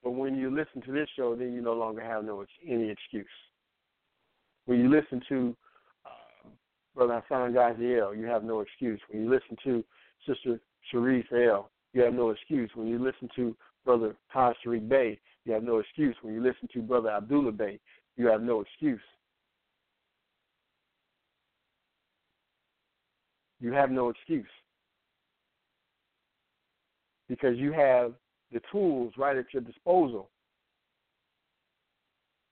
[0.03, 3.27] But when you listen to this show, then you no longer have no any excuse.
[4.66, 5.57] When you listen to
[6.05, 6.48] uh,
[6.94, 9.01] Brother Hassan Gaziel, you have no excuse.
[9.09, 9.85] When you listen to
[10.27, 10.61] Sister
[10.93, 12.70] Sharice L, you have no excuse.
[12.74, 16.16] When you listen to Brother Taj Tariq Bey, you have no excuse.
[16.23, 17.81] When you listen to Brother Abdullah Bey,
[18.16, 19.01] you have no excuse.
[23.61, 24.47] You have no excuse
[27.28, 28.12] because you have
[28.53, 30.31] the tools right at your disposal.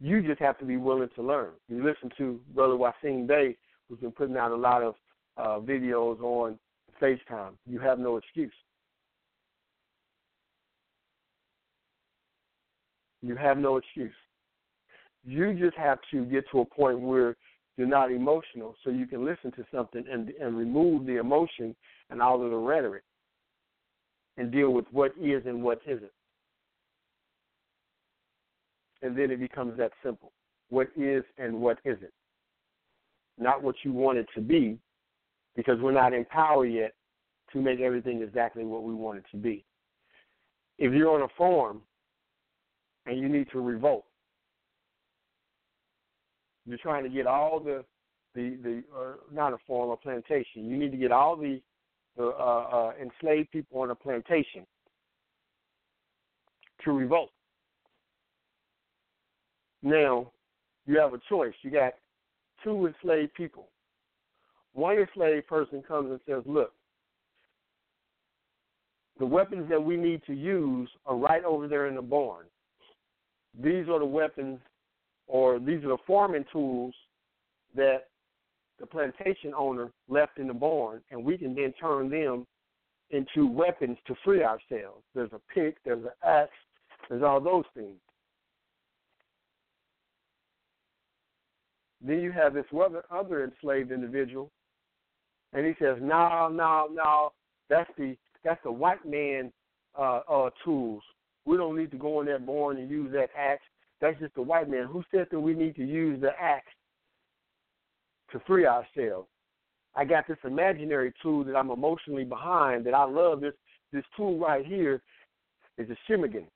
[0.01, 1.51] You just have to be willing to learn.
[1.69, 3.57] You listen to Brother Wasim Bey,
[3.89, 4.95] who's been putting out a lot of
[5.37, 6.59] uh, videos on
[7.01, 7.53] FaceTime.
[7.67, 8.53] You have no excuse.
[13.23, 14.13] You have no excuse.
[15.25, 17.37] You just have to get to a point where
[17.77, 21.75] you're not emotional, so you can listen to something and and remove the emotion
[22.11, 23.03] and all of the rhetoric,
[24.37, 26.11] and deal with what is and what isn't.
[29.03, 30.33] And then it becomes that simple:
[30.71, 32.13] what is and what isn't.
[33.39, 34.79] Not what you want it to be,
[35.57, 36.95] because we're not in power yet
[37.53, 39.65] to make everything exactly what we want it to be.
[40.79, 41.83] If you're on a farm
[43.07, 44.05] and you need to revolt,
[46.67, 47.85] you're trying to get all the
[48.35, 50.65] the the uh, not a farm or plantation.
[50.65, 51.61] You need to get all the
[52.17, 54.67] the uh, uh, enslaved people on a plantation
[56.85, 57.31] to revolt.
[59.83, 60.31] Now
[60.87, 61.55] you have a choice.
[61.63, 61.95] You got
[62.63, 63.69] two enslaved people.
[64.73, 66.73] One enslaved person comes and says, "Look,
[69.19, 72.47] the weapons that we need to use are right over there in the barn.
[73.63, 74.59] These are the weapons
[75.27, 76.95] or these are the farming tools
[77.75, 78.09] that
[78.81, 82.47] the plantation owner left in the barn, and we can then turn them
[83.11, 85.03] into weapons to free ourselves.
[85.15, 86.51] There's a pick, there's an axe,
[87.09, 87.99] there's all those things.
[92.01, 92.67] Then you have this
[93.11, 94.51] other, enslaved individual,
[95.53, 97.33] and he says, "No, no, no,
[97.71, 99.51] that's the that's the white man
[99.99, 101.03] uh, uh, tools.
[101.47, 103.65] We don't need to go in that barn and use that axe.
[104.01, 104.85] That's just the white man.
[104.85, 106.67] Who said that we need to use the axe
[108.35, 109.29] to free ourselves?
[109.97, 113.41] I got this imaginary tool that I'm emotionally behind that I love.
[113.41, 113.55] This
[113.93, 115.01] this tool right here
[115.79, 116.47] is a shimigan.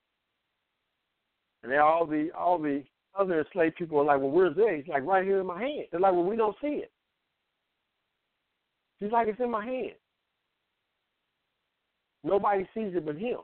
[1.63, 2.83] And then all the all the
[3.19, 4.77] other enslaved people are like, Well, where's it?
[4.77, 5.87] He's like right here in my hand.
[5.91, 6.91] They're like, Well, we don't see it.
[8.99, 9.93] He's like, It's in my hand.
[12.25, 13.39] Nobody sees it but him.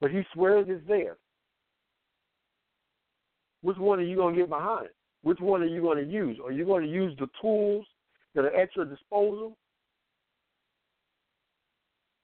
[0.00, 1.16] But he swears it's there.
[3.62, 4.88] Which one are you to get behind?
[5.28, 6.38] Which one are you going to use?
[6.42, 7.84] Are you going to use the tools
[8.34, 9.58] that are at your disposal?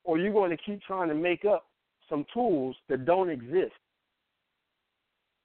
[0.05, 1.67] Or are you going to keep trying to make up
[2.09, 3.75] some tools that don't exist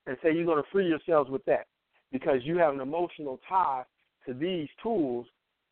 [0.08, 1.66] and say you're going to free yourselves with that
[2.14, 3.84] because you have an emotional tie
[4.26, 5.26] to these tools?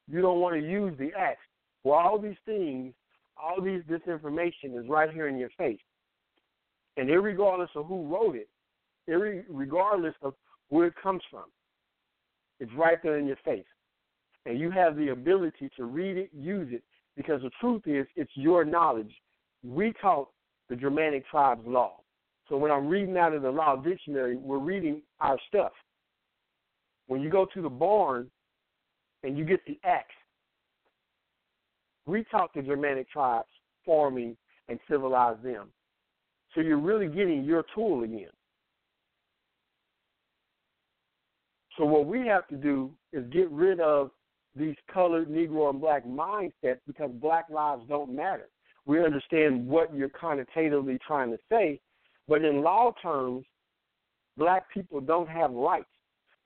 [0.10, 1.40] You don't want to use the axe.
[1.86, 2.94] Well, all these things,
[3.42, 5.80] all these disinformation is right here in your face.
[6.98, 8.50] And regardless of who wrote it,
[9.50, 10.34] regardless of
[10.68, 11.46] where it comes from.
[12.60, 13.66] It's right there in your face.
[14.46, 16.84] And you have the ability to read it, use it,
[17.16, 19.14] because the truth is, it's your knowledge.
[19.64, 20.30] We taught
[20.70, 21.98] the Germanic tribes law.
[22.48, 25.72] So when I'm reading out of the law dictionary, we're reading our stuff.
[27.08, 28.30] When you go to the barn
[29.24, 30.08] and you get the axe,
[32.06, 33.48] we taught the Germanic tribes
[33.86, 34.38] farming
[34.70, 35.68] and civilized them.
[36.56, 38.30] So you're really getting your tool again.
[41.78, 44.12] So what we have to do is get rid of
[44.56, 48.49] these colored Negro and black mindsets because black lives don't matter.
[48.86, 51.80] We understand what you're connotatively trying to say,
[52.28, 53.45] but in law terms,
[54.38, 55.90] black people don't have rights.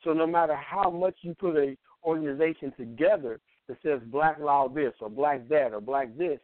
[0.03, 4.93] So no matter how much you put a organization together that says black law this
[4.99, 6.39] or black that or black this,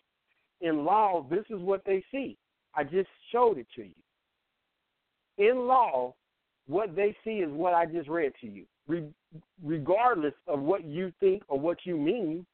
[0.61, 2.37] in law this is what they see.
[2.75, 3.93] I just showed it to you.
[5.37, 6.13] In law,
[6.67, 9.09] what they see is what I just read to you re-
[9.63, 12.45] regardless of what you think or what you mean,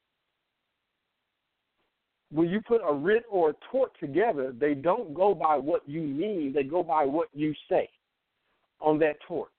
[2.32, 6.02] when you put a writ or a tort together, they don't go by what you
[6.02, 7.88] mean, they go by what you say
[8.82, 9.50] on that tort.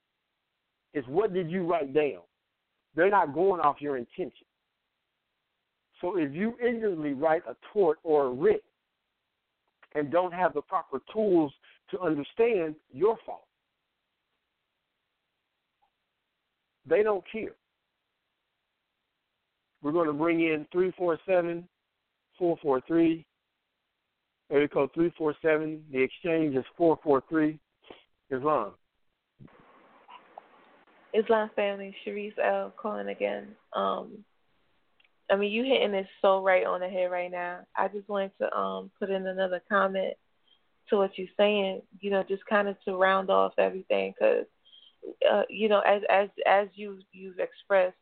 [0.92, 2.20] It's what did you write down?
[2.96, 4.46] They're not going off your intention.
[6.00, 8.64] So if you ignorantly write a tort or a writ
[9.94, 11.52] and don't have the proper tools
[11.92, 13.46] to understand, your fault.
[16.86, 17.52] They don't care.
[19.82, 21.68] We're going to bring in 347
[22.38, 23.24] 443.
[24.50, 25.84] Area code 347.
[25.92, 27.58] The exchange is 443.
[28.30, 28.72] Islam.
[31.12, 33.48] Islam family, Sharice L calling again.
[33.72, 34.24] Um,
[35.30, 37.60] I mean, you hitting this so right on the head right now.
[37.76, 40.14] I just wanted to um put in another comment
[40.90, 41.82] to what you're saying.
[42.00, 44.44] You know, just kind of to round off everything, because
[45.30, 47.96] uh, you know, as as as you you've expressed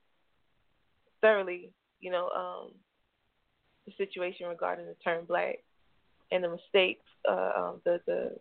[1.20, 1.70] thoroughly,
[2.01, 2.70] you know, um,
[3.87, 5.59] the situation regarding the term black
[6.31, 8.33] and the mistakes, uh, um, the the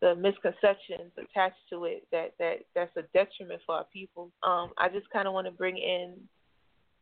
[0.00, 4.30] the misconceptions attached to it that that that's a detriment for our people.
[4.42, 6.14] Um, I just kind of want to bring in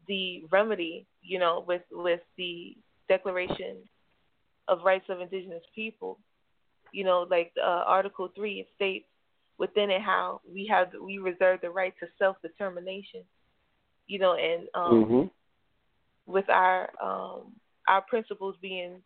[0.07, 2.77] the remedy, you know, with with the
[3.09, 3.77] Declaration
[4.69, 6.19] of Rights of Indigenous People.
[6.93, 9.07] You know, like uh, Article Three, it states
[9.63, 13.23] within it how we have we reserve the right to self determination.
[14.09, 16.33] You know, and um, mm-hmm.
[16.33, 17.53] with our um,
[17.87, 18.97] our principles being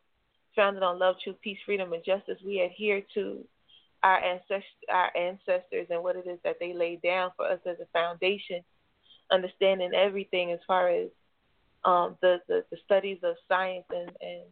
[0.56, 3.44] founded on love, truth, peace, freedom, and justice, we adhere to
[4.02, 7.76] our ancestors, our ancestors, and what it is that they laid down for us as
[7.78, 8.62] a foundation.
[9.30, 11.08] Understanding everything as far as
[11.84, 14.42] um, the, the, the studies of science and and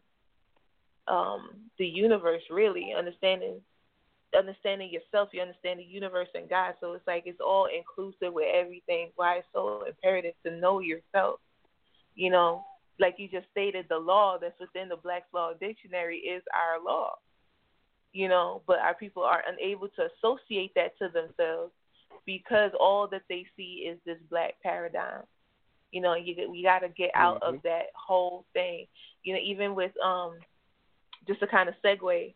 [1.08, 1.48] um,
[1.78, 3.62] the universe, really understanding
[4.34, 6.74] understanding yourself, you understand the universe and God.
[6.80, 9.10] So it's like it's all inclusive with everything.
[9.16, 11.40] Why it's so imperative to know yourself.
[12.14, 12.64] You know,
[13.00, 17.14] like you just stated, the law that's within the Black's Law Dictionary is our law.
[18.12, 21.72] You know, but our people are unable to associate that to themselves
[22.26, 25.22] because all that they see is this black paradigm.
[25.90, 27.56] You know, you we got to get out mm-hmm.
[27.56, 28.86] of that whole thing.
[29.24, 30.34] You know, even with um,
[31.26, 32.34] just to kind of segue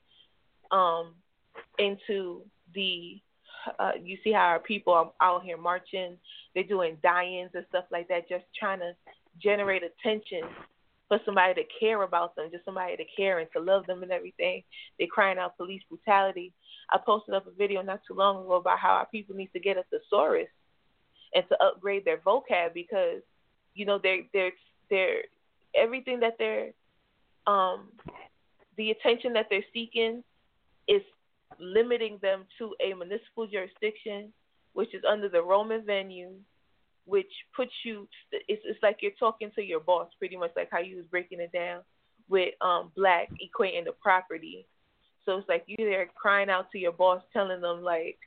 [0.71, 1.15] um
[1.79, 2.43] into
[2.75, 3.21] the
[3.79, 6.17] uh, you see how our people are out here marching,
[6.55, 8.93] they're doing die-ins and stuff like that, just trying to
[9.43, 10.43] generate attention
[11.09, 14.13] for somebody to care about them, just somebody to care and to love them and
[14.13, 14.63] everything.
[14.99, 16.53] They're crying out police brutality.
[16.91, 19.61] I posted up a video not too long ago about how our people need to
[19.61, 20.49] get a thesaurus
[21.35, 23.23] and to upgrade their vocab because,
[23.75, 24.53] you know, they're they're
[24.91, 25.23] they're
[25.75, 26.71] everything that they're
[27.47, 27.89] um
[28.77, 30.23] the attention that they're seeking
[30.87, 31.03] is
[31.59, 34.33] limiting them to a municipal jurisdiction,
[34.73, 36.33] which is under the Roman venue,
[37.05, 38.09] which puts you.
[38.33, 41.41] It's, it's like you're talking to your boss, pretty much like how you was breaking
[41.41, 41.81] it down
[42.29, 44.67] with um black equating the property.
[45.25, 48.19] So it's like you there crying out to your boss, telling them like,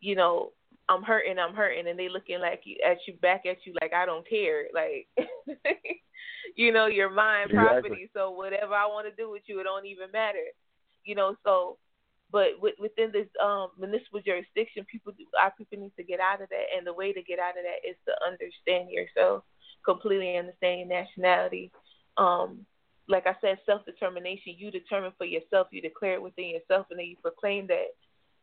[0.00, 0.52] you know,
[0.88, 3.92] I'm hurting, I'm hurting, and they looking like you at you back at you like
[3.92, 5.08] I don't care, like,
[6.56, 8.08] you know, your mind property.
[8.14, 10.44] So whatever I want to do with you, it don't even matter,
[11.04, 11.36] you know.
[11.44, 11.78] So
[12.32, 16.66] but within this um, municipal jurisdiction, people our people need to get out of that,
[16.76, 19.44] and the way to get out of that is to understand yourself
[19.84, 21.70] completely, understand your nationality.
[22.16, 22.66] Um,
[23.08, 24.54] like I said, self determination.
[24.58, 25.68] You determine for yourself.
[25.70, 27.94] You declare it within yourself, and then you proclaim that.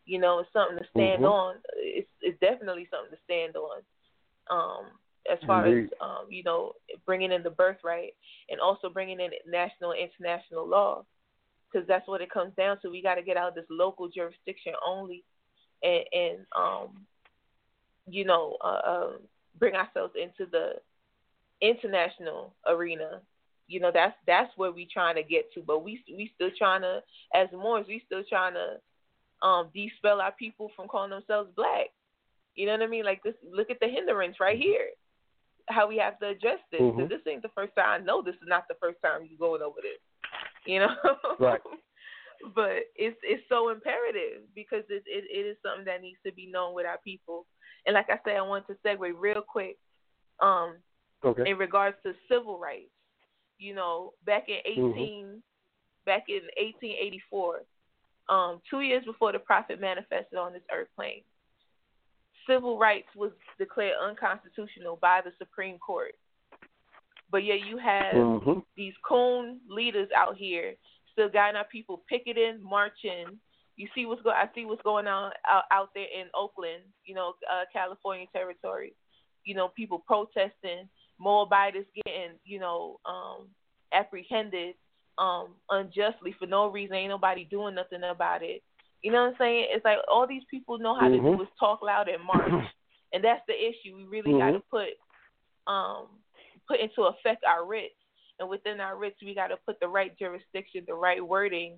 [0.05, 1.26] You know, it's something to stand mm-hmm.
[1.26, 1.55] on.
[1.76, 3.81] It's it's definitely something to stand on.
[4.49, 4.85] Um,
[5.31, 5.85] as far Indeed.
[5.85, 6.73] as um, you know,
[7.05, 8.14] bringing in the birthright
[8.49, 11.05] and also bringing in national and international law
[11.74, 12.90] because that's what it comes down to.
[12.90, 15.24] We got to get out of this local jurisdiction only,
[15.82, 17.06] and, and um,
[18.08, 19.12] you know, uh, uh,
[19.60, 20.74] bring ourselves into the
[21.62, 23.22] international arena.
[23.68, 25.62] You know, that's that's where we trying to get to.
[25.62, 27.02] But we we still trying to,
[27.34, 31.88] as Moors, we still trying to um, dispel our people from calling themselves black.
[32.56, 33.06] You know what I mean?
[33.06, 33.36] Like this.
[33.52, 34.90] Look at the hindrance right here.
[35.70, 36.82] How we have to address this.
[36.82, 37.08] Mm-hmm.
[37.08, 38.02] This ain't the first time.
[38.02, 40.00] I know this is not the first time you going over this
[40.65, 40.95] you know.
[41.40, 41.61] Right.
[42.56, 46.48] but it's it's so imperative because it, it it is something that needs to be
[46.48, 47.45] known with our people.
[47.85, 49.77] And like I said, I want to segue real quick.
[50.41, 50.76] Um,
[51.23, 51.49] okay.
[51.49, 52.91] In regards to civil rights,
[53.57, 55.38] you know, back in 18, mm-hmm.
[56.06, 57.61] back in 1884,
[58.30, 61.23] um, two years before the prophet manifested on this earth plane,
[62.48, 66.14] civil rights was declared unconstitutional by the Supreme Court.
[67.34, 68.60] But yet you have mm-hmm.
[68.77, 70.76] these coon leaders out here
[71.11, 73.39] still guiding our people picketing, marching.
[73.76, 74.35] You see what's going.
[74.38, 78.93] I see what's going on out, out there in Oakland, you know, uh, California territory.
[79.45, 80.88] You know, people protesting,
[81.19, 83.47] Moabites getting, you know, um,
[83.91, 84.76] apprehended
[85.18, 86.95] um, unjustly for no reason.
[86.95, 88.61] Ain't nobody doing nothing about it.
[89.01, 89.68] You know what I'm saying?
[89.72, 91.26] It's like all these people know how mm-hmm.
[91.26, 92.64] to do is talk loud and march,
[93.11, 93.95] and that's the issue.
[93.95, 94.39] We really mm-hmm.
[94.39, 94.89] got to put
[95.65, 96.07] um,
[96.68, 97.95] put into effect our writs.
[98.40, 101.77] And within our writs, we got to put the right jurisdiction, the right wording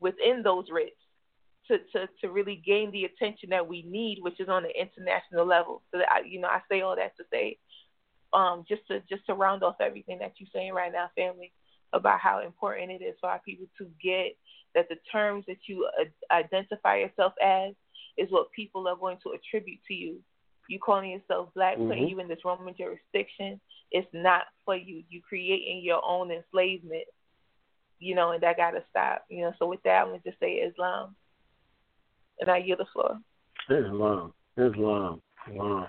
[0.00, 0.96] within those writs
[1.68, 5.46] to, to, to really gain the attention that we need, which is on the international
[5.46, 5.82] level.
[5.90, 7.58] So that I, you know, I say all that to say,
[8.32, 11.52] um, just to just to round off everything that you're saying right now, family,
[11.92, 14.36] about how important it is for our people to get
[14.74, 17.72] that the terms that you uh, identify yourself as
[18.16, 20.18] is what people are going to attribute to you
[20.68, 21.88] you calling yourself black, mm-hmm.
[21.88, 25.02] putting you in this Roman jurisdiction, it's not for you.
[25.08, 27.04] You creating your own enslavement,
[27.98, 29.24] you know, and that gotta stop.
[29.28, 31.16] You know, so with that I'm gonna just say Islam.
[32.40, 33.18] And I yield the floor.
[33.68, 34.32] Islam.
[34.56, 35.20] Islam.
[35.50, 35.86] Islam.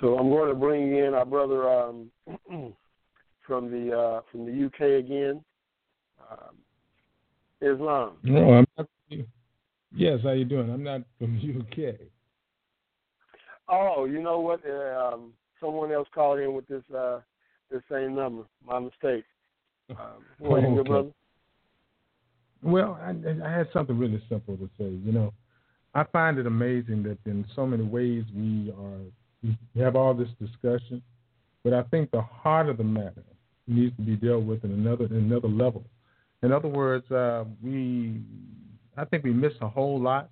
[0.00, 2.10] So I'm going to bring in our brother um,
[3.46, 5.42] from the uh, from the UK again.
[6.30, 6.56] Um,
[7.60, 8.12] Islam.
[8.22, 8.86] No, I'm not.
[9.94, 10.70] Yes, how you doing?
[10.70, 11.94] I'm not from the UK.
[13.68, 14.60] Oh, you know what?
[14.64, 17.20] Uh, um, someone else called in with this uh,
[17.70, 18.44] the same number.
[18.66, 19.24] My mistake.
[19.88, 20.88] Um, what okay.
[20.88, 21.10] brother?
[22.60, 23.10] Well, I,
[23.46, 24.88] I had something really simple to say.
[24.88, 25.32] You know,
[25.94, 28.98] I find it amazing that in so many ways we are
[29.42, 31.02] we have all this discussion,
[31.62, 33.22] but I think the heart of the matter
[33.68, 35.84] needs to be dealt with in another in another level.
[36.42, 38.20] In other words, uh, we
[38.96, 40.30] I think we miss a whole lot.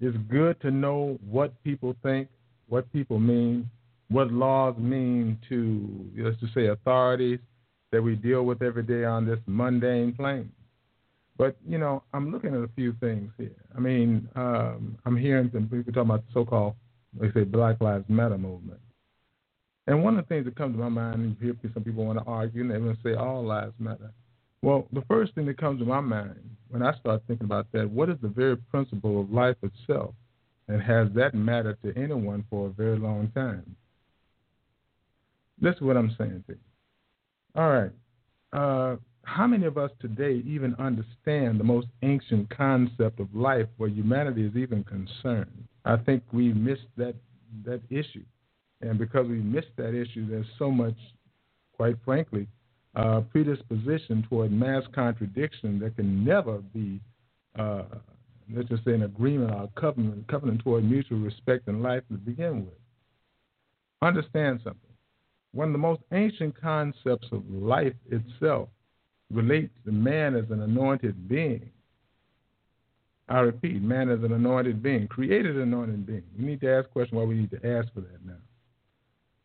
[0.00, 2.28] It's good to know what people think,
[2.68, 3.70] what people mean,
[4.08, 7.40] what laws mean to let's just say authorities
[7.92, 10.50] that we deal with every day on this mundane plane.
[11.38, 13.50] But you know, I'm looking at a few things here.
[13.76, 16.74] I mean, um, I'm hearing some people talking about the so-called,
[17.18, 18.80] they say, Black Lives Matter movement.
[19.86, 22.04] And one of the things that comes to my mind, and you hear some people
[22.04, 24.12] want to argue, and they want to say all lives matter.
[24.62, 27.88] Well, the first thing that comes to my mind when I start thinking about that,
[27.88, 30.14] what is the very principle of life itself?
[30.68, 33.76] And has that mattered to anyone for a very long time?
[35.60, 36.58] This is what I'm saying to you.
[37.54, 37.92] All right.
[38.52, 43.88] Uh, how many of us today even understand the most ancient concept of life where
[43.88, 45.64] humanity is even concerned?
[45.84, 47.14] I think we missed that
[47.64, 48.24] that issue,
[48.82, 50.96] and because we missed that issue, there's so much,
[51.72, 52.48] quite frankly,
[52.96, 56.98] uh, predisposition toward mass contradiction that can never be,
[57.58, 57.82] uh,
[58.54, 62.14] let's just say, an agreement or a covenant, covenant toward mutual respect in life to
[62.14, 62.74] begin with.
[64.00, 64.80] Understand something.
[65.52, 68.68] One of the most ancient concepts of life itself
[69.30, 71.70] relates to man as an anointed being.
[73.28, 76.22] I repeat, man as an anointed being, created anointed being.
[76.38, 78.34] We need to ask questions why we need to ask for that now.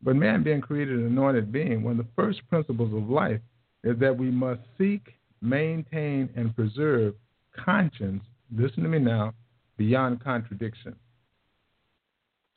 [0.03, 3.39] But man being created an anointed being, one of the first principles of life
[3.83, 7.15] is that we must seek, maintain, and preserve
[7.55, 8.23] conscience,
[8.55, 9.33] listen to me now,
[9.77, 10.95] beyond contradiction.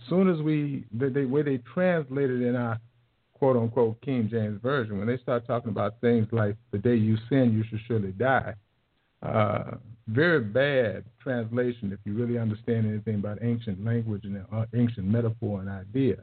[0.00, 2.78] As soon as we, the, the way they translated in our
[3.32, 7.16] quote unquote King James Version, when they start talking about things like the day you
[7.28, 8.54] sin, you should surely die,
[9.22, 9.76] uh,
[10.08, 15.60] very bad translation if you really understand anything about ancient language and uh, ancient metaphor
[15.60, 16.16] and idea.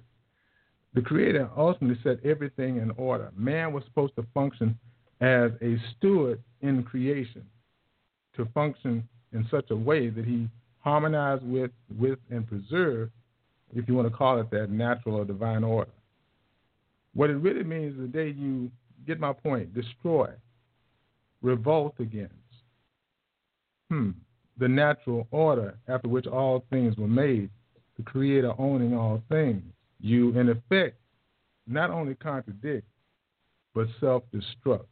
[0.93, 3.31] The Creator ultimately set everything in order.
[3.37, 4.77] Man was supposed to function
[5.21, 7.45] as a steward in creation,
[8.35, 10.49] to function in such a way that he
[10.79, 13.11] harmonized with, with and preserved,
[13.73, 15.91] if you want to call it that, natural or divine order.
[17.13, 18.69] What it really means is the day you
[19.07, 20.29] get my point, destroy,
[21.41, 22.33] revolt against,
[23.89, 24.11] hmm,
[24.57, 27.49] the natural order after which all things were made,
[27.97, 29.63] the Creator owning all things.
[30.01, 30.97] You, in effect,
[31.67, 32.87] not only contradict,
[33.73, 34.85] but self destruct.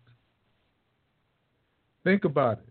[2.04, 2.70] Think about it.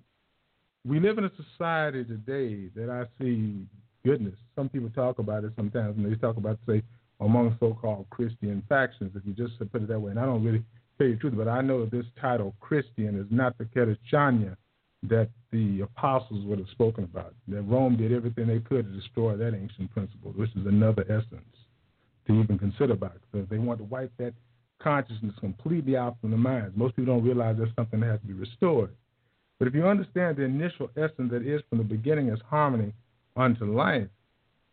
[0.86, 3.66] We live in a society today that I see
[4.04, 4.34] goodness.
[4.56, 6.82] Some people talk about it sometimes and they talk about, say,
[7.20, 10.12] among so-called Christian factions, if you just put it that way.
[10.12, 10.62] And I don't really
[10.96, 14.56] tell you the truth, but I know this title Christian is not the Ketachanya
[15.02, 17.34] that the apostles would have spoken about.
[17.48, 21.57] That Rome did everything they could to destroy that ancient principle, which is another essence
[22.28, 23.14] to even consider about.
[23.32, 24.34] Because they want to wipe that
[24.80, 26.76] consciousness completely out from the minds.
[26.76, 28.90] Most people don't realize that's something that has to be restored.
[29.58, 32.92] But if you understand the initial essence that is from the beginning as harmony
[33.36, 34.06] unto life,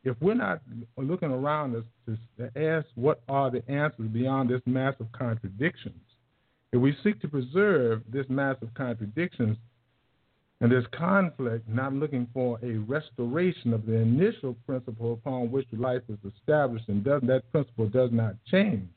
[0.04, 0.62] if we're not
[0.98, 1.84] looking around us
[2.38, 6.00] to ask what are the answers beyond this massive contradictions,
[6.72, 9.58] if we seek to preserve this massive contradictions
[10.62, 16.02] and this conflict, not looking for a restoration of the initial principle upon which life
[16.08, 18.88] is established, and does, that principle does not change,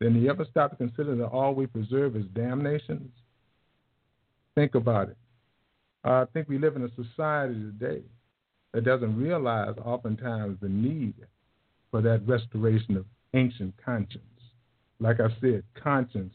[0.00, 3.12] then you ever stop to consider that all we preserve is damnations?
[4.54, 5.16] Think about it.
[6.04, 8.02] I think we live in a society today
[8.72, 11.14] that doesn't realize oftentimes the need
[11.90, 13.04] for that restoration of
[13.34, 14.24] ancient conscience.
[15.00, 16.34] Like I said, conscience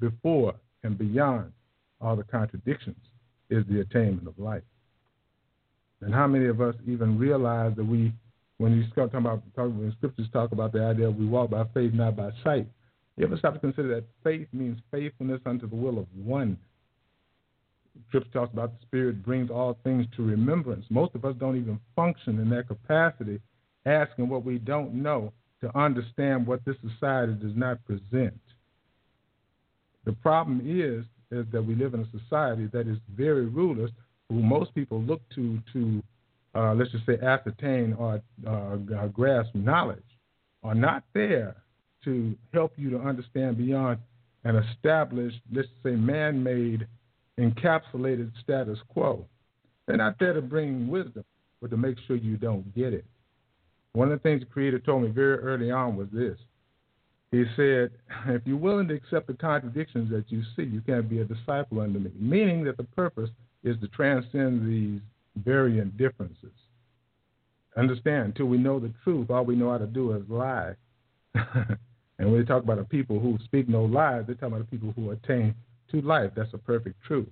[0.00, 1.52] before and beyond
[2.00, 2.96] all the contradictions
[3.54, 4.62] is the attainment of life.
[6.00, 8.12] And how many of us even realize that we,
[8.58, 11.64] when you start talking about, talking, when scriptures talk about the idea we walk by
[11.72, 12.66] faith, not by sight,
[13.16, 16.58] you ever stop to consider that faith means faithfulness unto the will of one
[18.08, 20.84] Scripture talks about the Spirit brings all things to remembrance.
[20.90, 23.40] Most of us don't even function in that capacity,
[23.86, 28.38] asking what we don't know to understand what this society does not present.
[30.04, 31.04] The problem is,
[31.34, 33.90] is that we live in a society that is very rulers,
[34.28, 36.02] who most people look to to
[36.54, 39.98] uh, let's just say ascertain or uh, grasp knowledge,
[40.62, 41.56] are not there
[42.04, 43.98] to help you to understand beyond
[44.44, 46.86] an established, let's say, man-made
[47.40, 49.26] encapsulated status quo.
[49.86, 51.24] They're not there to bring wisdom,
[51.60, 53.04] but to make sure you don't get it.
[53.94, 56.38] One of the things the Creator told me very early on was this
[57.34, 57.90] He said,
[58.28, 61.80] if you're willing to accept the contradictions that you see, you can't be a disciple
[61.80, 62.12] under me.
[62.16, 63.28] Meaning that the purpose
[63.64, 65.00] is to transcend these
[65.44, 66.52] variant differences.
[67.76, 70.74] Understand, until we know the truth, all we know how to do is lie.
[71.34, 74.76] and when they talk about the people who speak no lies, they're talking about the
[74.76, 75.56] people who attain
[75.90, 76.30] to life.
[76.36, 77.28] That's a perfect truth.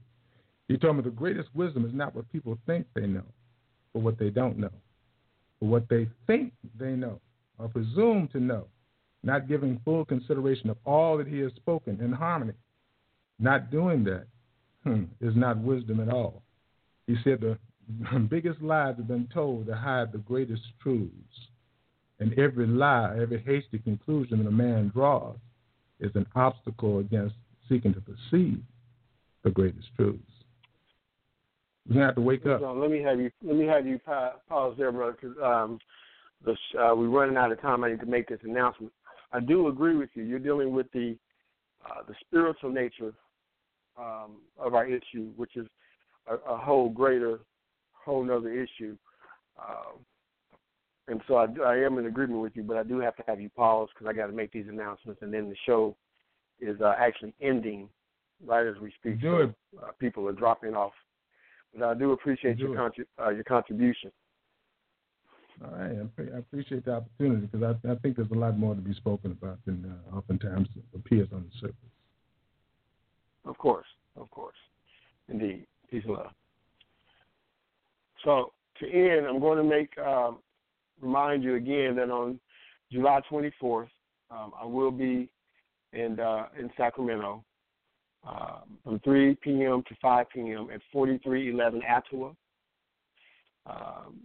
[0.66, 3.26] He told me the greatest wisdom is not what people think they know,
[3.94, 4.72] but what they don't know.
[5.60, 7.20] But what they think they know
[7.58, 8.66] or presume to know,
[9.22, 12.54] not giving full consideration of all that he has spoken in harmony.
[13.38, 14.26] Not doing that
[14.84, 16.42] hmm, is not wisdom at all.
[17.06, 17.58] He said the
[18.30, 21.12] biggest lies have been told to hide the greatest truths.
[22.20, 25.36] And every lie, every hasty conclusion that a man draws
[25.98, 27.34] is an obstacle against
[27.68, 28.60] seeking to perceive
[29.42, 30.22] the greatest truths.
[31.88, 32.60] We're gonna have to wake up.
[32.60, 33.30] So let me have you.
[33.42, 33.98] Let me have you
[34.48, 35.80] pause there, brother, because um,
[36.46, 37.82] uh, we're running out of time.
[37.82, 38.92] I need to make this announcement.
[39.32, 40.24] I do agree with you.
[40.24, 41.16] You're dealing with the
[41.84, 43.12] uh, the spiritual nature
[43.98, 45.66] um, of our issue, which is
[46.28, 47.40] a, a whole greater,
[47.92, 48.96] whole other issue.
[49.58, 50.04] Um,
[51.08, 53.40] and so I, I am in agreement with you, but I do have to have
[53.40, 55.96] you pause because I got to make these announcements, and then the show
[56.60, 57.88] is uh, actually ending
[58.46, 59.20] right as we speak.
[59.20, 59.54] Do it.
[59.82, 60.92] Uh, people are dropping off,
[61.74, 64.12] but I do appreciate do your contri- uh, your contribution.
[65.64, 65.96] All right,
[66.34, 69.32] I appreciate the opportunity because I, I, think there's a lot more to be spoken
[69.32, 71.76] about than uh, oftentimes appears on the surface.
[73.44, 74.56] Of course, of course,
[75.28, 76.30] indeed, peace and love.
[78.24, 80.38] So to end, I'm going to make um,
[81.00, 82.40] remind you again that on
[82.90, 83.88] July 24th,
[84.30, 85.28] um, I will be
[85.92, 87.44] in uh, in Sacramento
[88.26, 89.82] um, from 3 p.m.
[89.88, 90.68] to 5 p.m.
[90.72, 92.36] at 4311 Atwood.
[93.66, 94.20] Um,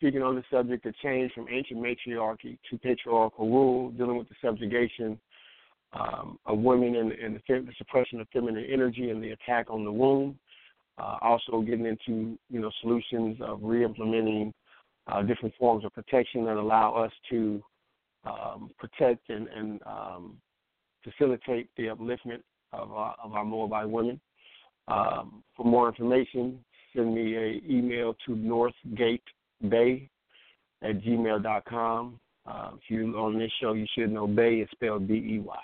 [0.00, 4.34] speaking on the subject of change from ancient matriarchy to patriarchal rule, dealing with the
[4.42, 5.20] subjugation
[5.92, 9.84] um, of women and, and the, the, suppression of feminine energy and the attack on
[9.84, 10.38] the womb.
[10.98, 14.52] Uh, also getting into you know solutions of re-implementing
[15.06, 17.62] uh, different forms of protection that allow us to
[18.24, 20.36] um, protect and, and um,
[21.04, 24.20] facilitate the upliftment of our, of our Moabite women.
[24.88, 26.58] Um, for more information,
[26.94, 28.34] send me an email to
[29.62, 30.08] northgatebey
[30.82, 32.20] at gmail.com.
[32.46, 35.58] Uh, if you're on this show, you should know Bey is spelled B E Y.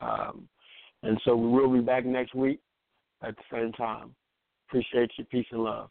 [0.00, 0.48] Um,
[1.02, 2.60] and so we will be back next week
[3.22, 4.14] at the same time.
[4.68, 5.24] Appreciate you.
[5.24, 5.90] Peace and love.